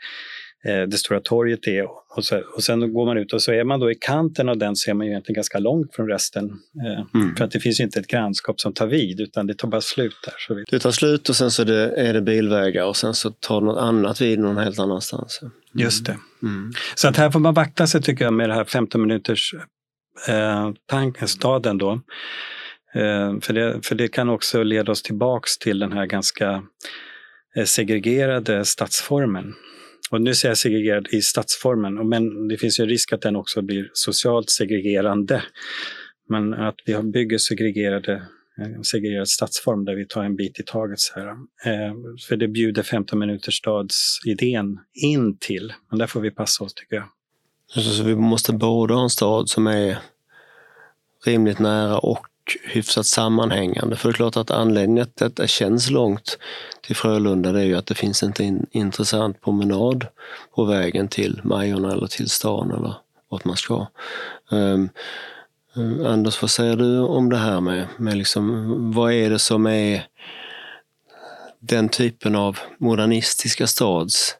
eh, 0.65 0.81
det 0.81 0.97
stora 0.97 1.19
torget 1.19 1.67
är. 1.67 1.87
Och, 2.17 2.25
så, 2.25 2.41
och 2.55 2.63
sen 2.63 2.93
går 2.93 3.05
man 3.05 3.17
ut 3.17 3.33
och 3.33 3.41
så 3.41 3.51
är 3.51 3.63
man 3.63 3.79
då 3.79 3.91
i 3.91 3.95
kanten 3.95 4.49
av 4.49 4.57
den 4.57 4.75
så 4.75 4.89
är 4.89 4.93
man 4.93 5.05
ju 5.05 5.11
egentligen 5.11 5.35
ganska 5.35 5.59
långt 5.59 5.95
från 5.95 6.07
resten. 6.07 6.45
Eh, 6.85 7.03
Mm. 7.13 7.35
För 7.35 7.45
att 7.45 7.51
det 7.51 7.59
finns 7.59 7.79
inte 7.79 7.99
ett 7.99 8.07
grannskap 8.07 8.59
som 8.59 8.73
tar 8.73 8.87
vid 8.87 9.21
utan 9.21 9.47
det 9.47 9.53
tar 9.53 9.67
bara 9.67 9.81
slut 9.81 10.15
där. 10.25 10.33
Så 10.37 10.53
vi, 10.53 10.63
Det 10.67 10.79
tar 10.79 10.91
slut 10.91 11.29
och 11.29 11.35
sen 11.35 11.51
så 11.51 11.61
är 11.61 11.65
det, 11.65 11.93
är 11.95 12.13
det 12.13 12.21
bilvägar 12.21 12.85
och 12.85 12.95
sen 12.95 13.13
så 13.13 13.31
tar 13.31 13.61
något 13.61 13.77
annat 13.77 14.21
vid 14.21 14.39
någon 14.39 14.57
helt 14.57 14.79
annanstans. 14.79 15.41
Just 15.73 16.05
det. 16.05 16.17
Mm. 16.43 16.71
Så 16.95 17.07
att 17.07 17.17
här 17.17 17.31
får 17.31 17.39
man 17.39 17.53
vakta 17.53 17.87
sig 17.87 18.01
tycker 18.01 18.25
jag 18.25 18.33
med 18.33 18.49
det 18.49 18.53
här 18.55 18.65
15 18.65 19.01
minuters 19.01 19.53
eh, 20.27 20.71
tanken, 20.85 21.27
staden 21.27 21.77
då. 21.77 21.91
Eh, 22.95 23.39
för, 23.41 23.53
det, 23.53 23.85
för 23.85 23.95
det 23.95 24.07
kan 24.07 24.29
också 24.29 24.63
leda 24.63 24.91
oss 24.91 25.03
tillbaks 25.03 25.57
till 25.57 25.79
den 25.79 25.93
här 25.93 26.05
ganska 26.05 26.63
Eh, 27.55 27.65
segregerade 27.65 28.65
stadsformen. 28.65 29.53
Och 30.11 30.21
nu 30.21 30.35
säger 30.35 30.51
jag 30.51 30.57
segregerad 30.57 31.07
i 31.11 31.21
stadsformen, 31.21 32.09
men 32.09 32.47
det 32.47 32.57
finns 32.57 32.79
ju 32.79 32.83
en 32.83 32.89
risk 32.89 33.13
att 33.13 33.21
den 33.21 33.35
också 33.35 33.61
blir 33.61 33.89
socialt 33.93 34.49
segregerande. 34.49 35.43
Men 36.29 36.53
att 36.53 36.75
vi 36.85 36.97
bygger 36.97 37.37
segregerade 37.37 38.13
eh, 38.57 38.81
segregerad 38.81 39.27
stadsform 39.27 39.85
där 39.85 39.95
vi 39.95 40.05
tar 40.07 40.23
en 40.23 40.35
bit 40.35 40.59
i 40.59 40.63
taget. 40.63 40.99
Så 40.99 41.13
här. 41.19 41.27
Eh, 41.65 41.93
för 42.27 42.35
det 42.35 42.47
bjuder 42.47 42.83
15 42.83 43.19
minuters 43.19 43.57
stadsidén 43.57 44.79
in 44.93 45.37
till. 45.37 45.73
Men 45.89 45.99
där 45.99 46.07
får 46.07 46.21
vi 46.21 46.31
passa 46.31 46.63
oss 46.63 46.73
tycker 46.73 46.95
jag. 46.95 47.05
Så, 47.67 47.81
så 47.81 48.03
vi 48.03 48.15
måste 48.15 48.53
både 48.53 48.93
ha 48.93 49.03
en 49.03 49.09
stad 49.09 49.49
som 49.49 49.67
är 49.67 49.97
rimligt 51.25 51.59
nära 51.59 51.97
och 51.99 52.27
hyfsat 52.63 53.05
sammanhängande. 53.05 53.95
För 53.95 54.09
det 54.09 54.11
är 54.11 54.15
klart 54.15 54.37
att 54.37 54.51
anledningen 54.51 55.05
till 55.05 55.25
att 55.25 55.35
det 55.35 55.47
känns 55.47 55.89
långt 55.89 56.37
till 56.81 56.95
Frölunda 56.95 57.51
det 57.51 57.59
är 57.59 57.65
ju 57.65 57.75
att 57.75 57.85
det 57.85 57.95
finns 57.95 58.23
inte 58.23 58.43
en 58.43 58.65
intressant 58.71 59.41
promenad 59.41 60.07
på 60.55 60.65
vägen 60.65 61.07
till 61.07 61.41
Majorna 61.43 61.91
eller 61.91 62.07
till 62.07 62.29
stan 62.29 62.71
eller 62.71 62.95
vart 63.29 63.45
man 63.45 63.57
ska. 63.57 63.87
Um, 64.51 64.89
Anders, 66.05 66.41
vad 66.41 66.51
säger 66.51 66.75
du 66.75 66.99
om 66.99 67.29
det 67.29 67.37
här 67.37 67.61
med, 67.61 67.87
med 67.97 68.17
liksom, 68.17 68.91
vad 68.91 69.13
är 69.13 69.29
det 69.29 69.39
som 69.39 69.65
är 69.65 70.07
den 71.59 71.89
typen 71.89 72.35
av 72.35 72.59
modernistiska 72.77 73.67
stads 73.67 74.35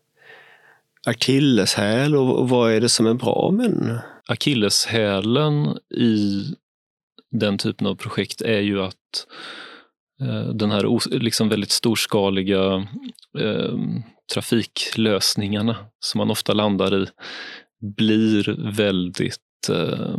akilleshäl 1.05 2.15
och 2.15 2.49
vad 2.49 2.71
är 2.71 2.81
det 2.81 2.89
som 2.89 3.07
är 3.07 3.13
bra 3.13 3.51
med 3.51 3.71
den? 3.71 3.99
akilleshälen 4.25 5.77
i 5.95 6.43
den 7.33 7.57
typen 7.57 7.87
av 7.87 7.95
projekt 7.95 8.41
är 8.41 8.59
ju 8.59 8.81
att 8.81 9.27
eh, 10.21 10.49
den 10.49 10.71
här 10.71 11.15
liksom 11.19 11.49
väldigt 11.49 11.71
storskaliga 11.71 12.87
eh, 13.39 13.77
trafiklösningarna 14.33 15.75
som 15.99 16.17
man 16.17 16.31
ofta 16.31 16.53
landar 16.53 17.03
i 17.03 17.07
blir 17.97 18.71
väldigt 18.75 19.39
eh, 19.69 20.17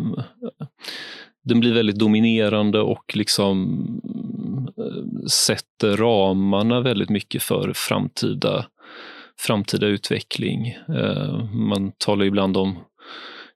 den 1.44 1.61
blir 1.61 1.72
väldigt 1.72 1.98
dominerande 1.98 2.81
och 2.81 3.12
liksom 3.14 3.79
eh, 4.79 5.27
sätter 5.27 5.96
ramarna 5.96 6.81
väldigt 6.81 7.11
mycket 7.11 7.42
för 7.42 7.72
framtida, 7.74 8.66
framtida 9.38 9.87
utveckling. 9.87 10.66
Eh, 10.88 11.44
man 11.53 11.92
talar 11.98 12.24
ibland 12.24 12.57
om 12.57 12.79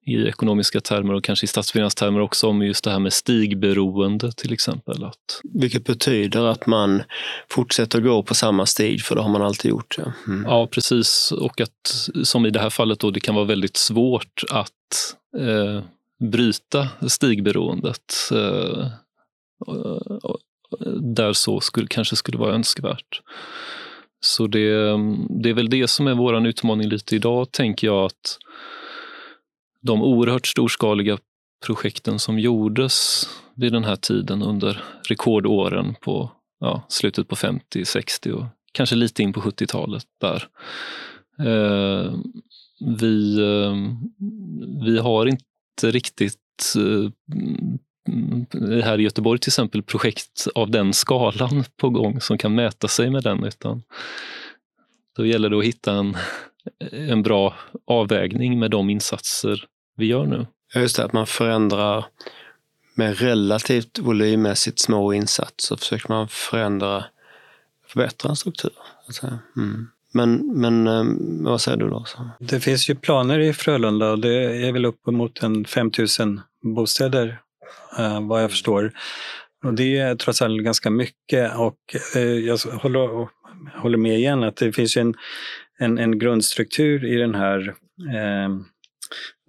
i 0.08 0.28
ekonomiska 0.28 0.80
termer 0.80 1.14
och 1.14 1.24
kanske 1.24 1.44
i 1.44 1.46
statsfinanstermer 1.46 2.20
också 2.20 2.48
om 2.48 2.62
just 2.62 2.84
det 2.84 2.90
här 2.90 2.98
med 2.98 3.12
stigberoende 3.12 4.32
till 4.32 4.52
exempel. 4.52 5.04
Att... 5.04 5.40
Vilket 5.54 5.84
betyder 5.84 6.44
att 6.44 6.66
man 6.66 7.02
fortsätter 7.48 8.00
gå 8.00 8.22
på 8.22 8.34
samma 8.34 8.66
stig, 8.66 9.02
för 9.02 9.14
det 9.14 9.22
har 9.22 9.28
man 9.28 9.42
alltid 9.42 9.70
gjort. 9.70 9.94
Ja, 9.98 10.12
mm. 10.26 10.44
ja 10.44 10.66
precis. 10.66 11.32
Och 11.32 11.60
att 11.60 12.08
som 12.22 12.46
i 12.46 12.50
det 12.50 12.60
här 12.60 12.70
fallet 12.70 13.00
då, 13.00 13.10
det 13.10 13.20
kan 13.20 13.34
vara 13.34 13.44
väldigt 13.44 13.76
svårt 13.76 14.42
att 14.50 15.16
eh, 15.38 15.82
bryta 16.30 16.88
stigberoendet 17.08 18.14
eh, 18.32 18.86
där 21.00 21.32
så 21.32 21.60
skulle, 21.60 21.86
kanske 21.86 22.16
skulle 22.16 22.38
vara 22.38 22.54
önskvärt. 22.54 23.20
Så 24.20 24.46
det, 24.46 24.70
det 25.42 25.50
är 25.50 25.54
väl 25.54 25.70
det 25.70 25.88
som 25.88 26.06
är 26.06 26.14
vår 26.14 26.46
utmaning 26.46 26.88
lite 26.88 27.16
idag, 27.16 27.52
tänker 27.52 27.86
jag, 27.86 28.04
att 28.04 28.38
de 29.88 30.02
oerhört 30.02 30.46
storskaliga 30.46 31.18
projekten 31.66 32.18
som 32.18 32.38
gjordes 32.38 33.28
vid 33.54 33.72
den 33.72 33.84
här 33.84 33.96
tiden 33.96 34.42
under 34.42 34.82
rekordåren 35.08 35.94
på 36.00 36.30
ja, 36.60 36.82
slutet 36.88 37.28
på 37.28 37.36
50, 37.36 37.84
60 37.84 38.32
och 38.32 38.44
kanske 38.72 38.96
lite 38.96 39.22
in 39.22 39.32
på 39.32 39.40
70-talet 39.40 40.04
där. 40.20 40.48
Eh, 41.38 42.12
vi, 42.80 43.40
eh, 43.40 43.76
vi 44.84 44.98
har 44.98 45.26
inte 45.26 45.42
riktigt 45.82 46.74
eh, 46.76 47.10
här 48.84 49.00
i 49.00 49.02
Göteborg 49.02 49.40
till 49.40 49.50
exempel 49.50 49.82
projekt 49.82 50.46
av 50.54 50.70
den 50.70 50.92
skalan 50.92 51.64
på 51.76 51.90
gång 51.90 52.20
som 52.20 52.38
kan 52.38 52.54
mäta 52.54 52.88
sig 52.88 53.10
med 53.10 53.22
den. 53.22 53.44
Utan 53.44 53.82
då 55.16 55.26
gäller 55.26 55.50
det 55.50 55.58
att 55.58 55.64
hitta 55.64 55.92
en, 55.92 56.16
en 56.90 57.22
bra 57.22 57.54
avvägning 57.86 58.58
med 58.58 58.70
de 58.70 58.90
insatser 58.90 59.64
vi 59.98 60.06
gör 60.06 60.26
nu. 60.26 60.46
Ja, 60.74 60.80
just 60.80 60.96
det, 60.96 61.04
att 61.04 61.12
man 61.12 61.26
förändrar 61.26 62.04
med 62.94 63.18
relativt 63.18 63.98
volymmässigt 63.98 64.78
små 64.78 65.12
insatser 65.12 65.76
försöker 65.76 66.08
man 66.08 66.28
förändra, 66.28 67.04
förbättra 67.86 68.30
en 68.30 68.36
struktur. 68.36 68.72
Mm. 69.56 69.86
Men, 70.12 70.60
men 70.60 70.86
eh, 70.86 71.04
vad 71.50 71.60
säger 71.60 71.78
du 71.78 71.90
Lars? 71.90 72.16
Det 72.38 72.60
finns 72.60 72.90
ju 72.90 72.94
planer 72.94 73.38
i 73.38 73.52
Frölunda 73.52 74.10
och 74.10 74.18
det 74.18 74.66
är 74.66 74.72
väl 74.72 74.84
uppemot 74.84 75.42
en 75.42 75.64
5000 75.64 76.40
bostäder 76.62 77.40
eh, 77.98 78.26
vad 78.26 78.42
jag 78.42 78.50
förstår. 78.50 78.92
Och 79.64 79.74
det 79.74 79.98
är 79.98 80.14
trots 80.14 80.42
allt 80.42 80.62
ganska 80.62 80.90
mycket 80.90 81.56
och 81.56 81.78
eh, 82.16 82.22
jag 82.22 82.58
håller, 82.58 83.28
håller 83.80 83.98
med 83.98 84.18
igen 84.18 84.42
att 84.42 84.56
det 84.56 84.72
finns 84.72 84.96
en, 84.96 85.14
en, 85.78 85.98
en 85.98 86.18
grundstruktur 86.18 87.04
i 87.04 87.16
den 87.16 87.34
här 87.34 87.74
eh, 88.14 88.48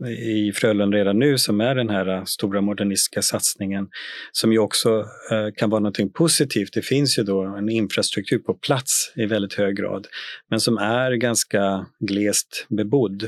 i 0.07 0.51
Frölunda 0.55 0.97
redan 0.97 1.19
nu 1.19 1.38
som 1.38 1.62
är 1.62 1.75
den 1.75 1.89
här 1.89 2.07
äh, 2.07 2.23
stora 2.23 2.62
modernistiska 2.62 3.21
satsningen 3.21 3.88
som 4.31 4.51
ju 4.51 4.59
också 4.59 5.05
äh, 5.31 5.53
kan 5.57 5.69
vara 5.69 5.79
någonting 5.79 6.12
positivt. 6.12 6.73
Det 6.73 6.81
finns 6.81 7.19
ju 7.19 7.23
då 7.23 7.41
en 7.41 7.69
infrastruktur 7.69 8.39
på 8.39 8.53
plats 8.53 9.13
i 9.15 9.25
väldigt 9.25 9.53
hög 9.53 9.77
grad 9.77 10.07
men 10.49 10.59
som 10.59 10.77
är 10.77 11.12
ganska 11.12 11.85
glest 11.99 12.65
bebodd 12.69 13.23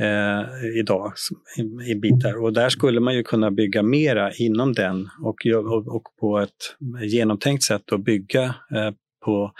eh, 0.00 0.78
idag 0.80 1.12
i, 1.58 1.90
i 1.90 1.94
bitar 1.94 2.42
och 2.42 2.52
där 2.52 2.68
skulle 2.68 3.00
man 3.00 3.14
ju 3.14 3.22
kunna 3.22 3.50
bygga 3.50 3.82
mera 3.82 4.32
inom 4.32 4.72
den 4.72 5.08
och, 5.22 5.46
och, 5.46 5.96
och 5.96 6.02
på 6.20 6.38
ett 6.38 6.76
genomtänkt 7.02 7.62
sätt 7.64 7.92
att 7.92 8.04
bygga 8.04 8.42
eh, 8.44 8.90
på 9.24 9.52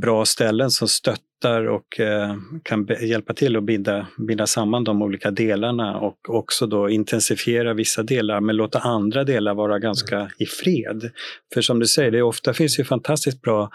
bra 0.00 0.24
ställen 0.24 0.70
som 0.70 0.88
stöttar 0.88 1.29
stöttar 1.40 1.66
och 1.68 2.00
eh, 2.00 2.36
kan 2.62 2.88
hjälpa 3.00 3.34
till 3.34 3.56
att 3.56 3.64
binda, 3.64 4.06
binda 4.28 4.46
samman 4.46 4.84
de 4.84 5.02
olika 5.02 5.30
delarna 5.30 5.98
och 5.98 6.30
också 6.30 6.66
då 6.66 6.90
intensifiera 6.90 7.74
vissa 7.74 8.02
delar 8.02 8.40
men 8.40 8.56
låta 8.56 8.78
andra 8.78 9.24
delar 9.24 9.54
vara 9.54 9.78
ganska 9.78 10.30
i 10.38 10.46
fred. 10.46 11.10
För 11.54 11.60
som 11.62 11.78
du 11.78 11.86
säger, 11.86 12.10
det 12.10 12.22
ofta 12.22 12.52
finns 12.52 12.78
ju 12.78 12.84
fantastiskt 12.84 13.42
bra 13.42 13.70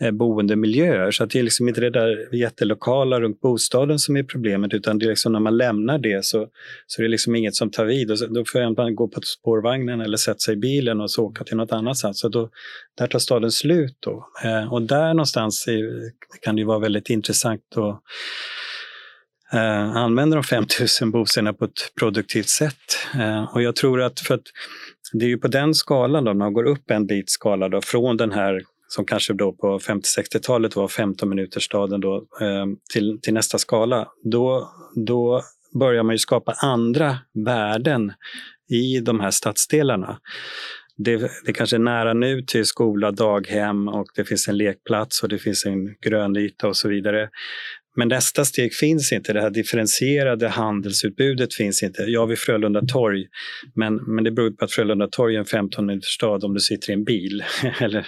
eh, 0.00 0.10
boendemiljöer 0.10 1.10
så 1.10 1.24
att 1.24 1.30
det 1.30 1.38
är 1.38 1.42
liksom 1.42 1.68
inte 1.68 1.80
det 1.80 1.90
där 1.90 2.34
jättelokala 2.34 3.20
runt 3.20 3.40
bostaden 3.40 3.98
som 3.98 4.16
är 4.16 4.22
problemet 4.22 4.74
utan 4.74 4.98
det 4.98 5.06
är 5.06 5.08
liksom 5.08 5.32
när 5.32 5.40
man 5.40 5.56
lämnar 5.56 5.98
det 5.98 6.24
så, 6.24 6.46
så 6.86 7.02
är 7.02 7.02
det 7.02 7.10
liksom 7.10 7.34
inget 7.34 7.54
som 7.54 7.70
tar 7.70 7.84
vid. 7.84 8.10
Och 8.10 8.18
så, 8.18 8.26
då 8.26 8.44
får 8.44 8.76
man 8.76 8.94
gå 8.94 9.08
på 9.08 9.20
spårvagnen 9.20 10.00
eller 10.00 10.16
sätta 10.16 10.38
sig 10.38 10.54
i 10.54 10.56
bilen 10.56 11.00
och 11.00 11.10
så 11.10 11.24
åka 11.24 11.44
till 11.44 11.56
något 11.56 11.72
annat 11.72 11.96
sätt. 11.96 12.16
Så 12.16 12.28
då, 12.28 12.50
där 12.98 13.06
tar 13.06 13.18
staden 13.18 13.50
slut. 13.50 13.96
Då. 14.00 14.28
Eh, 14.44 14.72
och 14.72 14.82
där 14.82 15.14
någonstans 15.14 15.68
är, 15.68 16.10
kan 16.42 16.56
det 16.56 16.60
ju 16.60 16.66
vara 16.66 16.78
väldigt 16.78 16.97
väldigt 16.98 17.10
intressant 17.10 17.60
att 17.76 18.02
eh, 19.52 19.96
använda 19.96 20.36
de 20.36 20.44
5000 20.44 21.10
bostäderna 21.10 21.52
på 21.52 21.64
ett 21.64 21.94
produktivt 21.98 22.48
sätt. 22.48 22.74
Eh, 23.14 23.54
och 23.54 23.62
jag 23.62 23.76
tror 23.76 24.02
att, 24.02 24.20
för 24.20 24.34
att 24.34 24.42
det 25.12 25.24
är 25.24 25.28
ju 25.28 25.38
på 25.38 25.48
den 25.48 25.74
skalan, 25.74 26.24
då, 26.24 26.34
man 26.34 26.52
går 26.52 26.64
upp 26.64 26.90
en 26.90 27.06
bit 27.06 27.30
skala 27.30 27.68
då, 27.68 27.80
från 27.80 28.16
den 28.16 28.32
här 28.32 28.62
som 28.88 29.04
kanske 29.04 29.32
då 29.32 29.52
på 29.52 29.78
50-60-talet 29.78 30.76
var 30.76 30.88
15 30.88 31.28
minuters 31.28 31.64
staden 31.64 32.00
då, 32.00 32.16
eh, 32.40 32.66
till, 32.92 33.18
till 33.22 33.34
nästa 33.34 33.58
skala, 33.58 34.08
då, 34.24 34.70
då 35.06 35.42
börjar 35.78 36.02
man 36.02 36.14
ju 36.14 36.18
skapa 36.18 36.52
andra 36.52 37.18
värden 37.44 38.12
i 38.70 39.00
de 39.00 39.20
här 39.20 39.30
stadsdelarna 39.30 40.18
det, 40.98 41.30
det 41.44 41.52
kanske 41.52 41.76
är 41.76 41.80
nära 41.80 42.12
nu 42.12 42.42
till 42.42 42.66
skola, 42.66 43.10
daghem 43.10 43.88
och 43.88 44.06
det 44.14 44.24
finns 44.24 44.48
en 44.48 44.56
lekplats 44.56 45.22
och 45.22 45.28
det 45.28 45.38
finns 45.38 45.66
en 45.66 45.94
grönyta 46.00 46.68
och 46.68 46.76
så 46.76 46.88
vidare. 46.88 47.28
Men 47.98 48.08
nästa 48.08 48.44
steg 48.44 48.74
finns 48.74 49.12
inte. 49.12 49.32
Det 49.32 49.40
här 49.40 49.50
differentierade 49.50 50.48
handelsutbudet 50.48 51.54
finns 51.54 51.82
inte. 51.82 52.02
Ja, 52.02 52.26
vid 52.26 52.38
Frölunda 52.38 52.80
torg, 52.80 53.26
men, 53.74 53.94
men 53.94 54.24
det 54.24 54.30
beror 54.30 54.50
på 54.50 54.64
att 54.64 54.72
Frölunda 54.72 55.06
torg 55.06 55.34
är 55.34 55.38
en 55.38 55.44
15 55.44 55.86
minuters 55.86 56.08
stad 56.08 56.44
om 56.44 56.54
du 56.54 56.60
sitter 56.60 56.90
i 56.90 56.92
en 56.92 57.04
bil. 57.04 57.44
eller, 57.80 58.06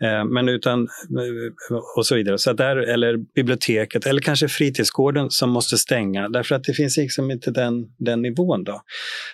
mm. 0.00 0.20
eh, 0.20 0.24
men 0.24 0.48
utan, 0.48 0.80
eh, 0.82 1.76
och 1.96 2.06
så 2.06 2.14
vidare. 2.14 2.38
Så 2.38 2.52
där, 2.52 2.76
eller 2.76 3.16
biblioteket 3.34 4.06
eller 4.06 4.20
kanske 4.20 4.48
fritidsgården 4.48 5.30
som 5.30 5.50
måste 5.50 5.78
stänga 5.78 6.28
därför 6.28 6.54
att 6.54 6.64
det 6.64 6.74
finns 6.74 6.96
liksom 6.96 7.30
inte 7.30 7.50
den, 7.50 7.84
den 7.98 8.22
nivån. 8.22 8.64
Då. 8.64 8.82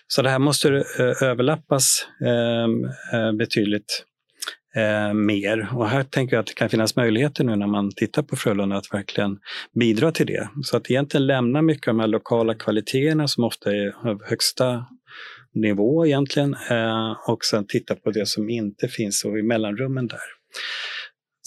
Så 0.06 0.22
det 0.22 0.30
här 0.30 0.38
måste 0.38 0.68
eh, 0.68 1.28
överlappas 1.28 2.06
eh, 2.24 3.20
eh 3.20 3.32
betydligt 3.32 4.04
eh, 4.78 5.14
mer. 5.14 5.68
Och 5.74 5.88
här 5.88 6.02
tänker 6.04 6.36
jag 6.36 6.40
att 6.40 6.46
det 6.46 6.54
kan 6.54 6.68
finnas 6.68 6.96
möjligheter 6.96 7.44
nu 7.44 7.56
när 7.56 7.66
man 7.66 7.90
tittar 7.96 8.22
på 8.22 8.36
Frölunda 8.36 8.76
att 8.76 8.94
verkligen 8.94 9.38
bidra 9.80 10.12
till 10.12 10.26
det. 10.26 10.48
Så 10.62 10.76
att 10.76 10.90
egentligen 10.90 11.26
lämna 11.26 11.62
mycket 11.62 11.88
av 11.88 11.94
de 11.94 12.00
här 12.00 12.08
lokala 12.08 12.54
kvaliteterna 12.54 13.28
som 13.28 13.44
ofta 13.44 13.70
är 13.70 14.08
av 14.08 14.22
högsta 14.24 14.86
nivå 15.54 16.06
egentligen 16.06 16.56
eh, 16.70 17.16
och 17.28 17.44
sen 17.44 17.66
titta 17.66 17.94
på 17.94 18.10
det 18.10 18.26
som 18.26 18.50
inte 18.50 18.88
finns 18.88 19.24
och 19.24 19.38
i 19.38 19.42
mellanrummen 19.42 20.06
där. 20.06 20.18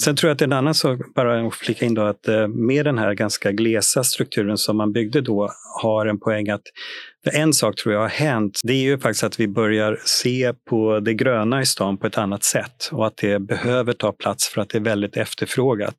Sen 0.03 0.15
tror 0.15 0.29
jag 0.29 0.35
att 0.35 0.39
det 0.39 0.43
är 0.43 0.47
en 0.47 0.53
annan 0.53 0.75
sak, 0.75 0.99
bara 1.15 1.47
att 1.47 1.55
flika 1.55 1.85
in 1.85 1.93
då, 1.93 2.01
att 2.01 2.27
eh, 2.27 2.47
med 2.47 2.85
den 2.85 2.97
här 2.97 3.13
ganska 3.13 3.51
glesa 3.51 4.03
strukturen 4.03 4.57
som 4.57 4.77
man 4.77 4.91
byggde 4.91 5.21
då 5.21 5.49
har 5.81 6.05
en 6.05 6.19
poäng 6.19 6.49
att 6.49 6.61
en 7.33 7.53
sak 7.53 7.75
tror 7.75 7.93
jag 7.93 8.01
har 8.01 8.09
hänt. 8.09 8.59
Det 8.63 8.73
är 8.73 8.81
ju 8.81 8.99
faktiskt 8.99 9.23
att 9.23 9.39
vi 9.39 9.47
börjar 9.47 9.99
se 10.05 10.53
på 10.69 10.99
det 10.99 11.13
gröna 11.13 11.61
i 11.61 11.65
stan 11.65 11.97
på 11.97 12.07
ett 12.07 12.17
annat 12.17 12.43
sätt 12.43 12.89
och 12.91 13.07
att 13.07 13.17
det 13.17 13.39
behöver 13.39 13.93
ta 13.93 14.11
plats 14.11 14.49
för 14.49 14.61
att 14.61 14.69
det 14.69 14.77
är 14.77 14.81
väldigt 14.81 15.17
efterfrågat. 15.17 15.95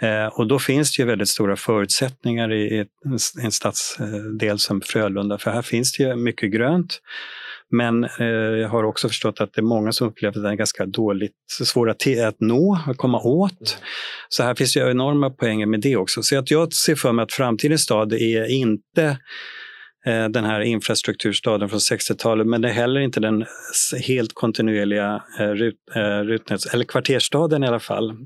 Eh, 0.00 0.26
och 0.26 0.46
då 0.46 0.58
finns 0.58 0.96
det 0.96 1.02
ju 1.02 1.06
väldigt 1.06 1.28
stora 1.28 1.56
förutsättningar 1.56 2.52
i 2.52 2.86
en 3.42 3.52
stadsdel 3.52 4.48
eh, 4.48 4.56
som 4.56 4.80
Frölunda, 4.80 5.38
för 5.38 5.50
här 5.50 5.62
finns 5.62 5.92
det 5.92 6.02
ju 6.02 6.16
mycket 6.16 6.52
grönt. 6.52 7.00
Men 7.70 8.04
eh, 8.04 8.26
jag 8.60 8.68
har 8.68 8.84
också 8.84 9.08
förstått 9.08 9.40
att 9.40 9.52
det 9.52 9.60
är 9.60 9.62
många 9.62 9.92
som 9.92 10.08
upplever 10.08 10.38
att 10.38 10.42
den 10.42 10.52
är 10.52 10.56
ganska 10.56 10.86
dåligt 10.86 11.32
svår 11.64 11.90
att, 11.90 12.06
att 12.26 12.40
nå, 12.40 12.78
att 12.86 12.96
komma 12.96 13.20
åt. 13.20 13.78
Så 14.28 14.42
här 14.42 14.54
finns 14.54 14.74
det 14.74 14.90
enorma 14.90 15.30
poänger 15.30 15.66
med 15.66 15.80
det 15.80 15.96
också. 15.96 16.22
Så 16.22 16.38
att 16.38 16.50
jag 16.50 16.72
ser 16.72 16.94
för 16.94 17.12
mig 17.12 17.22
att 17.22 17.32
framtidens 17.32 17.82
stad 17.82 18.12
är 18.12 18.50
inte 18.50 19.18
eh, 20.06 20.28
den 20.28 20.44
här 20.44 20.60
infrastrukturstaden 20.60 21.68
från 21.68 21.78
60-talet, 21.78 22.46
men 22.46 22.60
det 22.60 22.68
är 22.68 22.72
heller 22.72 23.00
inte 23.00 23.20
den 23.20 23.44
helt 24.06 24.34
kontinuerliga 24.34 25.22
eh, 25.38 25.48
rut, 25.48 25.76
rutnäts, 26.24 26.74
eller 26.74 26.84
kvarterstaden 26.84 27.64
i 27.64 27.66
alla 27.66 27.80
fall. 27.80 28.16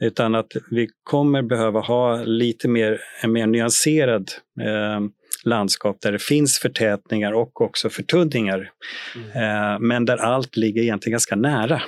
Utan 0.00 0.34
att 0.34 0.52
vi 0.70 0.88
kommer 1.04 1.42
behöva 1.42 1.80
ha 1.80 2.22
lite 2.24 2.68
mer, 2.68 3.00
en 3.22 3.32
mer 3.32 3.46
nyanserad 3.46 4.30
eh, 4.60 5.00
landskap 5.46 5.96
där 6.00 6.12
det 6.12 6.22
finns 6.22 6.58
förtätningar 6.58 7.32
och 7.32 7.60
också 7.60 7.90
förtunningar. 7.90 8.70
Mm. 9.14 9.28
Eh, 9.28 9.78
men 9.80 10.04
där 10.04 10.16
allt 10.16 10.56
ligger 10.56 10.82
egentligen 10.82 11.12
ganska 11.12 11.36
nära. 11.36 11.82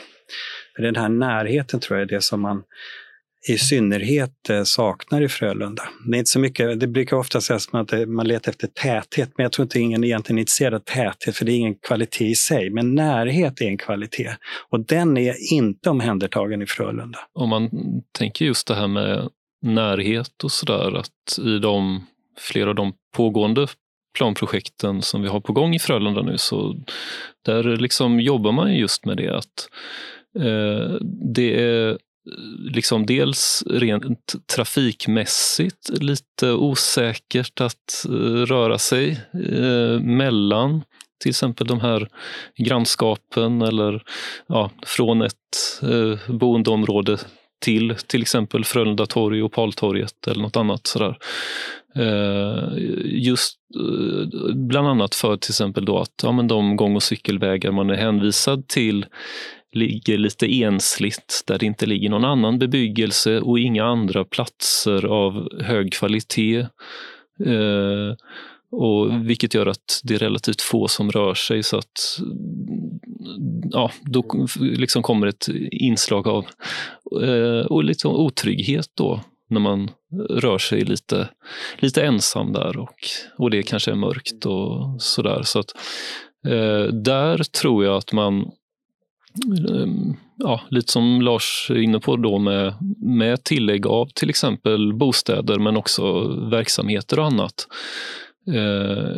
Den 0.78 0.96
här 0.96 1.08
närheten 1.08 1.80
tror 1.80 1.98
jag 1.98 2.04
är 2.04 2.14
det 2.14 2.22
som 2.22 2.40
man 2.40 2.62
i 3.48 3.58
synnerhet 3.58 4.50
eh, 4.50 4.62
saknar 4.62 5.22
i 5.22 5.28
Frölunda. 5.28 5.82
Det 6.06 6.16
är 6.16 6.18
inte 6.18 6.30
så 6.30 6.38
mycket, 6.38 6.80
det 6.80 6.86
brukar 6.86 7.16
ofta 7.16 7.40
sägas 7.40 7.68
att 7.72 8.08
man 8.08 8.28
letar 8.28 8.52
efter 8.52 8.66
täthet, 8.66 9.30
men 9.36 9.44
jag 9.44 9.52
tror 9.52 9.64
inte 9.64 9.78
ingen 9.80 10.04
egentligen 10.04 10.38
är 10.38 10.42
intresserad 10.42 10.74
av 10.74 10.78
täthet, 10.78 11.36
för 11.36 11.44
det 11.44 11.52
är 11.52 11.56
ingen 11.56 11.74
kvalitet 11.74 12.24
i 12.24 12.34
sig. 12.34 12.70
Men 12.70 12.94
närhet 12.94 13.60
är 13.60 13.66
en 13.66 13.78
kvalitet 13.78 14.36
och 14.70 14.86
den 14.86 15.16
är 15.16 15.52
inte 15.52 15.90
omhändertagen 15.90 16.62
i 16.62 16.66
Frölunda. 16.66 17.18
Om 17.32 17.48
man 17.48 17.70
tänker 18.18 18.44
just 18.44 18.66
det 18.66 18.74
här 18.74 18.88
med 18.88 19.28
närhet 19.62 20.44
och 20.44 20.52
sådär, 20.52 20.98
att 20.98 21.38
i 21.38 21.58
de, 21.58 22.06
flera 22.38 22.68
av 22.68 22.74
de 22.74 22.92
pågående 23.16 23.66
planprojekten 24.16 25.02
som 25.02 25.22
vi 25.22 25.28
har 25.28 25.40
på 25.40 25.52
gång 25.52 25.74
i 25.74 25.78
Frölunda 25.78 26.22
nu, 26.22 26.38
så 26.38 26.76
där 27.44 27.76
liksom 27.76 28.20
jobbar 28.20 28.52
man 28.52 28.74
just 28.74 29.04
med 29.04 29.16
det 29.16 29.36
att 29.36 29.68
eh, 30.38 30.96
det 31.34 31.60
är 31.60 31.90
eh, 31.90 31.96
liksom 32.70 33.06
dels 33.06 33.64
rent 33.66 34.34
trafikmässigt 34.56 35.88
lite 35.88 36.52
osäkert 36.52 37.60
att 37.60 38.04
eh, 38.08 38.46
röra 38.46 38.78
sig 38.78 39.20
eh, 39.52 40.00
mellan 40.00 40.82
till 41.22 41.30
exempel 41.30 41.66
de 41.66 41.80
här 41.80 42.08
grannskapen 42.56 43.62
eller 43.62 44.02
ja, 44.46 44.70
från 44.86 45.22
ett 45.22 45.34
boendeområde 46.28 47.18
till 47.58 47.94
till 48.06 48.22
exempel 48.22 48.64
Frölunda 48.64 49.06
torg 49.06 49.42
och 49.42 49.52
Paltorget 49.52 50.26
eller 50.26 50.42
något 50.42 50.56
annat. 50.56 50.86
Sådär. 50.86 51.18
Eh, 51.96 52.68
just 53.04 53.58
eh, 53.74 54.54
bland 54.54 54.88
annat 54.88 55.14
för 55.14 55.36
till 55.36 55.50
exempel 55.50 55.84
då 55.84 55.98
att 55.98 56.20
ja, 56.22 56.32
men 56.32 56.48
de 56.48 56.76
gång 56.76 56.96
och 56.96 57.02
cykelvägar 57.02 57.72
man 57.72 57.90
är 57.90 57.94
hänvisad 57.94 58.68
till 58.68 59.06
ligger 59.72 60.18
lite 60.18 60.46
ensligt 60.46 61.42
där 61.46 61.58
det 61.58 61.66
inte 61.66 61.86
ligger 61.86 62.10
någon 62.10 62.24
annan 62.24 62.58
bebyggelse 62.58 63.40
och 63.40 63.58
inga 63.58 63.84
andra 63.84 64.24
platser 64.24 65.04
av 65.06 65.48
hög 65.62 65.92
kvalitet. 65.92 66.58
Eh, 67.46 68.14
och 68.70 69.28
vilket 69.28 69.54
gör 69.54 69.66
att 69.66 70.00
det 70.02 70.14
är 70.14 70.18
relativt 70.18 70.60
få 70.60 70.88
som 70.88 71.10
rör 71.10 71.34
sig 71.34 71.62
så 71.62 71.78
att 71.78 72.18
mm, 72.18 73.60
ja, 73.70 73.90
då 74.02 74.46
liksom 74.60 75.02
kommer 75.02 75.26
ett 75.26 75.48
inslag 75.70 76.28
av 76.28 76.46
eh, 77.22 77.66
och 77.66 77.84
lite 77.84 78.08
otrygghet 78.08 78.90
då 78.94 79.20
när 79.48 79.60
man 79.60 79.90
rör 80.30 80.58
sig 80.58 80.80
lite, 80.80 81.28
lite 81.78 82.02
ensam 82.02 82.52
där 82.52 82.78
och, 82.78 82.94
och 83.38 83.50
det 83.50 83.62
kanske 83.62 83.90
är 83.90 83.94
mörkt 83.96 84.46
och 84.46 85.02
sådär. 85.02 85.42
Så 85.42 85.58
att, 85.58 85.70
eh, 86.46 86.92
där 86.92 87.42
tror 87.42 87.84
jag 87.84 87.96
att 87.96 88.12
man 88.12 88.40
eh, 89.68 89.86
ja, 90.36 90.60
lite 90.70 90.92
som 90.92 91.22
Lars 91.22 91.70
är 91.70 91.78
inne 91.78 92.00
på 92.00 92.16
då 92.16 92.38
med, 92.38 92.74
med 92.98 93.44
tillägg 93.44 93.86
av 93.86 94.08
till 94.14 94.30
exempel 94.30 94.94
bostäder 94.94 95.58
men 95.58 95.76
också 95.76 96.28
verksamheter 96.50 97.18
och 97.18 97.26
annat. 97.26 97.68
Eh, 98.54 99.16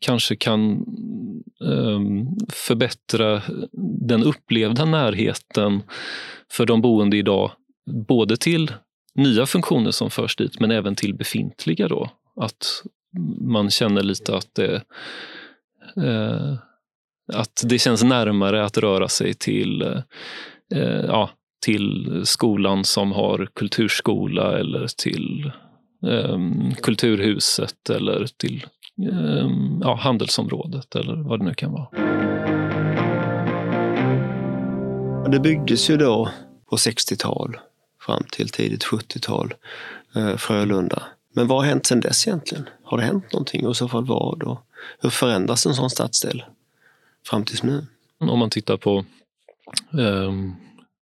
kanske 0.00 0.36
kan 0.36 0.72
eh, 1.64 2.00
förbättra 2.48 3.42
den 4.08 4.22
upplevda 4.24 4.84
närheten 4.84 5.82
för 6.52 6.66
de 6.66 6.80
boende 6.80 7.16
idag. 7.16 7.50
Både 8.08 8.36
till 8.36 8.72
nya 9.14 9.46
funktioner 9.46 9.90
som 9.90 10.10
förs 10.10 10.36
dit 10.36 10.60
men 10.60 10.70
även 10.70 10.94
till 10.94 11.14
befintliga. 11.14 11.88
då. 11.88 12.10
Att 12.36 12.82
man 13.40 13.70
känner 13.70 14.02
lite 14.02 14.36
att 14.36 14.54
det 14.54 14.74
eh, 15.96 16.54
att 17.32 17.62
det 17.64 17.78
känns 17.78 18.02
närmare 18.04 18.64
att 18.64 18.78
röra 18.78 19.08
sig 19.08 19.34
till, 19.34 19.82
eh, 20.74 21.04
ja, 21.06 21.30
till 21.64 22.20
skolan 22.24 22.84
som 22.84 23.12
har 23.12 23.48
kulturskola 23.54 24.58
eller 24.58 24.86
till 24.86 25.52
eh, 26.06 26.38
Kulturhuset 26.82 27.90
eller 27.90 28.26
till 28.36 28.64
eh, 29.12 29.48
ja, 29.80 29.94
handelsområdet 29.94 30.94
eller 30.94 31.16
vad 31.16 31.38
det 31.38 31.44
nu 31.44 31.54
kan 31.54 31.72
vara. 31.72 31.88
Det 35.30 35.40
byggdes 35.40 35.90
ju 35.90 35.96
då 35.96 36.30
på 36.70 36.76
60-tal 36.76 37.56
fram 38.00 38.24
till 38.30 38.48
tidigt 38.48 38.84
70-tal, 38.84 39.54
eh, 40.16 40.36
Frölunda. 40.36 41.02
Men 41.34 41.46
vad 41.46 41.58
har 41.58 41.66
hänt 41.66 41.86
sedan 41.86 42.00
dess 42.00 42.26
egentligen? 42.26 42.68
Har 42.84 42.98
det 42.98 43.04
hänt 43.04 43.32
någonting 43.32 43.66
och 43.66 43.72
i 43.72 43.74
så 43.74 43.88
fall 43.88 44.06
vad? 44.06 44.42
Och 44.42 44.58
hur 44.98 45.10
förändras 45.10 45.66
en 45.66 45.74
sån 45.74 45.90
stadsdel? 45.90 46.44
fram 47.26 47.44
tills 47.44 47.62
nu. 47.62 47.86
Om 48.18 48.38
man 48.38 48.50
tittar 48.50 48.76
på 48.76 49.04
eh, 49.98 50.32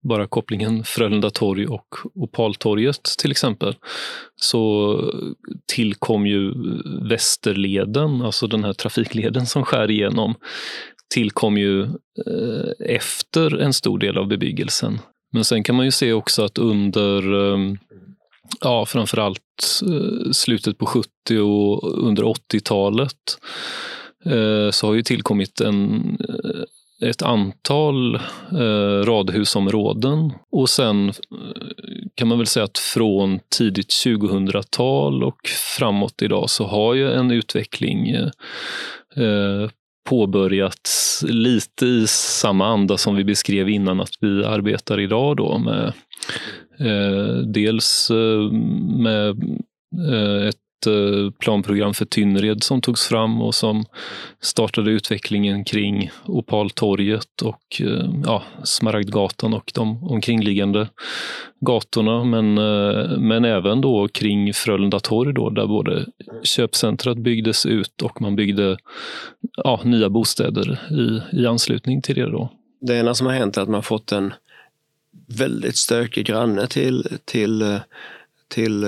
bara 0.03 0.27
kopplingen 0.27 0.85
Frölunda 0.85 1.31
torg 1.31 1.67
och 1.67 1.95
Opaltorget 2.15 3.03
till 3.19 3.31
exempel, 3.31 3.75
så 4.37 4.95
tillkom 5.67 6.27
ju 6.27 6.55
Västerleden, 7.09 8.23
alltså 8.23 8.47
den 8.47 8.65
här 8.65 8.73
trafikleden 8.73 9.47
som 9.47 9.65
skär 9.65 9.91
igenom, 9.91 10.35
tillkom 11.15 11.59
ju 11.59 11.83
eh, 11.83 12.71
efter 12.79 13.59
en 13.59 13.73
stor 13.73 13.99
del 13.99 14.19
av 14.19 14.27
bebyggelsen. 14.27 14.99
Men 15.33 15.45
sen 15.45 15.65
kan 15.65 15.75
man 15.75 15.85
ju 15.85 15.91
se 15.91 16.13
också 16.13 16.45
att 16.45 16.59
under 16.59 17.53
ehm, 17.55 17.79
ja, 18.61 18.87
framförallt 18.87 19.41
eh, 19.83 20.31
slutet 20.33 20.79
på 20.79 20.87
70 20.87 21.09
och 21.39 22.07
under 22.07 22.23
80-talet 22.23 23.39
eh, 24.25 24.71
så 24.71 24.87
har 24.87 24.95
ju 24.95 25.03
tillkommit 25.03 25.61
en, 25.61 26.01
eh, 26.29 27.09
ett 27.09 27.23
antal 27.23 28.21
radhusområden. 29.05 30.33
Och 30.53 30.71
sen 30.71 31.13
kan 32.15 32.29
man 32.29 32.39
väl 32.39 32.47
säga 32.47 32.65
att 32.65 32.79
från 32.79 33.41
tidigt 33.59 33.89
2000-tal 33.89 35.25
och 35.25 35.39
framåt 35.79 36.23
idag 36.23 36.51
så 36.51 36.67
har 36.67 36.95
ju 36.95 37.13
en 37.13 37.31
utveckling 37.31 38.17
påbörjats 40.09 41.25
lite 41.29 41.87
i 41.87 42.07
samma 42.07 42.67
anda 42.67 42.97
som 42.97 43.17
vi 43.17 43.25
beskrev 43.25 43.69
innan 43.69 44.01
att 44.01 44.11
vi 44.21 44.45
arbetar 44.45 45.01
idag 45.01 45.37
då 45.37 45.59
med 45.59 45.93
eh, 46.81 47.37
dels 47.37 48.11
eh, 48.11 48.53
med 49.03 49.29
eh, 50.13 50.49
ett 50.49 50.68
Eh, 50.87 51.31
planprogram 51.31 51.95
för 51.95 52.05
Tynnered 52.05 52.63
som 52.63 52.81
togs 52.81 53.07
fram 53.07 53.43
och 53.43 53.55
som 53.55 53.85
startade 54.41 54.91
utvecklingen 54.91 55.65
kring 55.65 56.11
Opaltorget 56.27 57.43
och 57.43 57.81
eh, 57.81 58.11
ja, 58.25 58.43
Smaragdgatan 58.65 59.55
och 59.55 59.73
de 59.75 60.05
omkringliggande 60.05 60.89
gatorna. 61.61 62.25
Men, 62.25 62.59
eh, 62.59 63.19
men 63.19 63.45
även 63.45 63.81
då 63.81 64.09
kring 64.09 64.55
Frölunda 64.55 65.01
torg 65.01 65.35
då, 65.35 65.51
där 65.51 65.67
både 65.67 66.07
köpcentret 66.43 67.19
byggdes 67.19 67.67
ut 67.67 68.03
och 68.03 68.21
man 68.21 68.37
byggde 68.37 68.77
ja, 69.57 69.81
nya 69.85 70.09
bostäder 70.09 70.81
i, 70.91 71.39
i 71.41 71.47
anslutning 71.47 72.03
till 72.03 72.15
det. 72.15 72.31
Då. 72.31 72.53
Det 72.81 72.97
ena 72.97 73.15
som 73.15 73.27
har 73.27 73.35
hänt 73.35 73.57
är 73.57 73.63
att 73.63 73.69
man 73.69 73.83
fått 73.83 74.13
en 74.13 74.35
väldigt 75.27 75.77
stökig 75.77 76.27
granne 76.27 76.67
till, 76.67 77.09
till, 77.25 77.81
till 78.49 78.85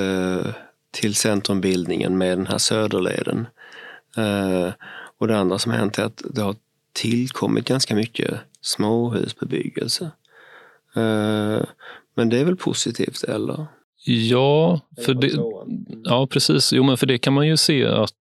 till 0.91 1.15
centrumbildningen 1.15 2.19
med 2.19 2.39
den 2.39 2.47
här 2.47 2.59
söderleden. 2.59 3.47
Eh, 4.17 4.73
och 5.19 5.29
det 5.29 5.39
andra 5.39 5.59
som 5.59 5.73
hänt 5.73 5.99
är 5.99 6.05
att 6.05 6.23
det 6.31 6.43
har 6.43 6.57
tillkommit 6.93 7.69
ganska 7.69 7.95
mycket 7.95 8.35
småhusbebyggelse. 8.61 10.11
Eh, 10.95 11.61
men 12.15 12.29
det 12.29 12.39
är 12.39 12.45
väl 12.45 12.57
positivt, 12.57 13.25
eller? 13.25 13.67
Ja, 14.05 14.81
för 15.05 15.15
det, 15.15 15.33
ja 16.05 16.27
precis. 16.27 16.73
Jo, 16.73 16.85
men 16.85 16.97
för 16.97 17.07
det 17.07 17.19
kan 17.19 17.33
man 17.33 17.49
ju 17.49 17.57
se 17.57 17.87
att 17.87 18.13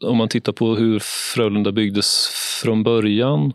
om 0.00 0.16
man 0.16 0.28
tittar 0.28 0.52
på 0.52 0.74
hur 0.74 0.98
Frölunda 0.98 1.72
byggdes 1.72 2.28
från 2.62 2.82
början 2.82 3.52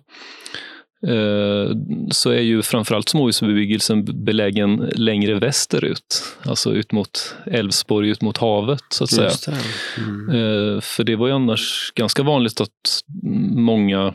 så 2.11 2.29
är 2.29 2.41
ju 2.41 2.61
framförallt 2.61 3.09
småhusbebyggelsen 3.09 4.23
belägen 4.25 4.75
längre 4.95 5.39
västerut, 5.39 6.23
alltså 6.45 6.73
ut 6.73 6.91
mot 6.91 7.35
Älvsborg, 7.45 8.09
ut 8.09 8.21
mot 8.21 8.37
havet 8.37 8.83
så 8.89 9.03
att 9.03 9.09
säga. 9.09 9.31
Mm. 9.97 10.29
Eh, 10.29 10.81
för 10.81 11.03
det 11.03 11.15
var 11.15 11.27
ju 11.27 11.33
annars 11.33 11.91
ganska 11.95 12.23
vanligt 12.23 12.61
att 12.61 13.01
många 13.55 14.13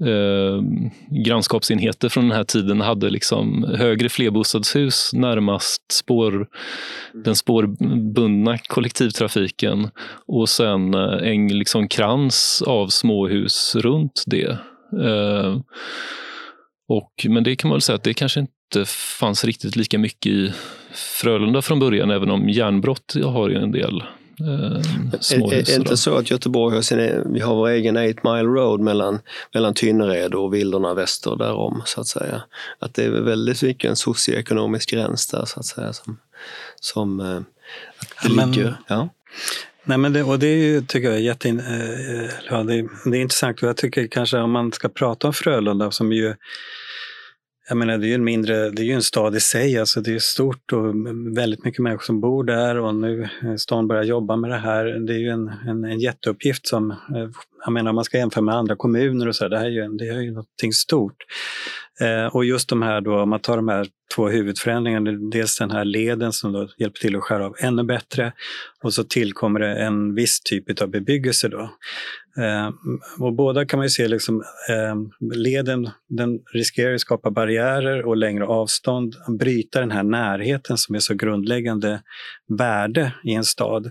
eh, 0.00 0.62
grannskapsenheter 1.24 2.08
från 2.08 2.28
den 2.28 2.36
här 2.36 2.44
tiden 2.44 2.80
hade 2.80 3.10
liksom 3.10 3.64
högre 3.78 4.08
flerbostadshus 4.08 5.10
närmast 5.12 5.92
spår, 5.92 6.46
den 7.24 7.36
spårbundna 7.36 8.58
kollektivtrafiken 8.58 9.90
och 10.26 10.48
sen 10.48 10.94
eh, 10.94 11.28
en 11.32 11.48
liksom 11.48 11.88
krans 11.88 12.62
av 12.66 12.88
småhus 12.88 13.76
runt 13.76 14.22
det. 14.26 14.58
Eh, 14.92 15.60
och, 16.88 17.26
men 17.28 17.44
det 17.44 17.56
kan 17.56 17.68
man 17.68 17.74
väl 17.74 17.82
säga 17.82 17.96
att 17.96 18.02
det 18.02 18.14
kanske 18.14 18.40
inte 18.40 18.84
fanns 19.20 19.44
riktigt 19.44 19.76
lika 19.76 19.98
mycket 19.98 20.32
i 20.32 20.52
Frölunda 20.92 21.62
från 21.62 21.80
början, 21.80 22.10
även 22.10 22.30
om 22.30 22.48
järnbrott 22.48 23.14
har 23.24 23.48
ju 23.48 23.56
en 23.56 23.72
del 23.72 24.02
Eh, 24.40 25.36
är, 25.36 25.54
är 25.54 25.62
det 25.62 25.74
inte 25.74 25.96
så 25.96 26.16
att 26.16 26.30
Göteborg 26.30 26.74
har 26.74 26.82
sin, 26.82 27.32
vi 27.32 27.40
har 27.40 27.54
vår 27.54 27.68
egen 27.68 27.96
8 27.96 28.04
mile 28.04 28.48
road 28.48 28.80
mellan, 28.80 29.18
mellan 29.54 29.74
Tynnered 29.74 30.34
och 30.34 30.54
Vildorna 30.54 30.94
väster 30.94 31.36
därom 31.36 31.82
så 31.84 32.00
att 32.00 32.06
säga. 32.06 32.42
Att 32.78 32.94
det 32.94 33.04
är 33.04 33.10
väldigt 33.10 33.62
mycket 33.62 33.88
en 33.88 33.96
socioekonomisk 33.96 34.90
gräns 34.90 35.26
där 35.26 35.44
så 35.44 35.60
att 35.60 35.66
säga 35.66 35.92
som, 35.92 36.18
som 36.80 37.20
eh, 37.20 37.40
det 38.22 38.34
men, 38.34 38.52
ligger. 38.52 38.76
Ja. 38.86 39.08
Nej, 39.88 39.98
men 39.98 40.12
det, 40.12 40.22
och 40.22 40.38
det 40.38 40.46
är 40.46 40.80
tycker 40.80 41.10
jag, 41.10 41.20
jätte, 41.20 41.48
eh, 41.48 42.20
eh, 42.20 42.30
ja, 42.50 42.62
det, 42.62 42.88
det, 43.04 43.16
är 43.16 43.20
intressant. 43.20 43.62
Och 43.62 43.68
jag 43.68 43.76
tycker 43.76 44.06
kanske 44.06 44.38
om 44.38 44.50
man 44.50 44.72
ska 44.72 44.88
prata 44.88 45.26
om 45.26 45.32
Frölunda 45.32 45.90
som 45.90 46.12
ju 46.12 46.34
jag 47.68 47.78
menar, 47.78 47.98
det 47.98 48.06
är 48.06 48.08
ju 48.08 48.14
en 48.14 48.24
mindre, 48.24 48.70
det 48.70 48.82
är 48.82 48.86
ju 48.86 48.92
en 48.92 49.02
stad 49.02 49.36
i 49.36 49.40
sig, 49.40 49.78
alltså 49.78 50.00
det 50.00 50.14
är 50.14 50.18
stort 50.18 50.72
och 50.72 50.94
väldigt 51.36 51.64
mycket 51.64 51.82
människor 51.82 52.04
som 52.04 52.20
bor 52.20 52.44
där. 52.44 52.76
Och 52.76 52.94
nu 52.94 53.22
eh, 53.22 53.54
stan 53.56 53.88
börjar 53.88 54.02
jobba 54.02 54.36
med 54.36 54.50
det 54.50 54.58
här. 54.58 54.84
Det 54.84 55.12
är 55.12 55.18
ju 55.18 55.28
en, 55.28 55.48
en, 55.48 55.84
en 55.84 56.00
jätteuppgift 56.00 56.66
som, 56.66 56.90
eh, 56.90 56.96
jag 57.64 57.72
menar 57.72 57.90
om 57.90 57.94
man 57.94 58.04
ska 58.04 58.18
jämföra 58.18 58.44
med 58.44 58.54
andra 58.54 58.76
kommuner 58.76 59.28
och 59.28 59.36
så, 59.36 59.48
det 59.48 59.58
här 59.58 59.66
är 59.66 59.70
ju, 59.70 59.88
det 59.88 60.08
är 60.08 60.20
ju 60.20 60.30
någonting 60.30 60.72
stort. 60.72 61.16
Eh, 62.00 62.26
och 62.26 62.44
just 62.44 62.68
de 62.68 62.82
här 62.82 63.00
då, 63.00 63.20
om 63.20 63.30
man 63.30 63.40
tar 63.40 63.56
de 63.56 63.68
här 63.68 63.86
två 64.14 64.28
huvudförändringarna, 64.28 65.12
dels 65.12 65.58
den 65.58 65.70
här 65.70 65.84
leden 65.84 66.32
som 66.32 66.52
då 66.52 66.68
hjälper 66.78 67.00
till 67.00 67.16
att 67.16 67.22
skära 67.22 67.46
av 67.46 67.54
ännu 67.60 67.84
bättre 67.84 68.32
och 68.82 68.94
så 68.94 69.04
tillkommer 69.04 69.60
det 69.60 69.76
en 69.76 70.14
viss 70.14 70.40
typ 70.40 70.80
av 70.82 70.88
bebyggelse 70.88 71.48
då. 71.48 71.70
Eh, 72.38 72.70
och 73.18 73.32
båda 73.32 73.66
kan 73.66 73.78
man 73.78 73.84
ju 73.84 73.90
se, 73.90 74.08
liksom, 74.08 74.42
eh, 74.70 74.94
leden 75.36 75.90
den 76.08 76.38
riskerar 76.52 76.94
att 76.94 77.00
skapa 77.00 77.30
barriärer 77.30 78.06
och 78.06 78.16
längre 78.16 78.46
avstånd, 78.46 79.14
bryta 79.38 79.80
den 79.80 79.90
här 79.90 80.02
närheten 80.02 80.76
som 80.76 80.94
är 80.94 80.98
så 80.98 81.14
grundläggande 81.14 82.02
värde 82.58 83.12
i 83.24 83.32
en 83.32 83.44
stad. 83.44 83.90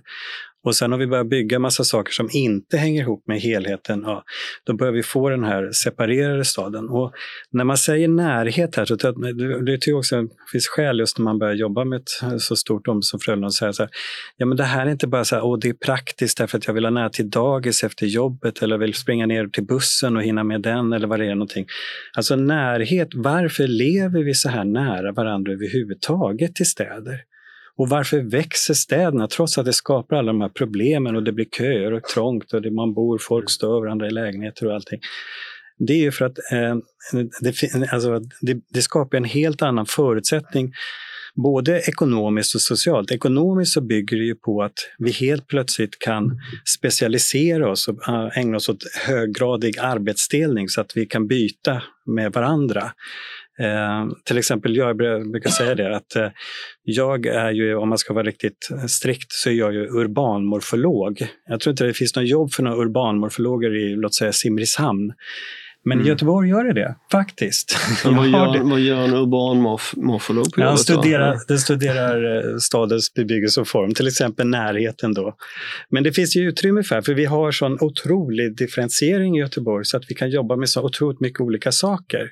Och 0.65 0.75
sen 0.75 0.91
har 0.91 0.99
vi 0.99 1.07
börjat 1.07 1.29
bygga 1.29 1.59
massa 1.59 1.83
saker 1.83 2.11
som 2.11 2.29
inte 2.31 2.77
hänger 2.77 3.01
ihop 3.01 3.23
med 3.27 3.41
helheten, 3.41 4.01
ja, 4.05 4.23
då 4.65 4.73
börjar 4.73 4.93
vi 4.93 5.03
få 5.03 5.29
den 5.29 5.43
här 5.43 5.71
separerade 5.71 6.45
staden. 6.45 6.89
Och 6.89 7.13
när 7.51 7.63
man 7.63 7.77
säger 7.77 8.07
närhet 8.07 8.75
här, 8.75 8.85
så 8.85 8.95
det 8.95 9.77
tycker 9.77 9.91
jag 9.91 9.97
också 9.97 10.27
finns 10.51 10.67
skäl 10.67 10.99
just 10.99 11.17
när 11.17 11.23
man 11.23 11.39
börjar 11.39 11.53
jobba 11.53 11.85
med 11.85 11.97
ett 11.97 12.23
eh, 12.23 12.37
så 12.37 12.55
stort 12.55 12.87
område 12.87 13.03
som 13.03 13.19
Frölunda, 13.19 13.47
att 13.47 13.53
säga 13.53 13.73
så 13.73 13.83
här, 13.83 13.89
ja 14.37 14.45
men 14.45 14.57
det 14.57 14.63
här 14.63 14.85
är 14.85 14.91
inte 14.91 15.07
bara 15.07 15.25
så 15.25 15.35
här, 15.35 15.45
åh 15.45 15.59
det 15.61 15.69
är 15.69 15.73
praktiskt 15.73 16.37
därför 16.37 16.57
att 16.57 16.67
jag 16.67 16.73
vill 16.73 16.85
ha 16.85 16.91
nära 16.91 17.09
till 17.09 17.29
dagis 17.29 17.83
efter 17.83 18.05
jobbet 18.05 18.61
eller 18.61 18.77
vill 18.77 18.93
springa 18.93 19.25
ner 19.25 19.47
till 19.47 19.65
bussen 19.65 20.17
och 20.17 20.23
hinna 20.23 20.43
med 20.43 20.61
den 20.61 20.93
eller 20.93 21.07
vad 21.07 21.19
det 21.19 21.25
är 21.25 21.35
någonting. 21.35 21.65
Alltså 22.17 22.35
närhet, 22.35 23.09
varför 23.13 23.67
lever 23.67 24.23
vi 24.23 24.33
så 24.33 24.49
här 24.49 24.63
nära 24.63 25.11
varandra 25.11 25.51
överhuvudtaget 25.51 26.61
i 26.61 26.65
städer? 26.65 27.34
Och 27.77 27.89
varför 27.89 28.19
växer 28.19 28.73
städerna 28.73 29.27
trots 29.27 29.57
att 29.57 29.65
det 29.65 29.73
skapar 29.73 30.15
alla 30.15 30.31
de 30.31 30.41
här 30.41 30.49
problemen 30.49 31.15
och 31.15 31.23
det 31.23 31.31
blir 31.31 31.45
köer 31.57 31.93
och 31.93 32.03
trångt 32.03 32.53
och 32.53 32.61
det, 32.61 32.71
man 32.71 32.93
bor, 32.93 33.17
folk 33.17 33.49
stör 33.49 33.79
varandra 33.79 34.07
i 34.07 34.11
lägenheter 34.11 34.67
och 34.67 34.75
allting. 34.75 34.99
Det 35.77 35.93
är 35.93 36.01
ju 36.01 36.11
för 36.11 36.25
att 36.25 36.37
eh, 36.37 36.75
det, 37.41 37.53
alltså, 37.91 38.19
det, 38.41 38.61
det 38.69 38.81
skapar 38.81 39.17
en 39.17 39.23
helt 39.23 39.61
annan 39.61 39.85
förutsättning 39.85 40.73
både 41.35 41.79
ekonomiskt 41.79 42.55
och 42.55 42.61
socialt. 42.61 43.11
Ekonomiskt 43.11 43.71
så 43.71 43.81
bygger 43.81 44.17
det 44.17 44.23
ju 44.23 44.35
på 44.35 44.63
att 44.63 44.73
vi 44.97 45.11
helt 45.11 45.47
plötsligt 45.47 45.99
kan 45.99 46.39
specialisera 46.77 47.71
oss 47.71 47.87
och 47.87 48.07
äh, 48.07 48.37
ägna 48.37 48.57
oss 48.57 48.69
åt 48.69 48.83
höggradig 49.07 49.79
arbetsdelning 49.79 50.69
så 50.69 50.81
att 50.81 50.97
vi 50.97 51.05
kan 51.05 51.27
byta 51.27 51.81
med 52.05 52.33
varandra. 52.33 52.91
Eh, 53.59 54.05
till 54.23 54.37
exempel, 54.37 54.75
jag 54.75 54.97
brukar 55.31 55.49
säga 55.49 55.75
det 55.75 55.95
att 55.95 56.15
eh, 56.15 56.29
jag 56.83 57.25
är 57.25 57.51
ju, 57.51 57.75
om 57.75 57.89
man 57.89 57.97
ska 57.97 58.13
vara 58.13 58.27
riktigt 58.27 58.69
strikt, 58.87 59.31
så 59.31 59.49
är 59.49 59.53
jag 59.53 59.73
ju 59.73 59.87
urbanmorfolog. 59.87 61.27
Jag 61.47 61.59
tror 61.59 61.71
inte 61.71 61.83
det 61.83 61.93
finns 61.93 62.15
något 62.15 62.27
jobb 62.27 62.51
för 62.51 62.63
några 62.63 62.77
urbanmorfologer 62.77 63.75
i, 63.75 63.95
låt 63.95 64.15
säga 64.15 64.31
Simrishamn. 64.31 65.13
Men 65.85 65.97
mm. 65.97 66.05
i 66.05 66.09
Göteborg 66.09 66.49
gör 66.49 66.63
det 66.63 66.73
det, 66.73 66.95
faktiskt. 67.11 67.77
vad, 68.05 68.27
gör, 68.27 68.69
vad 68.69 68.79
gör 68.79 69.01
en 69.01 69.13
urban 69.13 69.57
morfolog 69.95 70.53
på 70.53 70.61
jobbet? 70.61 70.79
studerar, 70.79 71.37
den 71.47 71.59
studerar 71.59 72.37
eh, 72.37 72.57
stadens 72.57 73.13
bebyggelseform, 73.13 73.93
till 73.93 74.07
exempel 74.07 74.47
närheten. 74.47 75.13
Då. 75.13 75.35
Men 75.89 76.03
det 76.03 76.11
finns 76.11 76.35
ju 76.35 76.49
utrymme 76.49 76.83
för 76.83 77.01
för 77.01 77.13
vi 77.13 77.25
har 77.25 77.51
sån 77.51 77.77
otrolig 77.81 78.57
differentiering 78.57 79.37
i 79.37 79.39
Göteborg 79.39 79.85
så 79.85 79.97
att 79.97 80.03
vi 80.07 80.15
kan 80.15 80.29
jobba 80.29 80.55
med 80.55 80.69
så 80.69 80.81
otroligt 80.81 81.19
mycket 81.19 81.41
olika 81.41 81.71
saker. 81.71 82.19
Mm. 82.19 82.31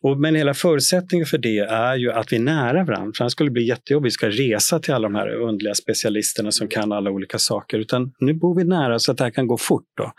Och, 0.00 0.20
men 0.20 0.34
hela 0.34 0.54
förutsättningen 0.54 1.26
för 1.26 1.38
det 1.38 1.58
är 1.58 1.96
ju 1.96 2.12
att 2.12 2.32
vi 2.32 2.36
är 2.36 2.40
nära 2.40 2.84
varandra. 2.84 3.12
För 3.16 3.24
annars 3.24 3.32
skulle 3.32 3.50
det 3.50 3.52
bli 3.52 3.68
jättejobbigt. 3.68 4.06
Vi 4.06 4.14
ska 4.14 4.28
resa 4.28 4.78
till 4.78 4.94
alla 4.94 5.08
de 5.08 5.14
här 5.14 5.34
underliga 5.34 5.74
specialisterna 5.74 6.52
som 6.52 6.68
kan 6.68 6.92
alla 6.92 7.10
olika 7.10 7.38
saker. 7.38 7.78
Utan 7.78 8.12
nu 8.18 8.34
bor 8.34 8.56
vi 8.56 8.64
nära 8.64 8.98
så 8.98 9.12
att 9.12 9.18
det 9.18 9.24
här 9.24 9.30
kan 9.30 9.46
gå 9.46 9.58
fort. 9.58 9.88
Då. 9.96 10.12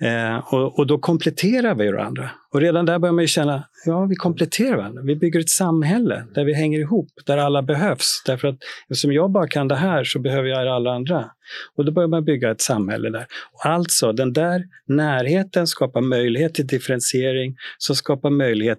Eh, 0.00 0.54
och, 0.54 0.78
och, 0.78 0.86
då 0.86 0.98
kompletterar 0.98 1.74
vi 1.74 1.92
varandra. 1.92 2.30
Och 2.50 2.60
redan 2.60 2.86
där 2.86 2.98
börjar 2.98 3.12
man 3.12 3.24
ju 3.24 3.28
känna, 3.28 3.64
ja 3.86 4.04
vi 4.04 4.16
kompletterar 4.16 4.76
varandra. 4.76 5.02
Vi 5.02 5.16
bygger 5.16 5.40
ett 5.40 5.48
samhälle 5.48 6.24
där 6.34 6.44
vi 6.44 6.54
hänger 6.54 6.80
ihop, 6.80 7.08
där 7.26 7.38
alla 7.38 7.62
behövs. 7.62 8.22
Därför 8.26 8.48
att 8.48 8.56
eftersom 8.90 9.12
jag 9.12 9.30
bara 9.30 9.48
kan 9.48 9.68
det 9.68 9.76
här 9.76 10.04
så 10.04 10.18
behöver 10.18 10.48
jag 10.48 10.68
alla 10.68 10.94
andra. 10.94 11.30
Och 11.76 11.84
då 11.84 11.92
börjar 11.92 12.08
man 12.08 12.24
bygga 12.24 12.50
ett 12.50 12.60
samhälle 12.60 13.10
där. 13.10 13.26
Och 13.52 13.66
alltså, 13.66 14.12
den 14.12 14.32
där 14.32 14.64
närheten 14.86 15.66
skapar 15.66 16.00
möjlighet 16.00 16.54
till 16.54 16.66
differentiering, 16.66 17.56
som 17.78 17.96
skapar 17.96 18.30
möjlighet 18.30 18.78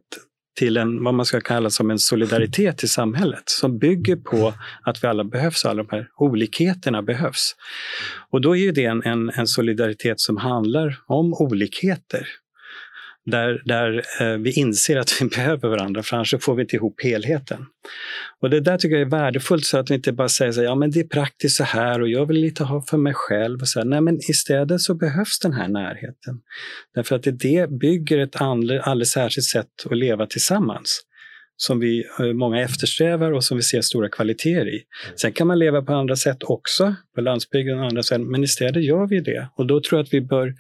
till 0.58 0.78
en, 0.78 1.04
vad 1.04 1.14
man 1.14 1.26
ska 1.26 1.42
kalla 1.42 1.70
som 1.70 1.92
en 1.92 2.00
solidaritet 2.00 2.84
i 2.84 2.88
samhället 2.88 3.44
som 3.46 3.78
bygger 3.78 4.16
på 4.16 4.54
att 4.82 5.04
vi 5.04 5.08
alla 5.08 5.24
behövs, 5.24 5.66
alla 5.66 5.84
de 5.84 5.96
här 5.96 6.08
olikheterna 6.18 7.02
behövs. 7.02 7.56
Och 8.30 8.42
då 8.42 8.56
är 8.56 8.60
ju 8.60 8.72
det 8.72 8.86
en, 8.86 9.04
en, 9.04 9.30
en 9.30 9.48
solidaritet 9.48 10.20
som 10.20 10.38
handlar 10.38 11.00
om 11.08 11.34
olikheter 11.34 12.28
där, 13.32 13.62
där 13.66 14.04
eh, 14.22 14.38
vi 14.38 14.52
inser 14.52 14.98
att 14.98 15.22
vi 15.22 15.26
behöver 15.36 15.70
varandra, 15.70 16.04
för 16.04 16.16
annars 16.16 16.36
får 16.40 16.56
vi 16.56 16.62
inte 16.62 16.76
ihop 16.76 17.04
helheten. 17.04 17.66
Och 18.42 18.50
det 18.50 18.60
där 18.60 18.78
tycker 18.78 18.96
jag 18.96 19.06
är 19.06 19.12
värdefullt, 19.12 19.66
så 19.66 19.78
att 19.78 19.92
vi 19.92 19.96
inte 19.96 20.12
bara 20.12 20.30
säger 20.30 20.52
så 20.52 20.64
ja 20.64 20.76
men 20.76 20.92
det 20.92 21.00
är 21.00 21.08
praktiskt 21.08 21.56
så 21.56 21.64
här 21.64 22.02
och 22.02 22.10
jag 22.10 22.26
vill 22.26 22.38
lite 22.38 22.64
ha 22.64 22.82
för 22.82 22.98
mig 22.98 23.14
själv. 23.16 23.62
Och 23.62 23.68
så 23.68 23.80
här. 23.80 23.86
Nej, 23.86 24.02
men 24.02 24.18
istället 24.30 24.82
så 24.82 24.94
behövs 24.94 25.40
den 25.40 25.54
här 25.54 25.68
närheten. 25.68 26.40
Därför 26.96 27.16
att 27.16 27.24
det 27.24 27.70
bygger 27.80 28.18
ett 28.18 28.36
alldeles 28.42 29.12
särskilt 29.12 29.46
sätt 29.46 29.68
att 29.86 29.98
leva 29.98 30.26
tillsammans 30.26 31.04
som 31.58 31.80
vi 31.80 32.06
eh, 32.20 32.26
många 32.26 32.62
eftersträvar 32.62 33.32
och 33.32 33.44
som 33.44 33.58
vi 33.58 33.64
ser 33.64 33.82
stora 33.82 34.10
kvaliteter 34.10 34.68
i. 34.68 34.82
Sen 35.16 35.32
kan 35.32 35.48
man 35.48 35.60
leva 35.60 35.82
på 35.82 35.94
andra 35.94 36.16
sätt 36.16 36.44
också, 36.44 36.96
på 37.16 37.22
landsbygden 37.22 37.80
och 37.80 37.86
andra 37.86 38.04
sätt, 38.04 38.22
men 38.22 38.44
i 38.44 38.48
städer 38.48 38.82
gör 38.82 39.08
vi 39.08 39.20
det. 39.20 39.50
Och 39.56 39.68
då 39.68 39.82
tror 39.82 40.00
jag 40.00 40.04
att 40.04 40.14
vi 40.14 40.22
bör 40.22 40.54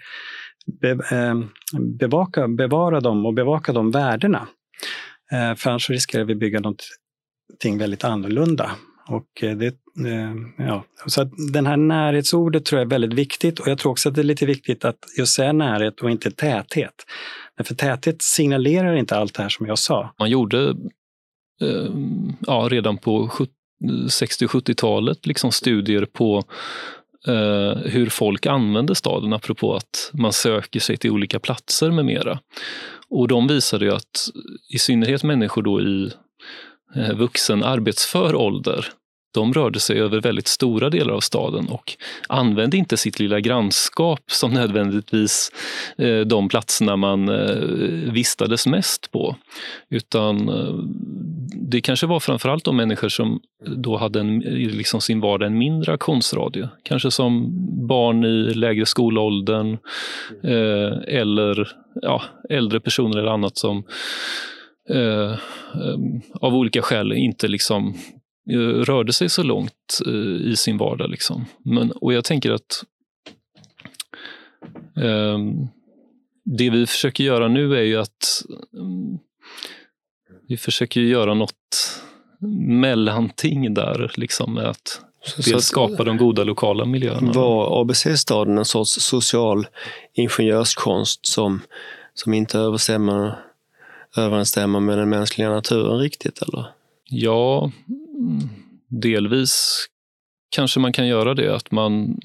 be, 0.81 0.89
eh, 0.89 1.35
bevaka, 1.79 2.47
bevara 2.47 2.99
dem 2.99 3.25
och 3.25 3.33
bevaka 3.33 3.73
de 3.73 3.91
värdena. 3.91 4.47
Eh, 5.31 5.55
för 5.55 5.69
annars 5.69 5.89
riskerar 5.89 6.23
vi 6.23 6.35
bygga 6.35 6.59
någonting 6.59 7.77
väldigt 7.77 8.03
annorlunda. 8.03 8.71
Och 9.07 9.43
eh, 9.43 9.57
det, 9.57 9.67
eh, 10.07 10.33
ja. 10.57 10.83
Så 11.05 11.21
att 11.21 11.31
den 11.53 11.65
här 11.65 11.77
närhetsordet 11.77 12.65
tror 12.65 12.79
jag 12.79 12.85
är 12.85 12.89
väldigt 12.89 13.13
viktigt 13.13 13.59
och 13.59 13.67
jag 13.67 13.77
tror 13.77 13.91
också 13.91 14.09
att 14.09 14.15
det 14.15 14.21
är 14.21 14.23
lite 14.23 14.45
viktigt 14.45 14.85
att 14.85 14.97
just 15.17 15.33
säga 15.33 15.53
närhet 15.53 16.01
och 16.01 16.11
inte 16.11 16.31
täthet. 16.31 17.05
För 17.63 17.75
täthet 17.75 18.21
signalerar 18.21 18.95
inte 18.95 19.17
allt 19.17 19.33
det 19.33 19.41
här 19.41 19.49
som 19.49 19.65
jag 19.65 19.79
sa. 19.79 20.13
Man 20.19 20.29
gjorde 20.29 20.69
eh, 21.61 21.91
ja, 22.39 22.67
redan 22.71 22.97
på 22.97 23.29
60-70-talet 24.09 25.25
liksom 25.25 25.51
studier 25.51 26.05
på 26.05 26.43
eh, 27.27 27.77
hur 27.85 28.09
folk 28.09 28.45
använder 28.45 28.93
staden, 28.93 29.33
apropå 29.33 29.75
att 29.75 30.11
man 30.13 30.33
söker 30.33 30.79
sig 30.79 30.97
till 30.97 31.11
olika 31.11 31.39
platser 31.39 31.91
med 31.91 32.05
mera. 32.05 32.39
Och 33.09 33.27
de 33.27 33.47
visade 33.47 33.85
ju 33.85 33.91
att 33.91 34.29
i 34.73 34.79
synnerhet 34.79 35.23
människor 35.23 35.61
då 35.61 35.81
i 35.81 36.11
eh, 36.95 37.13
vuxen 37.13 37.63
arbetsför 37.63 38.35
ålder 38.35 38.85
de 39.37 39.53
rörde 39.53 39.79
sig 39.79 39.99
över 40.01 40.21
väldigt 40.21 40.47
stora 40.47 40.89
delar 40.89 41.13
av 41.13 41.19
staden 41.19 41.67
och 41.67 41.97
använde 42.29 42.77
inte 42.77 42.97
sitt 42.97 43.19
lilla 43.19 43.39
grannskap 43.39 44.19
som 44.31 44.51
nödvändigtvis 44.53 45.51
eh, 45.97 46.19
de 46.19 46.49
platserna 46.49 46.95
man 46.95 47.29
eh, 47.29 48.11
vistades 48.11 48.67
mest 48.67 49.11
på. 49.11 49.35
Utan 49.89 50.49
eh, 50.49 50.73
det 51.53 51.81
kanske 51.81 52.07
var 52.07 52.19
framförallt 52.19 52.65
de 52.65 52.75
människor 52.75 53.09
som 53.09 53.39
då 53.65 53.97
hade 53.97 54.19
en, 54.19 54.39
liksom 54.39 55.01
sin 55.01 55.19
vardag 55.19 55.47
en 55.47 55.57
mindre 55.57 55.93
aktionsradie. 55.93 56.69
Kanske 56.83 57.11
som 57.11 57.47
barn 57.87 58.25
i 58.25 58.53
lägre 58.53 58.85
skolåldern 58.85 59.77
eller 61.07 61.67
ja, 62.01 62.21
äldre 62.49 62.79
personer 62.79 63.17
eller 63.17 63.31
annat 63.31 63.57
som 63.57 63.83
Uh, 64.89 65.35
um, 65.73 66.21
av 66.41 66.55
olika 66.55 66.81
skäl 66.81 67.13
inte 67.13 67.47
liksom 67.47 67.93
rörde 68.55 69.13
sig 69.13 69.29
så 69.29 69.43
långt 69.43 69.99
eh, 70.05 70.51
i 70.51 70.55
sin 70.57 70.77
vardag. 70.77 71.09
Liksom. 71.09 71.45
Men, 71.63 71.91
och 71.91 72.13
jag 72.13 72.23
tänker 72.23 72.51
att 72.51 72.83
eh, 74.97 75.37
det 76.43 76.69
vi 76.69 76.85
försöker 76.85 77.23
göra 77.23 77.47
nu 77.47 77.77
är 77.77 77.83
ju 77.83 77.97
att 77.97 78.43
mm, 78.73 79.19
vi 80.47 80.57
försöker 80.57 81.01
göra 81.01 81.33
något 81.33 81.53
mellanting 82.79 83.73
där, 83.73 84.11
liksom 84.15 84.53
med 84.53 84.65
att 84.65 85.01
dels 85.45 85.65
skapa 85.65 86.03
de 86.03 86.17
goda 86.17 86.43
lokala 86.43 86.85
miljöerna. 86.85 87.31
Var 87.31 87.81
ABC-staden 87.81 88.57
en 88.57 88.65
sorts 88.65 88.91
social 88.91 89.67
ingenjörskonst 90.13 91.25
som, 91.25 91.61
som 92.13 92.33
inte 92.33 92.57
överensstämmer 94.17 94.79
med 94.79 94.97
den 94.97 95.09
mänskliga 95.09 95.49
naturen 95.49 95.99
riktigt? 95.99 96.41
eller? 96.41 96.65
Ja, 97.09 97.71
delvis 98.87 99.85
kanske 100.49 100.79
man 100.79 100.93
kan 100.93 101.07
göra 101.07 101.33
det. 101.33 101.55
Att 101.55 101.71
man 101.71 102.19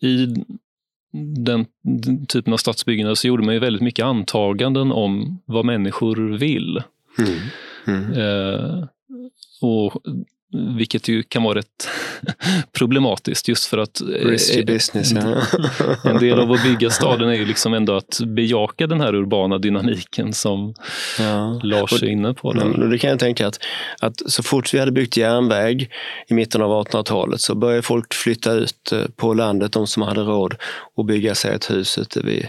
i 0.00 0.26
den, 1.36 1.66
typen 2.28 2.52
av 2.52 2.56
stadsbyggnader 2.56 3.14
så 3.14 3.26
gjorde 3.26 3.44
man 3.44 3.54
ju 3.54 3.60
väldigt 3.60 3.82
mycket 3.82 4.04
antaganden 4.04 4.92
om 4.92 5.42
vad 5.44 5.64
människor 5.64 6.38
vill. 6.38 6.82
Mm. 7.18 7.38
Mm. 7.86 8.12
Eh, 8.12 8.86
och 9.60 10.02
vilket 10.54 11.08
ju 11.08 11.22
kan 11.22 11.42
vara 11.42 11.58
rätt 11.58 11.88
problematiskt 12.72 13.48
just 13.48 13.64
för 13.64 13.78
att 13.78 14.00
eh, 14.00 14.64
business, 14.66 15.12
ja. 15.12 15.42
en 16.10 16.18
del 16.18 16.40
av 16.40 16.52
att 16.52 16.62
bygga 16.62 16.90
staden 16.90 17.28
är 17.28 17.34
ju 17.34 17.44
liksom 17.44 17.74
ändå 17.74 17.96
att 17.96 18.20
bejaka 18.26 18.86
den 18.86 19.00
här 19.00 19.14
urbana 19.14 19.58
dynamiken 19.58 20.32
som 20.32 20.74
ja. 21.18 21.60
Lars 21.62 22.02
är 22.02 22.06
inne 22.06 22.34
på. 22.34 22.52
Den. 22.52 22.90
Det 22.90 22.98
kan 22.98 23.10
jag 23.10 23.18
tänka 23.18 23.46
att, 23.46 23.58
att 24.00 24.30
så 24.30 24.42
fort 24.42 24.74
vi 24.74 24.78
hade 24.78 24.92
byggt 24.92 25.16
järnväg 25.16 25.90
i 26.28 26.34
mitten 26.34 26.62
av 26.62 26.86
1800-talet 26.86 27.40
så 27.40 27.54
började 27.54 27.82
folk 27.82 28.14
flytta 28.14 28.52
ut 28.52 28.92
eh, 28.92 29.00
på 29.16 29.34
landet, 29.34 29.72
de 29.72 29.86
som 29.86 30.02
hade 30.02 30.20
råd 30.20 30.54
att 30.96 31.06
bygga 31.06 31.34
sig 31.34 31.54
ett 31.54 31.70
hus 31.70 31.98
ute 31.98 32.20
vid 32.20 32.48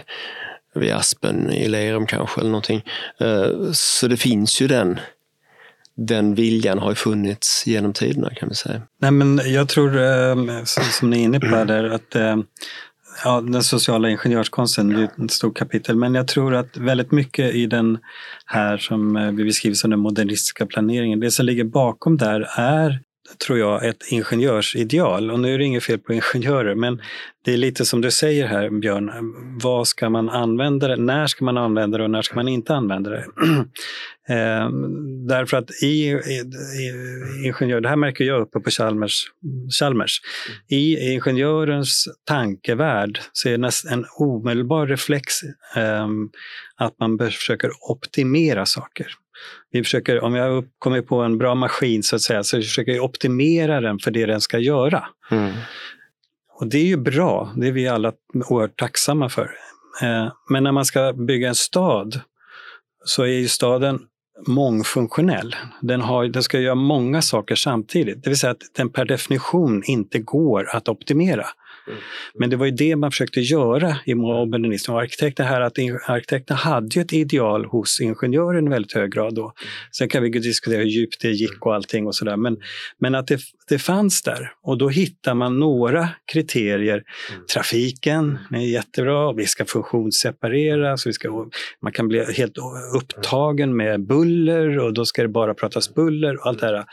vid 0.74 0.92
Aspen 0.92 1.50
i 1.50 1.68
Lerum 1.68 2.06
kanske 2.06 2.40
eller 2.40 2.50
någonting. 2.50 2.82
Eh, 3.20 3.72
så 3.72 4.08
det 4.08 4.16
finns 4.16 4.60
ju 4.60 4.66
den 4.66 5.00
den 5.96 6.34
viljan 6.34 6.78
har 6.78 6.90
ju 6.90 6.94
funnits 6.94 7.66
genom 7.66 7.92
tiderna 7.92 8.30
kan 8.30 8.48
vi 8.48 8.54
säga. 8.54 8.82
Nej, 9.00 9.10
men 9.10 9.40
jag 9.44 9.68
tror, 9.68 9.96
eh, 9.96 10.64
som 10.64 11.10
ni 11.10 11.20
är 11.20 11.24
inne 11.24 11.40
på 11.40 11.64
där, 11.64 11.84
att 11.84 12.14
eh, 12.14 12.36
ja, 13.24 13.40
den 13.40 13.62
sociala 13.62 14.10
ingenjörskonsten 14.10 14.96
är 14.96 15.24
ett 15.24 15.30
stort 15.30 15.56
kapitel, 15.56 15.96
men 15.96 16.14
jag 16.14 16.28
tror 16.28 16.54
att 16.54 16.76
väldigt 16.76 17.12
mycket 17.12 17.54
i 17.54 17.66
den 17.66 17.98
här 18.46 18.78
som 18.78 19.16
eh, 19.16 19.32
vi 19.32 19.44
beskriver 19.44 19.74
som 19.74 19.90
den 19.90 20.00
modernistiska 20.00 20.66
planeringen, 20.66 21.20
det 21.20 21.30
som 21.30 21.46
ligger 21.46 21.64
bakom 21.64 22.16
där 22.16 22.48
är 22.56 23.00
tror 23.46 23.58
jag, 23.58 23.86
ett 23.86 24.04
ingenjörsideal. 24.10 25.30
Och 25.30 25.40
nu 25.40 25.54
är 25.54 25.58
det 25.58 25.64
inget 25.64 25.84
fel 25.84 25.98
på 25.98 26.12
ingenjörer, 26.12 26.74
men 26.74 27.00
det 27.44 27.52
är 27.52 27.56
lite 27.56 27.84
som 27.84 28.00
du 28.00 28.10
säger 28.10 28.46
här, 28.46 28.70
Björn. 28.70 29.10
Vad 29.62 29.88
ska 29.88 30.10
man 30.10 30.28
använda 30.28 30.88
det? 30.88 30.96
När 30.96 31.26
ska 31.26 31.44
man 31.44 31.58
använda 31.58 31.98
det 31.98 32.04
och 32.04 32.10
när 32.10 32.22
ska 32.22 32.34
man 32.34 32.48
inte 32.48 32.74
använda 32.74 33.10
det? 33.10 33.24
eh, 34.28 34.70
därför 35.28 35.56
att 35.56 35.70
i, 35.82 35.86
i, 35.86 36.42
i, 36.80 37.46
ingenjör, 37.46 37.80
det 37.80 37.88
här 37.88 37.96
märker 37.96 38.24
jag 38.24 38.42
uppe 38.42 38.60
på 38.60 38.70
Chalmers, 38.70 39.24
Chalmers. 39.80 40.20
I 40.68 41.12
ingenjörens 41.12 42.04
tankevärld 42.24 43.20
så 43.32 43.48
är 43.48 43.58
det 43.58 43.92
en 43.92 44.04
omedelbar 44.18 44.86
reflex 44.86 45.42
eh, 45.76 46.08
att 46.76 46.98
man 47.00 47.18
försöker 47.18 47.70
optimera 47.90 48.66
saker. 48.66 49.06
Vi 49.70 49.84
försöker, 49.84 50.24
om 50.24 50.34
jag 50.34 50.64
kommer 50.78 51.02
på 51.02 51.22
en 51.22 51.38
bra 51.38 51.54
maskin 51.54 52.02
så 52.02 52.16
att 52.16 52.22
säga, 52.22 52.44
så 52.44 52.56
försöker 52.56 52.92
jag 52.92 53.04
optimera 53.04 53.80
den 53.80 53.98
för 53.98 54.10
det 54.10 54.26
den 54.26 54.40
ska 54.40 54.58
göra. 54.58 55.04
Mm. 55.30 55.52
Och 56.58 56.66
det 56.66 56.78
är 56.78 56.84
ju 56.84 56.96
bra, 56.96 57.52
det 57.56 57.68
är 57.68 57.72
vi 57.72 57.88
alla 57.88 58.12
oerhört 58.48 58.78
tacksamma 58.78 59.28
för. 59.28 59.50
Eh, 60.02 60.32
men 60.50 60.64
när 60.64 60.72
man 60.72 60.84
ska 60.84 61.12
bygga 61.12 61.48
en 61.48 61.54
stad 61.54 62.20
så 63.04 63.22
är 63.22 63.26
ju 63.26 63.48
staden 63.48 64.00
mångfunktionell. 64.46 65.56
Den, 65.80 66.00
har, 66.00 66.24
den 66.24 66.42
ska 66.42 66.60
göra 66.60 66.74
många 66.74 67.22
saker 67.22 67.54
samtidigt. 67.54 68.24
Det 68.24 68.30
vill 68.30 68.38
säga 68.38 68.50
att 68.50 68.62
den 68.76 68.88
per 68.88 69.04
definition 69.04 69.82
inte 69.84 70.18
går 70.18 70.68
att 70.76 70.88
optimera. 70.88 71.46
Mm. 71.88 72.00
Men 72.34 72.50
det 72.50 72.56
var 72.56 72.66
ju 72.66 72.72
det 72.72 72.96
man 72.96 73.10
försökte 73.10 73.40
göra 73.40 73.96
i 74.06 74.14
modernismen. 74.14 74.96
Och 74.96 75.02
arkitekterna, 75.02 75.48
här, 75.48 75.60
att 75.60 75.78
arkitekterna 76.08 76.58
hade 76.58 76.88
ju 76.94 77.02
ett 77.02 77.12
ideal 77.12 77.64
hos 77.64 78.00
ingenjören 78.00 78.66
i 78.66 78.70
väldigt 78.70 78.92
hög 78.92 79.12
grad. 79.12 79.34
Då. 79.34 79.42
Mm. 79.42 79.52
Sen 79.92 80.08
kan 80.08 80.22
vi 80.22 80.30
diskutera 80.30 80.78
hur 80.78 80.86
djupt 80.86 81.20
det 81.20 81.30
gick 81.30 81.66
och 81.66 81.74
allting 81.74 82.06
och 82.06 82.14
sådär. 82.14 82.36
Men, 82.36 82.56
men 82.98 83.14
att 83.14 83.26
det, 83.26 83.40
det 83.68 83.78
fanns 83.78 84.22
där. 84.22 84.52
Och 84.62 84.78
då 84.78 84.88
hittar 84.88 85.34
man 85.34 85.58
några 85.58 86.08
kriterier. 86.32 87.02
Mm. 87.32 87.46
Trafiken 87.52 88.38
är 88.50 88.58
jättebra, 88.58 89.32
vi 89.32 89.46
ska 89.46 89.64
funktionssepareras, 89.64 91.06
vi 91.06 91.12
ska, 91.12 91.46
man 91.82 91.92
kan 91.92 92.08
bli 92.08 92.24
helt 92.32 92.56
upptagen 92.94 93.76
med 93.76 94.06
buller 94.06 94.78
och 94.78 94.94
då 94.94 95.04
ska 95.04 95.22
det 95.22 95.28
bara 95.28 95.54
pratas 95.54 95.94
buller 95.94 96.34
och 96.40 96.46
allt 96.46 96.60
det 96.60 96.66
här. 96.66 96.84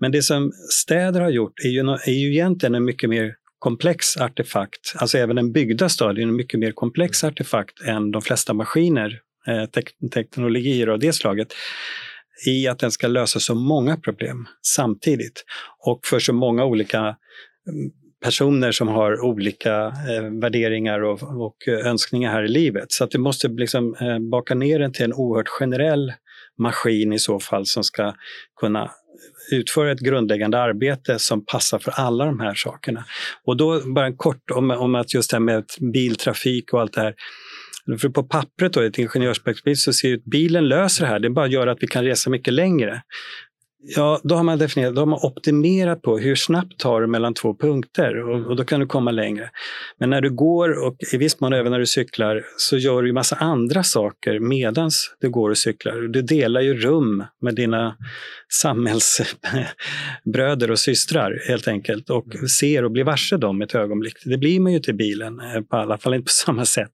Men 0.00 0.12
det 0.12 0.22
som 0.22 0.52
städer 0.70 1.20
har 1.20 1.30
gjort 1.30 1.60
är 1.64 1.68
ju, 1.68 1.80
är 1.80 2.12
ju 2.12 2.32
egentligen 2.32 2.74
en 2.74 2.84
mycket 2.84 3.10
mer 3.10 3.34
komplex 3.58 4.16
artefakt, 4.16 4.92
alltså 4.96 5.18
även 5.18 5.38
en 5.38 5.52
byggda 5.52 5.88
stad 5.88 6.18
är 6.18 6.22
en 6.22 6.36
mycket 6.36 6.60
mer 6.60 6.72
komplex 6.72 7.24
artefakt 7.24 7.80
än 7.80 8.10
de 8.10 8.22
flesta 8.22 8.54
maskiner, 8.54 9.20
eh, 9.46 9.64
tek 9.66 9.90
teknologier 10.14 10.86
av 10.86 10.98
det 10.98 11.12
slaget 11.12 11.48
i 12.46 12.68
att 12.68 12.78
den 12.78 12.90
ska 12.90 13.06
lösa 13.06 13.40
så 13.40 13.54
många 13.54 13.96
problem 13.96 14.46
samtidigt 14.62 15.44
och 15.86 16.00
för 16.06 16.18
så 16.18 16.32
många 16.32 16.64
olika 16.64 16.98
mm, 16.98 17.16
personer 18.24 18.72
som 18.72 18.88
har 18.88 19.20
olika 19.24 19.86
eh, 19.86 20.22
värderingar 20.40 21.00
och, 21.00 21.22
och 21.22 21.68
önskningar 21.68 22.32
här 22.32 22.42
i 22.42 22.48
livet. 22.48 22.92
Så 22.92 23.04
att 23.04 23.10
det 23.10 23.18
måste 23.18 23.48
liksom 23.48 23.94
eh, 24.00 24.18
baka 24.18 24.54
ner 24.54 24.78
den 24.78 24.92
till 24.92 25.04
en 25.04 25.14
oerhört 25.14 25.48
generell 25.48 26.12
maskin 26.58 27.12
i 27.12 27.18
så 27.18 27.40
fall 27.40 27.66
som 27.66 27.84
ska 27.84 28.14
kunna 28.60 28.90
utföra 29.52 29.92
ett 29.92 30.00
grundläggande 30.00 30.58
arbete 30.58 31.18
som 31.18 31.44
passar 31.44 31.78
för 31.78 31.90
alla 31.90 32.24
de 32.24 32.40
här 32.40 32.54
sakerna. 32.54 33.04
Och 33.44 33.56
då 33.56 33.80
bara 33.94 34.06
en 34.06 34.16
kort 34.16 34.50
om, 34.50 34.70
om 34.70 34.94
att 34.94 35.14
just 35.14 35.30
det 35.30 35.36
här 35.36 35.40
med 35.40 35.64
biltrafik 35.92 36.72
och 36.72 36.80
allt 36.80 36.92
det 36.92 37.00
här. 37.00 37.14
För 38.00 38.08
på 38.08 38.22
pappret, 38.22 38.72
då, 38.72 38.80
ett 38.80 38.98
ingenjörsperspektiv, 38.98 39.74
så 39.74 39.92
ser 39.92 40.08
ut 40.08 40.24
bilen 40.24 40.68
löser 40.68 41.04
det 41.04 41.10
här. 41.10 41.18
Det 41.18 41.30
bara 41.30 41.46
gör 41.46 41.66
att 41.66 41.78
vi 41.80 41.86
kan 41.86 42.04
resa 42.04 42.30
mycket 42.30 42.54
längre. 42.54 43.02
Ja, 43.88 44.20
då 44.24 44.34
har 44.34 44.42
man 44.42 44.58
definierat, 44.58 44.94
då 44.94 45.00
har 45.00 45.06
man 45.06 45.18
optimerat 45.22 46.02
på 46.02 46.18
hur 46.18 46.34
snabbt 46.34 46.78
tar 46.78 47.00
du 47.00 47.06
mellan 47.06 47.34
två 47.34 47.54
punkter 47.54 48.28
och, 48.28 48.46
och, 48.46 48.56
då 48.56 48.64
kan 48.64 48.80
du 48.80 48.86
komma 48.86 49.10
längre. 49.10 49.50
Men 49.98 50.10
när 50.10 50.20
du 50.20 50.30
går 50.30 50.86
och 50.86 50.96
i 51.12 51.16
viss 51.16 51.40
mån 51.40 51.52
även 51.52 51.72
när 51.72 51.78
du 51.78 51.86
cyklar 51.86 52.42
så 52.56 52.76
gör 52.76 53.02
du 53.02 53.08
ju 53.08 53.14
massa 53.14 53.36
andra 53.36 53.82
saker 53.82 54.38
medans 54.38 55.16
du 55.20 55.30
går 55.30 55.50
och 55.50 55.58
cyklar. 55.58 56.08
Du 56.08 56.22
delar 56.22 56.60
ju 56.60 56.74
rum 56.74 57.24
med 57.42 57.54
dina 57.54 57.96
samhällsbröder 58.52 60.70
och 60.70 60.78
systrar 60.78 61.48
helt 61.48 61.68
enkelt 61.68 62.10
och 62.10 62.26
ser 62.58 62.84
och 62.84 62.90
blir 62.90 63.04
varse 63.04 63.36
dem 63.36 63.62
ett 63.62 63.74
ögonblick. 63.74 64.16
Det 64.24 64.38
blir 64.38 64.60
man 64.60 64.72
ju 64.72 64.78
till 64.78 64.94
bilen, 64.94 65.40
eh, 65.40 65.60
på 65.60 65.76
alla 65.76 65.98
fall 65.98 66.14
inte 66.14 66.24
på 66.24 66.30
samma 66.46 66.64
sätt. 66.64 66.92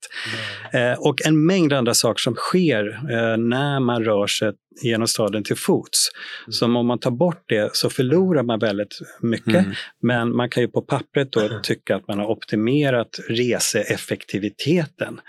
Mm. 0.72 0.98
och 0.98 1.26
en 1.26 1.46
mängd 1.46 1.72
andra 1.72 1.94
saker 1.94 2.20
som 2.20 2.34
sker 2.34 2.88
eh, 2.88 3.36
när 3.36 3.80
man 3.80 4.04
rör 4.04 4.26
sig 4.26 4.52
genom 4.82 5.08
staden 5.08 5.44
till 5.44 5.56
fots. 5.56 6.08
Mm. 6.46 6.52
Så 6.52 6.66
om 6.66 6.86
man 6.86 6.98
tar 6.98 7.10
bort 7.10 7.44
det 7.48 7.76
så 7.76 7.90
förlorar 7.90 8.42
man 8.42 8.58
väldigt 8.58 8.98
mycket. 9.20 9.54
Mm. 9.54 9.72
Men 10.02 10.36
man 10.36 10.48
kan 10.48 10.62
ju 10.62 10.68
på 10.68 10.82
pappret 10.82 11.32
då 11.32 11.60
tycka 11.62 11.96
att 11.96 12.08
man 12.08 12.18
har 12.18 12.26
optimerat 12.26 13.20
reseeffektiviteten. 13.28 15.20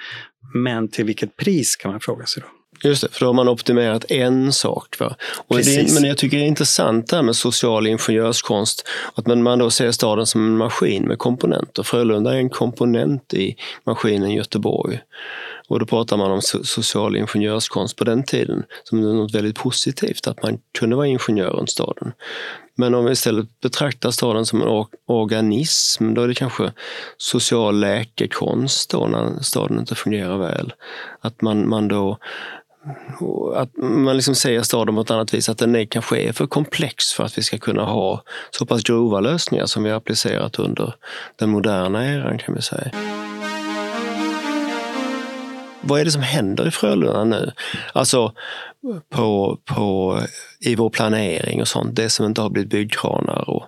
Men 0.54 0.88
till 0.88 1.06
vilket 1.06 1.36
pris 1.36 1.76
kan 1.76 1.92
man 1.92 2.00
fråga 2.00 2.26
sig 2.26 2.44
då? 2.44 2.50
Just 2.84 3.02
det, 3.02 3.10
för 3.12 3.20
då 3.20 3.26
har 3.26 3.34
man 3.34 3.48
optimerat 3.50 4.12
en 4.12 4.54
sak. 4.54 5.00
Va? 5.00 5.16
Och 5.48 5.58
det, 5.58 5.94
men 5.94 6.04
jag 6.04 6.18
tycker 6.18 6.38
det 6.38 6.44
är 6.44 6.48
intressant 6.48 7.08
det 7.08 7.16
här 7.16 7.24
med 7.24 7.36
social 7.36 7.88
ingenjörskonst. 7.88 8.88
Att 9.16 9.28
man 9.28 9.60
då 9.60 9.70
ser 9.70 9.92
staden 9.92 10.26
som 10.26 10.46
en 10.46 10.58
maskin 10.58 11.04
med 11.04 11.18
komponenter. 11.18 11.84
Frölunda 11.84 12.34
är 12.34 12.38
en 12.38 12.50
komponent 12.50 13.34
i 13.34 13.56
maskinen 13.86 14.32
Göteborg. 14.32 15.00
Och 15.74 15.80
då 15.80 15.86
pratar 15.86 16.18
man 16.18 16.32
om 16.32 16.42
social 16.64 17.16
ingenjörskonst 17.16 17.96
på 17.96 18.04
den 18.04 18.24
tiden 18.24 18.64
som 18.84 19.02
något 19.02 19.36
väldigt 19.36 19.56
positivt, 19.56 20.28
att 20.28 20.44
man 20.44 20.60
kunde 20.80 20.96
vara 20.96 21.08
ingenjör 21.08 21.50
runt 21.50 21.72
staden. 21.72 22.12
Men 22.76 22.96
om 22.96 23.06
vi 23.06 23.12
istället 23.12 23.62
betraktar 23.62 24.12
staden 24.12 24.46
som 24.46 24.62
en 24.62 24.86
organism, 25.08 26.14
då 26.14 26.22
är 26.22 26.28
det 26.28 26.34
kanske 26.34 26.72
social 27.18 27.80
läkekonst 27.80 28.90
då 28.90 29.08
när 29.08 29.44
staden 29.44 29.80
inte 29.80 29.96
fungerar 29.96 30.38
väl. 30.38 30.74
Att 31.22 31.42
man, 31.42 31.70
man 31.70 31.88
då 31.88 32.18
att 33.56 33.78
man 33.78 34.16
liksom 34.16 34.36
ser 34.36 34.62
staden 34.62 34.96
på 34.96 35.02
ett 35.02 35.12
annat 35.12 35.34
vis, 35.34 35.50
att 35.50 35.58
den 35.58 35.76
är 35.76 35.86
kanske 35.86 36.18
är 36.18 36.32
för 36.32 36.48
komplex 36.48 37.14
för 37.14 37.24
att 37.24 37.38
vi 37.38 37.42
ska 37.42 37.58
kunna 37.58 37.84
ha 37.86 38.24
så 38.52 38.66
pass 38.66 38.84
grova 38.84 39.20
lösningar 39.20 39.66
som 39.66 39.84
vi 39.84 39.90
har 39.90 39.98
applicerat 39.98 40.60
under 40.60 40.96
den 41.36 41.50
moderna 41.50 42.06
eran 42.06 42.38
kan 42.38 42.56
vi 42.56 42.62
säga. 42.62 42.92
Vad 45.84 46.00
är 46.00 46.06
det 46.06 46.12
som 46.12 46.22
händer 46.22 46.68
i 46.68 46.72
Frölunda 46.72 47.24
nu? 47.24 47.52
Alltså 47.94 48.34
på, 49.10 49.58
på, 49.66 50.20
i 50.60 50.76
vår 50.76 50.90
planering 50.90 51.62
och 51.62 51.68
sånt, 51.68 51.96
det 51.96 52.10
som 52.10 52.26
inte 52.26 52.42
har 52.42 52.50
blivit 52.50 52.72
byggkranar 52.72 53.50
och, 53.50 53.64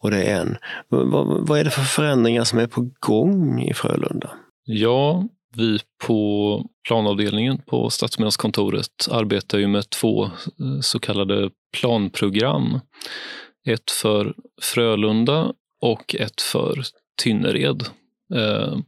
och 0.00 0.10
det 0.10 0.22
än. 0.22 0.56
Vad, 0.88 1.48
vad 1.48 1.58
är 1.58 1.64
det 1.64 1.70
för 1.70 1.82
förändringar 1.82 2.44
som 2.44 2.58
är 2.58 2.66
på 2.66 2.90
gång 3.00 3.62
i 3.62 3.74
Frölunda? 3.74 4.30
Ja, 4.64 5.24
vi 5.56 5.78
på 6.06 6.64
planavdelningen 6.88 7.58
på 7.66 7.90
Stadsbyggnadskontoret 7.90 9.08
arbetar 9.10 9.58
ju 9.58 9.66
med 9.66 9.90
två 9.90 10.24
eh, 10.24 10.80
så 10.80 10.98
kallade 10.98 11.50
planprogram. 11.80 12.80
Ett 13.66 13.90
för 13.90 14.34
Frölunda 14.62 15.52
och 15.80 16.14
ett 16.14 16.40
för 16.40 16.82
Tynnered. 17.22 17.82
Eh, 18.34 18.78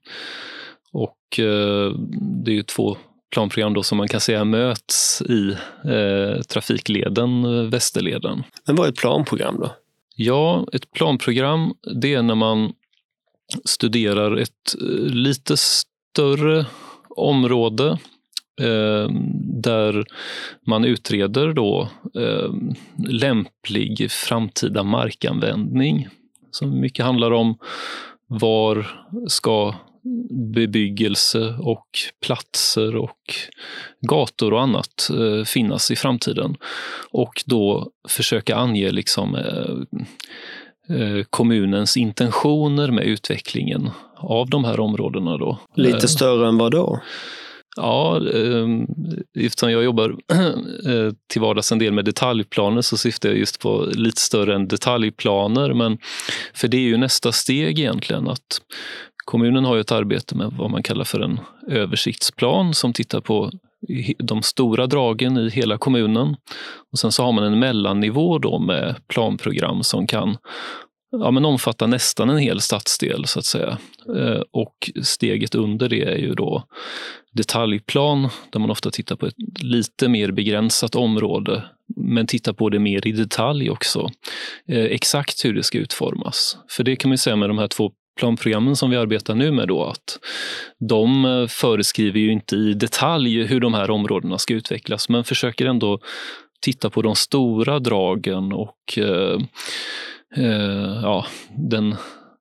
Eh, 0.95 1.01
och 1.01 1.38
eh, 1.38 1.93
det 2.45 2.51
är 2.51 2.55
ju 2.55 2.62
två 2.62 2.97
planprogram 3.30 3.74
då 3.74 3.82
som 3.82 3.99
man 3.99 4.09
kan 4.09 4.20
säga 4.20 4.45
möts 4.45 5.22
i 5.22 5.57
trafikleden 6.49 7.70
Västerleden. 7.70 8.43
Men 8.66 8.76
vad 8.76 8.86
är 8.86 8.93
ett 8.93 8.99
planprogram 8.99 9.57
då? 9.61 9.72
Ja, 10.16 10.66
ett 10.72 10.93
planprogram 10.93 11.74
det 11.95 12.14
är 12.14 12.22
när 12.22 12.34
man 12.34 12.72
studerar 13.64 14.36
ett 14.36 14.74
lite 15.09 15.57
större 15.57 16.66
område 17.16 17.99
eh, 18.61 19.09
där 19.62 20.05
man 20.66 20.84
utreder 20.84 21.53
då 21.53 21.88
eh, 22.14 22.53
lämplig 23.09 24.11
framtida 24.11 24.82
markanvändning. 24.82 26.09
Som 26.51 26.80
mycket 26.80 27.05
handlar 27.05 27.30
om 27.30 27.59
var 28.26 28.86
ska 29.26 29.74
bebyggelse 30.55 31.57
och 31.59 31.86
platser 32.24 32.96
och 32.96 33.34
gator 34.09 34.53
och 34.53 34.62
annat 34.62 35.11
eh, 35.11 35.44
finnas 35.44 35.90
i 35.90 35.96
framtiden. 35.96 36.57
Och 37.11 37.42
då 37.46 37.90
försöka 38.09 38.57
ange 38.57 38.90
liksom, 38.90 39.34
eh, 39.34 40.07
eh 40.96 41.24
kommunens 41.30 41.96
intentioner 41.96 42.90
med 42.90 43.05
utvecklingen 43.05 43.90
av 44.16 44.50
de 44.50 44.64
här 44.64 44.80
områdena. 44.80 45.36
Då. 45.36 45.59
Lite 45.76 46.09
större 46.09 46.48
än 46.48 46.59
vad 46.59 46.72
då? 46.72 47.00
Ja, 47.76 48.16
ehm, 48.16 48.86
eftersom 49.38 49.70
jag 49.70 49.84
jobbar 49.84 50.16
till 51.28 51.40
vardags 51.40 51.72
en 51.72 51.78
del 51.78 51.92
med 51.92 52.05
detaljplaner 52.05 52.80
så 52.80 52.96
syftar 52.96 53.28
jag 53.28 53.38
just 53.38 53.61
på 53.61 53.88
lite 53.94 54.20
större 54.20 54.55
än 54.55 54.68
detaljplaner. 54.68 55.74
Men 55.74 55.98
för 56.55 56.68
det 56.68 56.76
är 56.76 56.80
ju 56.80 56.96
nästa 56.96 57.32
steg 57.32 57.78
egentligen. 57.78 58.28
att 58.28 58.61
Kommunen 59.24 59.64
har 59.64 59.74
ju 59.74 59.80
ett 59.80 59.92
arbete 59.92 60.34
med 60.34 60.52
vad 60.58 60.70
man 60.70 60.82
kallar 60.82 61.04
för 61.04 61.20
en 61.20 61.40
översiktsplan 61.68 62.74
som 62.74 62.92
tittar 62.92 63.20
på 63.20 63.50
de 64.18 64.42
stora 64.42 64.86
dragen 64.86 65.38
i 65.38 65.50
hela 65.50 65.78
kommunen. 65.78 66.36
Och 66.92 66.98
Sen 66.98 67.12
så 67.12 67.22
har 67.22 67.32
man 67.32 67.44
en 67.44 67.58
mellannivå 67.58 68.38
då 68.38 68.58
med 68.58 68.96
planprogram 69.08 69.82
som 69.82 70.06
kan 70.06 70.36
ja, 71.12 71.30
men 71.30 71.44
omfatta 71.44 71.86
nästan 71.86 72.30
en 72.30 72.38
hel 72.38 72.60
stadsdel 72.60 73.26
så 73.26 73.38
att 73.38 73.44
säga. 73.44 73.78
Eh, 74.16 74.42
och 74.50 74.90
steget 75.02 75.54
under 75.54 75.88
det 75.88 76.02
är 76.02 76.18
ju 76.18 76.34
då 76.34 76.64
detaljplan 77.32 78.28
där 78.50 78.60
man 78.60 78.70
ofta 78.70 78.90
tittar 78.90 79.16
på 79.16 79.26
ett 79.26 79.62
lite 79.62 80.08
mer 80.08 80.30
begränsat 80.30 80.94
område 80.94 81.64
men 81.96 82.26
tittar 82.26 82.52
på 82.52 82.68
det 82.68 82.78
mer 82.78 83.06
i 83.06 83.12
detalj 83.12 83.70
också. 83.70 84.10
Eh, 84.68 84.84
exakt 84.84 85.44
hur 85.44 85.54
det 85.54 85.62
ska 85.62 85.78
utformas. 85.78 86.56
För 86.70 86.84
det 86.84 86.96
kan 86.96 87.08
man 87.08 87.18
säga 87.18 87.36
med 87.36 87.50
de 87.50 87.58
här 87.58 87.68
två 87.68 87.92
planprogrammen 88.16 88.76
som 88.76 88.90
vi 88.90 88.96
arbetar 88.96 89.34
nu 89.34 89.52
med 89.52 89.68
då 89.68 89.84
att 89.84 90.18
de 90.78 91.24
eh, 91.24 91.46
föreskriver 91.46 92.20
ju 92.20 92.32
inte 92.32 92.56
i 92.56 92.74
detalj 92.74 93.42
hur 93.42 93.60
de 93.60 93.74
här 93.74 93.90
områdena 93.90 94.38
ska 94.38 94.54
utvecklas 94.54 95.08
men 95.08 95.24
försöker 95.24 95.66
ändå 95.66 95.98
titta 96.60 96.90
på 96.90 97.02
de 97.02 97.14
stora 97.14 97.78
dragen 97.78 98.52
och 98.52 98.98
eh, 98.98 99.40
eh, 100.36 101.00
ja, 101.02 101.26
den, 101.56 101.96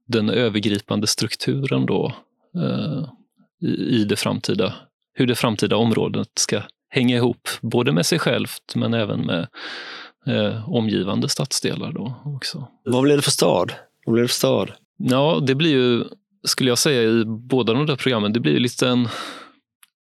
den 0.08 0.30
övergripande 0.30 1.08
strukturen 1.08 1.86
då 1.86 2.14
eh, 2.56 3.06
i, 3.62 4.02
i 4.02 4.04
det 4.04 4.16
framtida, 4.16 4.74
hur 5.14 5.28
det 5.28 5.36
framtida 5.36 5.76
området 5.76 6.30
ska 6.36 6.62
hänga 6.90 7.16
ihop, 7.16 7.50
både 7.62 7.92
med 7.92 8.06
sig 8.06 8.20
självt 8.20 8.76
men 8.76 8.94
även 8.94 9.26
med 9.26 9.48
eh, 10.28 10.70
omgivande 10.70 11.30
stadsdelar 11.30 11.92
då 11.92 12.14
också. 12.26 12.68
Vad 12.86 13.04
blir 13.04 13.16
det 13.16 13.22
för 13.22 13.32
stad? 13.32 13.74
Vad 14.06 14.14
blir 14.14 14.22
det 14.22 14.28
för 14.28 14.36
stad? 14.36 14.72
Ja, 15.04 15.40
det 15.48 15.56
blir 15.56 15.72
ju, 15.72 16.04
skulle 16.44 16.70
jag 16.70 16.78
säga, 16.78 17.04
i 17.04 17.26
båda 17.26 17.74
de 17.74 17.86
där 17.86 17.96
programmen, 17.96 18.34
det 18.34 18.40
blir 18.40 18.60
lite 18.60 18.88
en, 18.88 19.08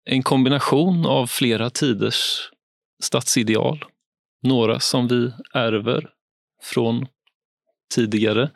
en 0.05 0.23
kombination 0.23 1.05
av 1.05 1.27
flera 1.27 1.69
tiders 1.69 2.49
stadsideal. 3.03 3.85
Några 4.43 4.79
som 4.79 5.07
vi 5.07 5.31
ärver 5.53 6.09
från 6.63 7.05
tidigare 7.95 8.49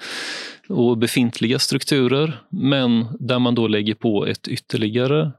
och 0.69 0.97
befintliga 0.97 1.59
strukturer, 1.59 2.41
men 2.49 3.05
där 3.19 3.39
man 3.39 3.55
då 3.55 3.67
lägger 3.67 3.93
på 3.93 4.25
ett 4.25 4.47
ytterligare 4.47 5.31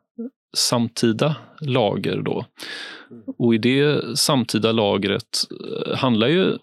samtida 0.56 1.36
lager. 1.60 2.22
Då. 2.22 2.46
Och 3.38 3.54
i 3.54 3.58
det 3.58 4.18
samtida 4.18 4.72
lagret 4.72 5.38
eh, 5.50 5.96
handlar 5.96 6.28
ju 6.28 6.58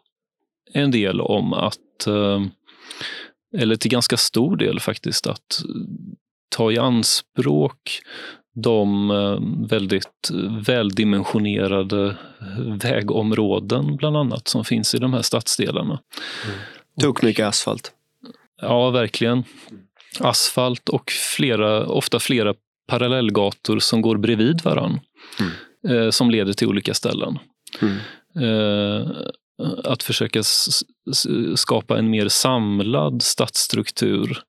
en 0.74 0.92
del 0.92 1.22
om 1.22 1.54
att, 1.54 2.08
eh, 2.08 2.46
eller 3.58 3.76
till 3.76 3.92
ganska 3.92 4.18
stor 4.18 4.58
del 4.58 4.80
faktiskt, 4.80 5.28
att 5.28 5.62
ta 6.50 6.72
i 6.72 6.78
anspråk 6.78 8.02
de 8.54 9.12
eh, 9.12 9.68
väldigt 9.70 10.30
väldimensionerade 10.68 12.16
vägområden 12.84 13.96
bland 13.96 14.18
annat 14.18 14.48
som 14.48 14.66
finns 14.66 14.96
i 14.96 14.98
de 14.98 15.14
här 15.14 15.22
stadsdelarna. 15.22 16.00
Mm. 16.46 16.60
Tog 17.02 17.24
mycket 17.24 17.46
asfalt. 17.46 17.92
Ja, 18.62 18.90
verkligen. 18.90 19.44
Asfalt 20.20 20.90
och 20.90 21.12
flera, 21.36 21.86
ofta 21.86 22.20
flera 22.20 22.54
parallellgator 22.88 23.80
som 23.80 24.02
går 24.02 24.18
bredvid 24.18 24.62
varann. 24.64 25.00
Mm. 25.40 25.52
Eh, 25.88 26.10
som 26.10 26.32
leder 26.32 26.54
till 26.54 26.68
olika 26.68 26.94
ställen. 26.94 27.40
Mm. 27.82 27.98
Eh, 28.36 29.12
att 29.84 30.04
försöka 30.04 30.44
skapa 31.56 31.98
en 31.98 32.10
mer 32.10 32.28
samlad 32.28 33.22
stadsstruktur 33.22 34.44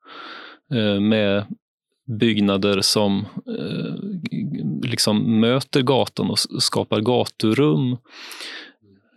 eh, 0.75 1.01
med 1.01 1.47
byggnader 2.19 2.81
som 2.81 3.27
eh, 3.59 3.95
liksom 4.91 5.41
möter 5.41 5.83
gatan 5.83 6.31
och 6.31 6.39
skapar 6.39 7.01
gaturum 7.01 7.97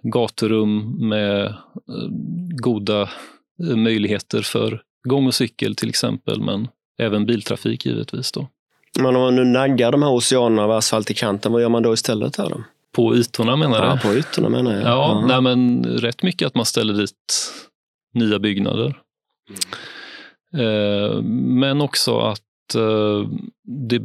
gaturum 0.04 0.98
med 1.10 1.46
eh, 1.46 1.54
goda 2.62 3.10
möjligheter 3.76 4.42
för 4.42 4.82
gång 5.04 5.28
och 5.28 5.34
cykel 5.34 5.76
till 5.76 5.90
exempel, 5.90 6.42
men 6.42 6.68
även 7.00 7.26
biltrafik 7.26 7.86
givetvis. 7.86 8.32
Då. 8.32 8.48
Men 9.00 9.16
om 9.16 9.22
man 9.22 9.36
nu 9.36 9.46
naggar 9.46 9.92
de 9.92 10.04
här 10.04 10.12
oceanerna 10.12 10.64
av 10.64 10.72
asfalt 10.72 11.12
i 11.12 11.14
kanten, 11.14 11.52
vad 11.52 11.62
gör 11.62 11.70
man 11.70 11.84
då 11.84 11.94
istället? 11.94 12.36
Här 12.36 12.50
då? 12.50 12.64
På 12.96 13.16
ytorna 13.16 13.56
menar 13.56 13.82
du? 13.82 13.88
Ja, 13.88 14.00
på 14.02 14.14
ytorna 14.14 14.50
menar 14.50 14.74
jag. 14.74 14.82
Ja, 14.84 15.18
mm. 15.18 15.28
nej, 15.28 15.42
men 15.42 15.84
rätt 15.84 16.24
mycket 16.24 16.48
att 16.48 16.56
man 16.56 16.66
ställer 16.66 16.94
dit 16.94 17.54
nya 18.14 18.40
byggnader. 18.40 19.00
Mm. 19.50 19.60
Eh, 20.54 21.22
men 21.58 21.82
också 21.82 22.20
att 22.20 22.76
eh, 22.76 23.28
det, 23.64 24.02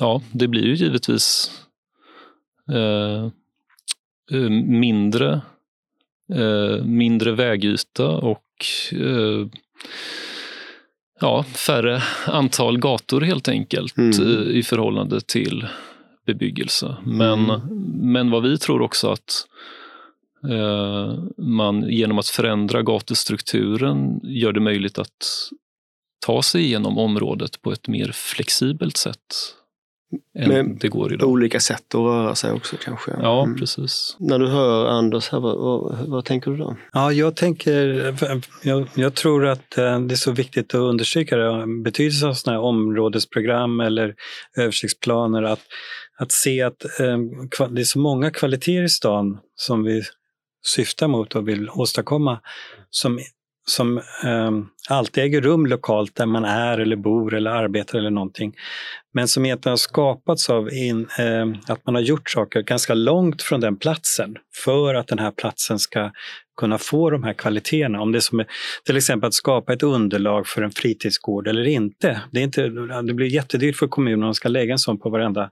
ja, 0.00 0.22
det 0.32 0.48
blir 0.48 0.64
ju 0.64 0.74
givetvis 0.74 1.50
eh, 2.72 3.30
mindre, 4.66 5.40
mindre 6.84 7.32
vägyta 7.32 8.08
och 8.08 8.44
ja, 11.20 11.42
färre 11.42 12.02
antal 12.26 12.78
gator 12.78 13.20
helt 13.20 13.48
enkelt 13.48 13.96
mm. 13.96 14.50
i 14.50 14.62
förhållande 14.62 15.20
till 15.20 15.66
bebyggelse. 16.26 16.96
Men, 17.04 17.44
mm. 17.50 17.60
men 18.12 18.30
vad 18.30 18.42
vi 18.42 18.58
tror 18.58 18.82
också 18.82 19.08
att 19.10 19.46
eh, 20.50 21.14
man 21.38 21.88
genom 21.88 22.18
att 22.18 22.28
förändra 22.28 22.82
gatustrukturen 22.82 24.20
gör 24.22 24.52
det 24.52 24.60
möjligt 24.60 24.98
att 24.98 25.26
ta 26.26 26.42
sig 26.42 26.62
igenom 26.62 26.98
området 26.98 27.62
på 27.62 27.72
ett 27.72 27.88
mer 27.88 28.10
flexibelt 28.12 28.96
sätt. 28.96 29.18
än 30.38 30.48
Men 30.48 30.78
det 30.78 30.88
går 30.88 31.12
idag. 31.14 31.28
Olika 31.28 31.60
sätt 31.60 31.94
att 31.94 32.00
röra 32.00 32.34
sig 32.34 32.52
också 32.52 32.76
kanske. 32.84 33.10
Ja, 33.22 33.42
Mm. 33.44 33.58
precis. 33.58 34.16
När 34.18 34.38
du 34.38 34.46
hör 34.48 34.86
Anders, 34.86 35.28
här, 35.28 35.40
vad, 35.40 35.58
vad, 35.58 36.08
vad 36.08 36.24
tänker 36.24 36.50
du 36.50 36.56
då? 36.56 36.76
Ja, 36.92 37.12
jag 37.12 37.36
tänker, 37.36 38.14
jag, 38.62 38.88
jag 38.94 39.14
tror 39.14 39.46
att 39.46 39.78
eh, 39.78 40.00
det 40.00 40.14
är 40.14 40.16
så 40.16 40.32
viktigt 40.32 40.74
att 40.74 40.80
understryka 40.80 41.36
det, 41.36 41.66
betydelsen 41.84 42.28
av 42.28 42.34
sådana 42.34 42.58
här 42.58 42.64
områdesprogram 42.66 43.80
eller 43.80 44.14
översiktsplaner, 44.56 45.42
att, 45.42 45.60
att 46.18 46.32
se 46.32 46.62
att 46.62 46.84
eh, 46.84 47.18
det 47.70 47.80
är 47.80 47.84
så 47.84 47.98
många 47.98 48.30
kvaliteter 48.30 48.82
i 48.82 48.88
stan 48.88 49.38
som 49.54 49.84
vi 49.84 50.02
syftar 50.64 51.08
mot 51.08 51.34
och 51.34 51.48
vill 51.48 51.70
åstadkomma, 51.70 52.40
som, 52.90 53.20
som 53.66 53.98
eh, 53.98 54.50
alltid 54.88 55.24
äger 55.24 55.40
rum 55.40 55.66
lokalt 55.66 56.14
där 56.14 56.26
man 56.26 56.44
är 56.44 56.78
eller 56.78 56.96
bor 56.96 57.34
eller 57.34 57.50
arbetar 57.50 57.98
eller 57.98 58.10
någonting. 58.10 58.54
Men 59.14 59.28
som 59.28 59.44
egentligen 59.44 59.72
har 59.72 59.76
skapats 59.76 60.50
av 60.50 60.72
in, 60.72 61.08
eh, 61.18 61.72
att 61.72 61.86
man 61.86 61.94
har 61.94 62.02
gjort 62.02 62.30
saker 62.30 62.62
ganska 62.62 62.94
långt 62.94 63.42
från 63.42 63.60
den 63.60 63.76
platsen 63.76 64.36
för 64.64 64.94
att 64.94 65.08
den 65.08 65.18
här 65.18 65.30
platsen 65.30 65.78
ska 65.78 66.10
kunna 66.56 66.78
få 66.78 67.10
de 67.10 67.22
här 67.22 67.32
kvaliteterna. 67.32 68.00
Om 68.00 68.12
det 68.12 68.18
är 68.18 68.20
som 68.20 68.44
till 68.86 68.96
exempel 68.96 69.28
att 69.28 69.34
skapa 69.34 69.72
ett 69.72 69.82
underlag 69.82 70.46
för 70.46 70.62
en 70.62 70.70
fritidsgård 70.70 71.48
eller 71.48 71.64
inte. 71.64 72.20
Det, 72.30 72.40
är 72.40 72.44
inte, 72.44 72.68
det 73.02 73.14
blir 73.14 73.26
jättedyrt 73.26 73.76
för 73.76 73.88
kommunen 73.88 74.22
om 74.22 74.24
de 74.24 74.34
ska 74.34 74.48
lägga 74.48 74.72
en 74.72 74.78
sån 74.78 74.98
på 74.98 75.10
varenda, 75.10 75.50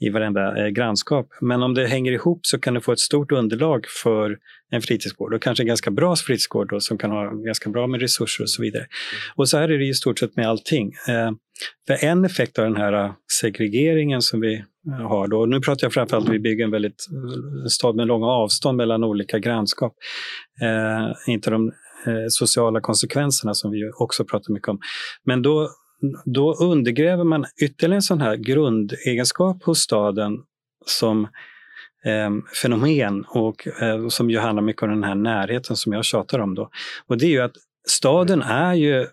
i 0.00 0.10
varenda 0.10 0.64
eh, 0.64 0.68
grannskap. 0.68 1.28
Men 1.40 1.62
om 1.62 1.74
det 1.74 1.86
hänger 1.86 2.12
ihop 2.12 2.40
så 2.42 2.58
kan 2.58 2.74
du 2.74 2.80
få 2.80 2.92
ett 2.92 2.98
stort 2.98 3.32
underlag 3.32 3.86
för 4.02 4.38
en 4.70 4.82
fritidsgård 4.82 5.34
och 5.34 5.42
kanske 5.42 5.62
en 5.62 5.66
ganska 5.66 5.90
bra 5.90 6.16
fritidsgård 6.16 6.68
då, 6.68 6.80
som 6.80 6.98
kan 6.98 7.10
ha 7.10 7.30
ganska 7.30 7.70
bra 7.70 7.86
med 7.86 8.00
resurser 8.00 8.44
och 8.44 8.50
så 8.50 8.62
vidare. 8.62 8.67
Och 9.34 9.48
så 9.48 9.58
här 9.58 9.68
är 9.68 9.78
det 9.78 9.86
i 9.86 9.94
stort 9.94 10.18
sett 10.18 10.36
med 10.36 10.48
allting. 10.48 10.92
Eh, 11.08 11.30
för 11.86 12.04
en 12.04 12.24
effekt 12.24 12.58
av 12.58 12.64
den 12.64 12.76
här 12.76 12.92
eh, 12.92 13.12
segregeringen 13.40 14.22
som 14.22 14.40
vi 14.40 14.54
eh, 14.54 15.08
har 15.08 15.28
då, 15.28 15.46
nu 15.46 15.60
pratar 15.60 15.84
jag 15.84 15.92
framförallt 15.92 16.24
om 16.24 16.30
att 16.30 16.34
vi 16.34 16.40
bygger 16.40 16.64
en 16.64 16.70
väldigt 16.70 17.06
en 17.64 17.70
stad 17.70 17.96
med 17.96 18.06
långa 18.06 18.26
avstånd 18.26 18.76
mellan 18.76 19.04
olika 19.04 19.38
grannskap. 19.38 19.94
Eh, 20.62 21.32
inte 21.32 21.50
de 21.50 21.72
eh, 22.06 22.26
sociala 22.28 22.80
konsekvenserna 22.80 23.54
som 23.54 23.70
vi 23.70 23.90
också 23.98 24.24
pratar 24.24 24.52
mycket 24.52 24.68
om. 24.68 24.80
Men 25.24 25.42
då, 25.42 25.70
då 26.24 26.54
undergräver 26.54 27.24
man 27.24 27.44
ytterligare 27.62 27.98
en 27.98 28.02
sån 28.02 28.20
här 28.20 28.36
grundegenskap 28.36 29.62
hos 29.62 29.78
staden 29.78 30.38
som 30.86 31.24
eh, 32.04 32.30
fenomen 32.62 33.24
och 33.28 33.82
eh, 33.82 34.08
som 34.08 34.30
ju 34.30 34.38
handlar 34.38 34.62
mycket 34.62 34.82
om 34.82 34.88
den 34.88 35.04
här 35.04 35.14
närheten 35.14 35.76
som 35.76 35.92
jag 35.92 36.04
tjatar 36.04 36.38
om 36.38 36.54
då. 36.54 36.70
Och 37.06 37.18
det 37.18 37.26
är 37.26 37.30
ju 37.30 37.40
att 37.40 37.56
staden 37.88 38.42
är 38.42 38.74
ju 38.74 39.06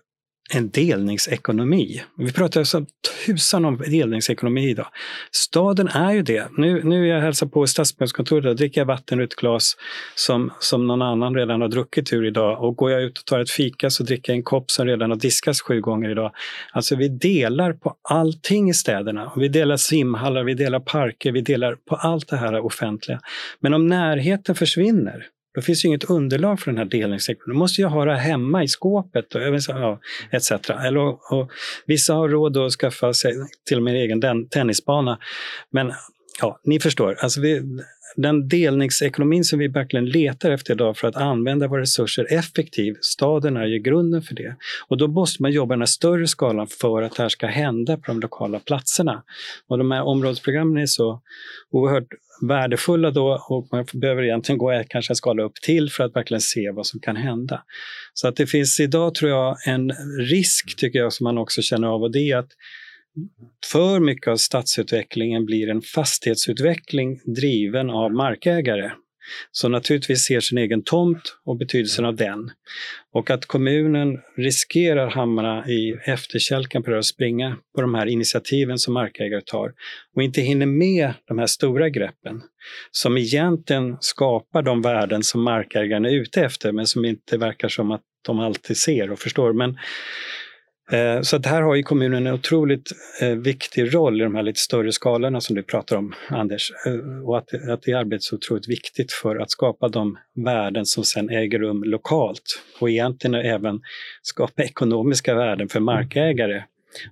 en 0.50 0.70
delningsekonomi. 0.70 2.02
Vi 2.18 2.32
pratar 2.32 2.64
som 2.64 2.86
tusan 3.26 3.64
om 3.64 3.76
delningsekonomi 3.76 4.70
idag. 4.70 4.86
Staden 5.30 5.88
är 5.88 6.12
ju 6.12 6.22
det. 6.22 6.48
Nu, 6.56 6.82
nu 6.84 7.04
är 7.04 7.14
jag 7.14 7.20
hälsar 7.20 7.46
på 7.46 7.66
stadsbyggnadskontoret 7.66 8.46
och 8.46 8.56
dricker 8.56 8.80
jag 8.80 8.86
vatten 8.86 9.20
ur 9.20 9.24
ett 9.24 9.34
glas 9.34 9.76
som, 10.14 10.52
som 10.60 10.86
någon 10.86 11.02
annan 11.02 11.34
redan 11.34 11.60
har 11.60 11.68
druckit 11.68 12.12
ur 12.12 12.26
idag. 12.26 12.64
Och 12.64 12.76
går 12.76 12.90
jag 12.90 13.02
ut 13.02 13.18
och 13.18 13.24
tar 13.24 13.40
ett 13.40 13.50
fika 13.50 13.90
så 13.90 14.02
dricker 14.02 14.32
jag 14.32 14.36
en 14.36 14.42
kopp 14.42 14.70
som 14.70 14.86
redan 14.86 15.10
har 15.10 15.18
diskats 15.18 15.60
sju 15.60 15.80
gånger 15.80 16.10
idag. 16.10 16.32
Alltså 16.72 16.96
vi 16.96 17.08
delar 17.08 17.72
på 17.72 17.94
allting 18.08 18.70
i 18.70 18.74
städerna. 18.74 19.32
Vi 19.36 19.48
delar 19.48 19.76
simhallar, 19.76 20.44
vi 20.44 20.54
delar 20.54 20.80
parker, 20.80 21.32
vi 21.32 21.40
delar 21.40 21.74
på 21.74 21.96
allt 21.96 22.28
det 22.28 22.36
här 22.36 22.64
offentliga. 22.64 23.20
Men 23.60 23.74
om 23.74 23.86
närheten 23.86 24.54
försvinner, 24.54 25.26
då 25.56 25.62
finns 25.62 25.84
ju 25.84 25.88
inget 25.88 26.04
underlag 26.04 26.60
för 26.60 26.70
den 26.70 26.78
här 26.78 26.84
delningsekonomin. 26.84 27.54
Då 27.54 27.58
måste 27.58 27.80
jag 27.80 27.88
ha 27.88 28.04
det 28.04 28.16
hemma 28.16 28.64
i 28.64 28.68
skåpet 28.68 29.34
och, 29.34 29.40
ja, 29.68 30.00
etc. 30.30 30.50
Eller, 30.70 31.00
och, 31.00 31.32
och, 31.32 31.50
vissa 31.86 32.14
har 32.14 32.28
råd 32.28 32.56
att 32.56 32.72
skaffa 32.72 33.12
sig 33.12 33.34
till 33.68 33.76
och 33.76 33.82
med 33.82 33.94
en 33.94 34.00
egen 34.00 34.20
den, 34.20 34.48
tennisbana. 34.48 35.18
Men 35.70 35.92
ja, 36.40 36.60
ni 36.64 36.80
förstår. 36.80 37.16
Alltså 37.20 37.40
vi, 37.40 37.62
den 38.16 38.48
delningsekonomin 38.48 39.44
som 39.44 39.58
vi 39.58 39.68
verkligen 39.68 40.06
letar 40.06 40.50
efter 40.50 40.74
idag 40.74 40.96
för 40.96 41.08
att 41.08 41.16
använda 41.16 41.68
våra 41.68 41.80
resurser 41.80 42.26
effektivt, 42.30 43.04
staden 43.04 43.56
är 43.56 43.66
ju 43.66 43.78
grunden 43.78 44.22
för 44.22 44.34
det. 44.34 44.56
Och 44.88 44.96
då 44.96 45.08
måste 45.08 45.42
man 45.42 45.52
jobba 45.52 45.74
i 45.74 45.76
den 45.76 45.80
här 45.80 45.86
större 45.86 46.26
skalan 46.26 46.66
för 46.66 47.02
att 47.02 47.16
det 47.16 47.22
här 47.22 47.28
ska 47.28 47.46
hända 47.46 47.96
på 47.96 48.02
de 48.06 48.20
lokala 48.20 48.58
platserna. 48.58 49.22
Och 49.68 49.78
de 49.78 49.90
här 49.90 50.02
områdesprogrammen 50.02 50.82
är 50.82 50.86
så 50.86 51.22
oerhört 51.70 52.08
värdefulla 52.42 53.10
då 53.10 53.44
och 53.48 53.68
man 53.72 53.86
behöver 53.92 54.22
egentligen 54.22 54.58
gå 54.58 54.84
kanske 54.88 55.12
en 55.12 55.16
skala 55.16 55.42
upp 55.42 55.54
till 55.62 55.90
för 55.90 56.04
att 56.04 56.16
verkligen 56.16 56.40
se 56.40 56.70
vad 56.70 56.86
som 56.86 57.00
kan 57.00 57.16
hända. 57.16 57.62
Så 58.14 58.28
att 58.28 58.36
det 58.36 58.46
finns 58.46 58.80
idag 58.80 59.14
tror 59.14 59.30
jag 59.30 59.56
en 59.66 59.92
risk 60.30 60.76
tycker 60.76 60.98
jag 60.98 61.12
som 61.12 61.24
man 61.24 61.38
också 61.38 61.62
känner 61.62 61.88
av 61.88 62.02
och 62.02 62.12
det 62.12 62.30
är 62.30 62.36
att 62.36 62.50
för 63.72 64.00
mycket 64.00 64.28
av 64.28 64.36
stadsutvecklingen 64.36 65.44
blir 65.44 65.68
en 65.68 65.82
fastighetsutveckling 65.82 67.20
driven 67.24 67.90
av 67.90 68.12
markägare 68.12 68.90
som 69.50 69.72
naturligtvis 69.72 70.24
ser 70.24 70.40
sin 70.40 70.58
egen 70.58 70.82
tomt 70.82 71.36
och 71.44 71.56
betydelsen 71.56 72.04
av 72.04 72.16
den. 72.16 72.50
Och 73.12 73.30
att 73.30 73.46
kommunen 73.46 74.18
riskerar 74.36 75.10
hamna 75.10 75.68
i 75.68 75.96
efterkälken 76.04 76.82
på 76.82 76.90
det 76.90 76.98
att 76.98 77.04
springa 77.04 77.56
på 77.74 77.80
de 77.80 77.94
här 77.94 78.06
initiativen 78.06 78.78
som 78.78 78.94
markägare 78.94 79.40
tar 79.40 79.72
och 80.16 80.22
inte 80.22 80.40
hinner 80.40 80.66
med 80.66 81.12
de 81.28 81.38
här 81.38 81.46
stora 81.46 81.88
greppen 81.88 82.42
som 82.90 83.16
egentligen 83.16 83.96
skapar 84.00 84.62
de 84.62 84.82
värden 84.82 85.22
som 85.22 85.42
markägaren 85.42 86.04
är 86.04 86.14
ute 86.14 86.40
efter 86.40 86.72
men 86.72 86.86
som 86.86 87.04
inte 87.04 87.38
verkar 87.38 87.68
som 87.68 87.90
att 87.90 88.02
de 88.26 88.40
alltid 88.40 88.76
ser 88.76 89.10
och 89.10 89.18
förstår. 89.18 89.52
Men 89.52 89.78
Eh, 90.92 91.20
så 91.20 91.36
att 91.36 91.46
här 91.46 91.62
har 91.62 91.74
ju 91.74 91.82
kommunen 91.82 92.26
en 92.26 92.34
otroligt 92.34 92.92
eh, 93.20 93.28
viktig 93.28 93.94
roll 93.94 94.20
i 94.20 94.24
de 94.24 94.34
här 94.34 94.42
lite 94.42 94.60
större 94.60 94.92
skalorna 94.92 95.40
som 95.40 95.56
du 95.56 95.62
pratar 95.62 95.96
om, 95.96 96.14
Anders. 96.28 96.72
Eh, 96.86 97.28
och 97.28 97.38
att, 97.38 97.54
att 97.70 97.82
det 97.82 97.92
arbetet 97.92 98.22
är 98.22 98.24
så 98.24 98.36
otroligt 98.36 98.68
viktigt 98.68 99.12
för 99.12 99.36
att 99.36 99.50
skapa 99.50 99.88
de 99.88 100.18
värden 100.34 100.86
som 100.86 101.04
sen 101.04 101.30
äger 101.30 101.58
rum 101.58 101.84
lokalt. 101.84 102.62
Och 102.80 102.90
egentligen 102.90 103.34
även 103.34 103.80
skapa 104.22 104.62
ekonomiska 104.62 105.34
värden 105.34 105.68
för 105.68 105.80
markägare 105.80 106.62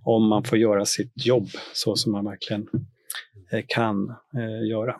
om 0.05 0.29
man 0.29 0.45
får 0.45 0.59
göra 0.59 0.85
sitt 0.85 1.27
jobb 1.27 1.49
så 1.73 1.97
som 1.97 2.13
man 2.13 2.25
verkligen 2.25 2.67
kan 3.67 4.15
göra. 4.69 4.97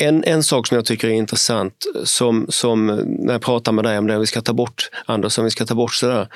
En, 0.00 0.24
en 0.24 0.42
sak 0.42 0.66
som 0.66 0.74
jag 0.74 0.84
tycker 0.84 1.08
är 1.08 1.12
intressant, 1.12 1.86
eh, 1.94 2.04
som, 2.04 2.46
som 2.48 2.90
eh, 2.90 2.96
när 3.04 3.32
jag 3.32 3.42
pratar 3.42 3.72
med 3.72 3.84
dig 3.84 3.98
om 3.98 4.06
det, 4.06 4.18
vi 4.18 4.26
ska 4.26 4.40
ta 4.40 4.52
bort, 4.52 4.90
Anders, 5.06 5.38
om 5.38 5.44
vi 5.44 5.50
ska 5.50 5.66
ta 5.66 5.74
bort 5.74 5.94
sådär, 5.94 6.28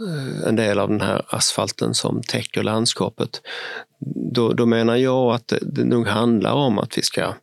eh, 0.00 0.48
en 0.48 0.56
del 0.56 0.78
av 0.78 0.88
den 0.88 1.00
här 1.00 1.22
asfalten 1.28 1.94
som 1.94 2.22
täcker 2.22 2.62
landskapet, 2.62 3.40
då, 4.34 4.52
då 4.52 4.66
menar 4.66 4.96
jag 4.96 5.34
att 5.34 5.48
det, 5.48 5.58
det 5.62 5.84
nog 5.84 6.06
handlar 6.06 6.52
om 6.52 6.78
att 6.78 6.98
vi 6.98 7.02
ska 7.02 7.34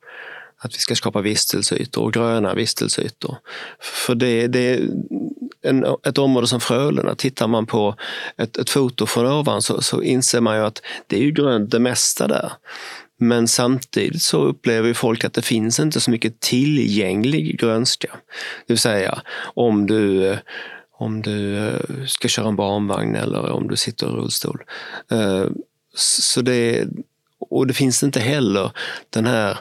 att 0.64 0.76
vi 0.76 0.80
ska 0.80 0.96
skapa 0.96 1.22
vistelseytor 1.22 2.04
och 2.04 2.14
gröna 2.14 2.54
vistelseytor. 2.54 3.38
För 3.80 4.16
det, 4.16 4.48
det 4.48 4.60
är 4.60 4.88
en, 5.62 5.86
ett 6.08 6.18
område 6.18 6.48
som 6.48 6.60
Frölunda, 6.60 7.16
tittar 7.16 7.48
man 7.48 7.66
på 7.66 7.96
ett, 8.38 8.58
ett 8.58 8.70
foto 8.70 9.06
från 9.06 9.26
ovan 9.26 9.62
så, 9.62 9.82
så 9.82 10.02
inser 10.02 10.42
man 10.42 10.58
ju 10.58 10.64
att 10.64 10.82
det 11.08 11.16
är 11.16 11.22
ju 11.22 11.32
grönt 11.32 11.72
det 11.72 11.80
mesta 11.80 12.28
där. 12.28 12.52
Men 13.24 13.48
samtidigt 13.48 14.22
så 14.22 14.44
upplever 14.44 14.94
folk 14.94 15.24
att 15.24 15.34
det 15.34 15.42
finns 15.42 15.80
inte 15.80 16.02
så 16.02 16.12
mycket 16.12 16.40
tillgänglig 16.40 17.60
grönska. 17.60 18.08
Det 18.68 18.74
vill 18.74 18.78
säga 18.78 19.22
om 19.42 19.88
du, 19.88 20.28
eh, 20.28 20.38
om 20.92 21.22
du 21.22 21.58
eh, 21.58 22.06
ska 22.08 22.28
köra 22.28 22.48
en 22.48 22.56
barnvagn 22.56 23.16
eller 23.16 23.52
om 23.52 23.68
du 23.68 23.76
sitter 23.76 24.08
i 24.08 24.10
rullstol. 24.10 24.64
Eh, 25.12 25.46
så 25.96 26.42
det, 26.42 26.88
och 27.40 27.68
det 27.68 27.74
finns 27.74 28.04
inte 28.04 28.20
heller 28.20 28.72
den 29.10 29.26
här 29.26 29.58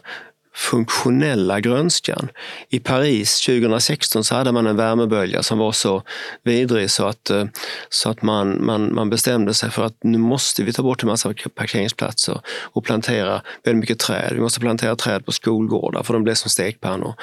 funktionella 0.54 1.60
grönskan. 1.60 2.28
I 2.68 2.78
Paris 2.78 3.40
2016 3.46 4.24
så 4.24 4.34
hade 4.34 4.52
man 4.52 4.66
en 4.66 4.76
värmebölja 4.76 5.42
som 5.42 5.58
var 5.58 5.72
så 5.72 6.02
vidrig 6.42 6.90
så 6.90 7.06
att, 7.06 7.30
eh, 7.30 7.44
så 7.88 8.10
att 8.10 8.22
man, 8.22 8.64
man, 8.64 8.94
man 8.94 9.10
bestämde 9.10 9.54
sig 9.54 9.70
för 9.70 9.84
att 9.84 9.96
nu 10.02 10.18
måste 10.18 10.62
vi 10.62 10.72
ta 10.72 10.82
bort 10.82 11.02
en 11.02 11.08
massa 11.08 11.34
parkeringsplatser 11.54 12.40
och 12.46 12.84
plantera 12.84 13.42
väldigt 13.64 13.80
mycket 13.80 13.98
träd. 13.98 14.30
Vi 14.34 14.40
måste 14.40 14.60
plantera 14.60 14.96
träd 14.96 15.26
på 15.26 15.32
skolgårdar 15.32 16.02
för 16.02 16.14
de 16.14 16.22
blev 16.22 16.34
som 16.34 16.50
stekpannor. 16.50 17.14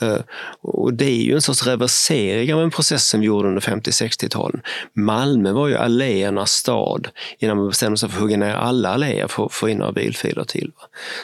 Eh, 0.00 0.18
och 0.60 0.94
det 0.94 1.04
är 1.04 1.22
ju 1.22 1.34
en 1.34 1.42
sorts 1.42 1.66
reversering 1.66 2.54
av 2.54 2.62
en 2.62 2.70
process 2.70 3.08
som 3.08 3.20
vi 3.20 3.26
gjorde 3.26 3.48
under 3.48 3.60
50-60-talen. 3.60 4.60
Malmö 4.92 5.52
var 5.52 5.68
ju 5.68 5.76
alléernas 5.76 6.50
stad 6.50 7.08
innan 7.38 7.56
man 7.56 7.68
bestämde 7.68 7.98
sig 7.98 8.08
för 8.08 8.16
att 8.16 8.22
hugga 8.22 8.36
ner 8.36 8.54
alla 8.54 8.88
alléer 8.88 9.28
för 9.28 9.46
att 9.46 9.52
få 9.52 9.68
in 9.68 9.78
några 9.78 9.92
bilfiler 9.92 10.44
till. 10.44 10.70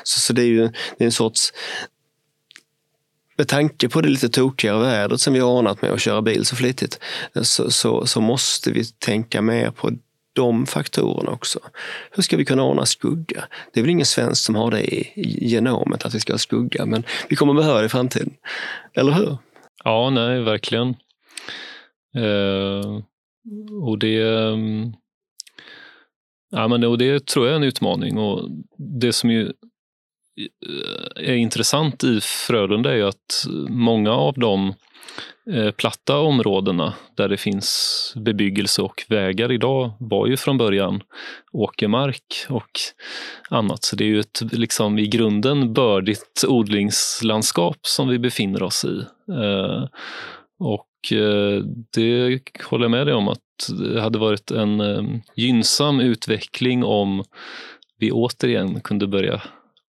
Så, 0.03 0.21
så 0.21 0.33
det 0.33 0.43
är 0.43 0.47
ju 0.47 0.61
det 0.99 1.05
är 1.05 1.07
en 1.07 1.13
sorts 1.13 1.50
med 3.37 3.49
tanke 3.49 3.89
på 3.89 4.01
det 4.01 4.09
lite 4.09 4.29
tokigare 4.29 4.81
vädret 4.81 5.21
som 5.21 5.33
vi 5.33 5.41
har 5.41 5.51
ordnat 5.51 5.83
med 5.83 5.91
att 5.91 6.01
köra 6.01 6.23
bil 6.23 6.45
så 6.45 6.57
flitigt 6.57 7.01
så, 7.43 7.71
så, 7.71 8.07
så, 8.07 8.21
måste 8.21 8.71
vi 8.71 8.85
tänka 8.85 9.43
mer 9.43 9.71
på 9.71 9.91
de 10.33 10.67
faktorerna 10.67 11.31
också. 11.31 11.59
Hur 12.11 12.23
ska 12.23 12.37
vi 12.37 12.45
kunna 12.45 12.63
ordna 12.63 12.87
skugga? 12.87 13.45
Det 13.73 13.81
är 13.81 13.83
väl 13.83 13.91
ingen 13.91 14.07
svensk 14.07 14.45
som 14.45 14.55
har 14.55 14.71
det 14.71 14.83
i 14.85 15.49
genomet 15.49 16.05
att 16.05 16.15
vi 16.15 16.21
ska 16.21 16.33
ha 16.33 16.39
skugga, 16.39 16.87
men 16.87 17.05
vi 17.29 17.37
kommer 17.37 17.55
behöva 17.55 17.81
det 17.81 17.87
i 17.87 17.89
framtiden. 17.89 18.35
Eller 18.95 19.13
hur? 19.13 19.39
Ja, 19.85 20.11
nej, 20.11 20.41
verkligen. 20.41 20.89
Eh, 22.17 23.01
och 23.83 23.99
det 23.99 24.23
mm, 24.23 24.93
Ja, 26.51 26.69
men, 26.69 26.85
och 26.85 26.99
det 26.99 27.27
tror 27.27 27.47
jag 27.47 27.53
är 27.53 27.57
en 27.57 27.63
utmaning 27.63 28.19
och 28.19 28.51
det 28.77 29.13
som 29.13 29.31
ju 29.31 29.53
Eh, 30.41 31.31
är 31.31 31.35
intressant 31.35 32.05
i 32.05 32.21
Frölunda 32.21 32.93
är 32.93 32.97
ju 32.97 33.09
att 33.09 33.47
många 33.69 34.13
av 34.13 34.35
de 34.39 34.75
eh, 35.53 35.71
platta 35.71 36.19
områdena 36.19 36.95
där 37.17 37.29
det 37.29 37.37
finns 37.37 38.13
bebyggelse 38.17 38.83
och 38.83 39.05
vägar 39.09 39.53
idag 39.53 39.91
var 40.01 40.27
ju 40.27 40.37
från 40.37 40.59
början 40.59 41.03
åkermark 41.53 42.47
och 42.49 42.71
annat. 43.51 43.85
Så 43.85 43.97
det 43.97 44.05
är 44.05 44.09
ju 44.09 44.21
ett 44.21 44.41
liksom 44.53 44.99
i 44.99 45.07
grunden 45.07 45.73
bördigt 45.73 46.45
odlingslandskap 46.49 47.79
som 47.83 48.09
vi 48.09 48.19
befinner 48.19 48.63
oss 48.63 48.85
i. 48.85 49.05
Eh, 49.33 49.85
och 50.59 50.87
det 51.95 52.41
håller 52.65 52.85
jag 52.85 52.91
med 52.91 53.07
dig 53.07 53.15
om 53.15 53.29
att 53.29 53.39
det 53.79 54.01
hade 54.01 54.19
varit 54.19 54.51
en 54.51 54.83
gynnsam 55.37 56.01
utveckling 56.01 56.85
om 56.85 57.25
vi 57.99 58.13
återigen 58.13 58.81
kunde 58.81 59.07
börja 59.07 59.43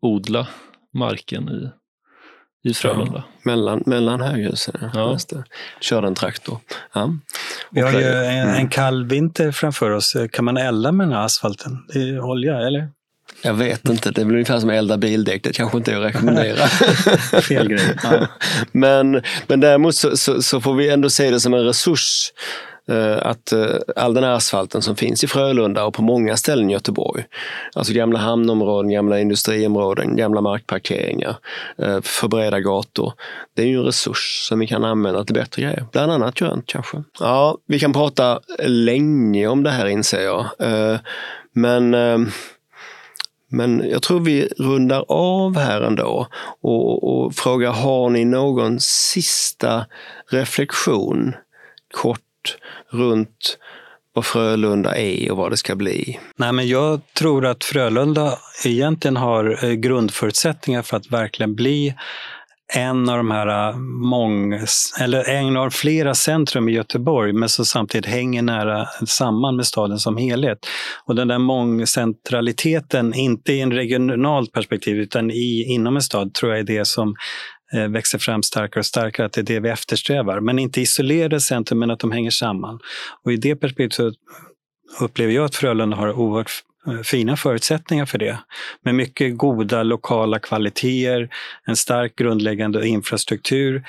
odla 0.03 0.47
marken 0.95 1.49
i, 1.49 1.71
i 2.69 2.75
Frölunda. 2.75 3.25
Ja, 3.27 3.33
mellan, 3.43 3.83
mellan 3.87 4.21
höghusen, 4.21 4.91
ja. 4.95 5.19
Körde 5.81 6.07
en 6.07 6.15
traktor. 6.15 6.59
Ja. 6.95 7.15
Vi 7.71 7.81
har 7.81 7.93
ju 7.93 8.07
en, 8.07 8.49
en 8.49 8.69
kall 8.69 9.05
vinter 9.05 9.53
framför 9.53 9.91
oss. 9.91 10.17
Kan 10.33 10.45
man 10.45 10.57
elda 10.57 10.93
med 10.93 11.07
den 11.07 11.17
här 11.17 11.25
asfalten? 11.25 11.85
Det 11.89 11.99
är 11.99 12.21
olja, 12.21 12.59
eller? 12.59 12.89
Jag 13.43 13.55
vet 13.55 13.89
inte, 13.89 14.11
det 14.11 14.21
är 14.21 14.25
väl 14.25 14.35
ungefär 14.35 14.61
som 14.61 14.71
att 14.71 14.77
elda 14.77 14.97
bildäck, 14.97 15.43
det 15.43 15.53
kanske 15.53 15.79
inte 15.79 15.93
är 15.93 15.97
att 15.97 16.15
rekommendera. 16.15 16.67
Fel 17.43 17.69
grej. 17.69 17.97
Ja. 18.03 18.27
Men, 18.73 19.23
men 19.47 19.61
däremot 19.61 19.95
så, 19.95 20.17
så, 20.17 20.43
så, 20.43 20.61
får 20.61 20.75
vi 20.75 20.89
ändå 20.89 21.11
se 21.11 21.31
det 21.31 21.41
som 21.41 21.55
en 21.55 21.65
resurs 21.65 22.33
Eh, 22.89 23.19
att 23.23 23.53
eh, 23.53 23.77
all 23.97 24.15
den 24.15 24.25
här 24.25 24.31
asfalten 24.31 24.83
som 24.83 24.97
finns 24.97 25.25
i 25.25 25.27
Frölunda 25.27 25.85
och 25.85 25.95
på 25.95 26.03
många 26.03 26.37
ställen 26.37 26.71
i 26.71 26.73
Göteborg, 26.73 27.25
alltså 27.75 27.93
gamla 27.93 28.19
hamnområden, 28.19 28.91
gamla 28.91 29.21
industriområden, 29.21 30.17
gamla 30.17 30.41
markparkeringar, 30.41 31.37
eh, 31.79 32.01
för 32.01 32.29
breda 32.29 32.61
gator. 32.61 33.13
Det 33.55 33.63
är 33.63 33.67
ju 33.67 33.79
en 33.79 33.85
resurs 33.85 34.47
som 34.49 34.59
vi 34.59 34.67
kan 34.67 34.85
använda 34.85 35.25
till 35.25 35.35
bättre 35.35 35.63
grejer. 35.63 35.87
Bland 35.93 36.13
annat 36.13 36.35
grönt 36.35 36.67
kanske. 36.67 37.03
Ja, 37.21 37.59
vi 37.67 37.79
kan 37.79 37.93
prata 37.93 38.41
länge 38.65 39.47
om 39.47 39.63
det 39.63 39.71
här 39.71 39.87
inser 39.87 40.21
jag. 40.21 40.47
Men 41.53 41.97
men 43.51 43.91
jag 43.91 44.03
tror 44.03 44.21
vi 44.21 44.49
rundar 44.59 45.05
av 45.09 45.57
här 45.57 45.81
ändå 45.81 46.27
och, 46.61 47.05
och 47.05 47.35
frågar, 47.35 47.73
har 47.73 48.11
ni 48.11 48.25
någon 48.25 48.81
sista 48.81 49.87
reflektion 50.31 51.35
kort 51.95 52.21
runt 52.91 53.59
vad 54.19 54.25
Frölunda 54.25 54.97
är 54.97 55.31
och 55.31 55.37
vad 55.37 55.51
det 55.51 55.57
ska 55.57 55.77
bli? 55.77 56.19
Nej, 56.37 56.53
men 56.53 56.69
jag 56.69 57.01
tror 57.19 57.47
att 57.47 57.65
Frölunda 57.65 58.39
egentligen 58.65 59.17
har 59.17 59.65
eh, 59.65 59.73
grundförutsättningar 59.73 60.83
för 60.83 60.97
att 60.97 61.11
verkligen 61.11 61.55
bli 61.55 61.95
en 62.75 63.09
av 63.09 63.17
de 63.17 63.31
här 63.31 63.69
eh, 63.69 63.77
mång, 63.79 64.53
eller 65.01 65.29
en 65.29 65.57
av 65.57 65.71
flera 65.71 66.15
centrum 66.15 66.69
i 66.69 66.73
Göteborg, 66.73 67.33
men 67.33 67.49
som 67.49 67.65
samtidigt 67.65 68.07
hänger 68.07 68.43
nära 68.43 68.87
samman 69.07 69.57
med 69.57 69.67
staden 69.67 69.99
som 69.99 70.17
helhet. 70.17 70.59
Och 71.05 71.15
den 71.15 71.29
där 71.29 71.39
mångcentraliteten, 71.39 73.15
inte 73.15 73.53
i 73.53 73.61
en 73.61 73.73
regionalt 73.73 74.53
perspektiv 74.53 74.97
utan 74.97 75.31
i, 75.31 75.65
inom 75.69 75.97
en 75.97 76.03
stad, 76.03 76.35
tror 76.35 76.53
jag 76.53 76.61
är 76.61 76.65
det 76.65 76.85
som 76.85 77.15
växer 77.89 78.19
fram 78.19 78.43
starkare 78.43 78.81
och 78.81 78.87
starkare, 78.87 79.27
att 79.27 79.33
det 79.33 79.41
är 79.41 79.43
det 79.43 79.61
vi 79.61 79.69
eftersträvar. 79.69 80.41
Men 80.41 80.59
inte 80.59 80.81
isolerade 80.81 81.41
centrum, 81.41 81.79
men 81.79 81.91
att 81.91 81.99
de 81.99 82.13
hänger 82.13 82.31
samman. 82.31 82.81
Och 83.25 83.33
i 83.33 83.37
det 83.37 83.57
perspektivet 83.57 84.15
upplever 85.01 85.33
jag 85.33 85.45
att 85.45 85.55
Frölunda 85.55 85.97
har 85.97 86.13
oerhört 86.13 86.51
eh, 86.87 87.01
fina 87.01 87.37
förutsättningar 87.37 88.07
för 88.07 88.19
det. 88.19 88.39
Med 88.83 88.95
mycket 88.95 89.39
goda 89.39 89.83
lokala 89.83 90.39
kvaliteter, 90.39 91.29
en 91.65 91.77
stark 91.77 92.17
grundläggande 92.17 92.89
infrastruktur 92.89 93.85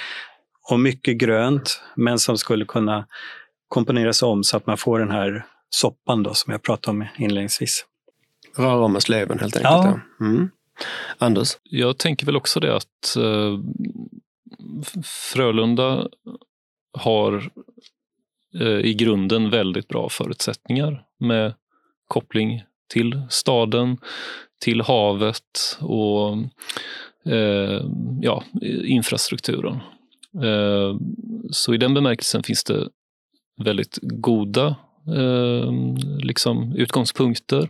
och 0.70 0.80
mycket 0.80 1.18
grönt, 1.18 1.82
men 1.96 2.20
som 2.20 2.38
skulle 2.38 2.66
kunna 2.66 3.06
komponeras 3.68 4.24
om 4.24 4.44
så 4.44 4.58
att 4.58 4.68
man 4.68 4.78
får 4.78 5.00
den 5.00 5.12
här 5.12 5.46
soppan 5.70 6.24
då, 6.24 6.34
som 6.34 6.52
jag 6.52 6.62
pratade 6.62 6.98
om 6.98 7.06
inledningsvis. 7.18 7.86
Röra 8.58 8.86
om 8.86 9.02
sleven 9.02 9.40
helt 9.40 9.56
enkelt. 9.56 9.64
Ja. 9.64 10.00
Mm. 10.22 10.50
Anders? 11.18 11.58
Jag 11.64 11.98
tänker 11.98 12.26
väl 12.26 12.36
också 12.36 12.60
det 12.60 12.76
att 12.76 13.16
eh, 13.18 13.60
Frölunda 15.04 16.08
har 16.98 17.52
eh, 18.60 18.80
i 18.80 18.94
grunden 18.94 19.50
väldigt 19.50 19.88
bra 19.88 20.10
förutsättningar 20.10 21.04
med 21.18 21.54
koppling 22.08 22.64
till 22.88 23.22
staden, 23.30 23.98
till 24.62 24.82
havet 24.82 25.78
och 25.80 26.38
eh, 27.34 27.86
ja, 28.22 28.44
infrastrukturen. 28.84 29.80
Eh, 30.44 30.98
så 31.52 31.74
i 31.74 31.78
den 31.78 31.94
bemärkelsen 31.94 32.44
finns 32.44 32.64
det 32.64 32.90
väldigt 33.64 34.00
goda 34.02 34.76
eh, 35.16 35.74
liksom 36.24 36.76
utgångspunkter 36.76 37.70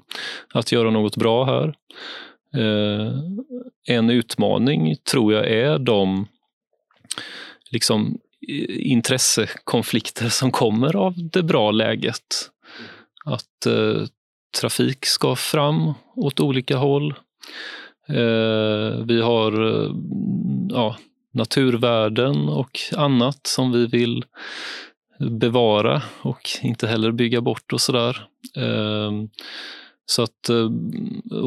att 0.54 0.72
göra 0.72 0.90
något 0.90 1.18
bra 1.18 1.46
här. 1.46 1.74
Eh, 2.56 3.14
en 3.96 4.10
utmaning 4.10 4.96
tror 5.12 5.34
jag 5.34 5.48
är 5.48 5.80
de 5.80 6.28
liksom, 7.72 8.20
intressekonflikter 8.70 10.30
som 10.30 10.52
kommer 10.52 10.96
av 10.96 11.14
det 11.18 11.44
bra 11.44 11.72
läget. 11.72 12.50
Att 13.26 13.66
eh, 13.66 14.06
trafik 14.62 15.06
ska 15.06 15.36
fram 15.36 15.94
åt 16.16 16.40
olika 16.40 16.78
håll. 16.78 17.14
Eh, 18.08 19.06
vi 19.06 19.22
har 19.22 19.68
eh, 19.68 19.92
ja, 20.70 20.98
naturvärden 21.32 22.50
och 22.50 22.80
annat 22.96 23.48
som 23.48 23.72
vi 23.72 23.86
vill 23.86 24.26
bevara 25.20 26.02
och 26.22 26.50
inte 26.62 26.88
heller 26.88 27.12
bygga 27.12 27.42
bort 27.42 27.74
och 27.74 27.82
sådär. 27.82 28.28
Eh, 28.58 29.12
så 30.10 30.24
att, 30.24 30.50
eh, 30.50 30.70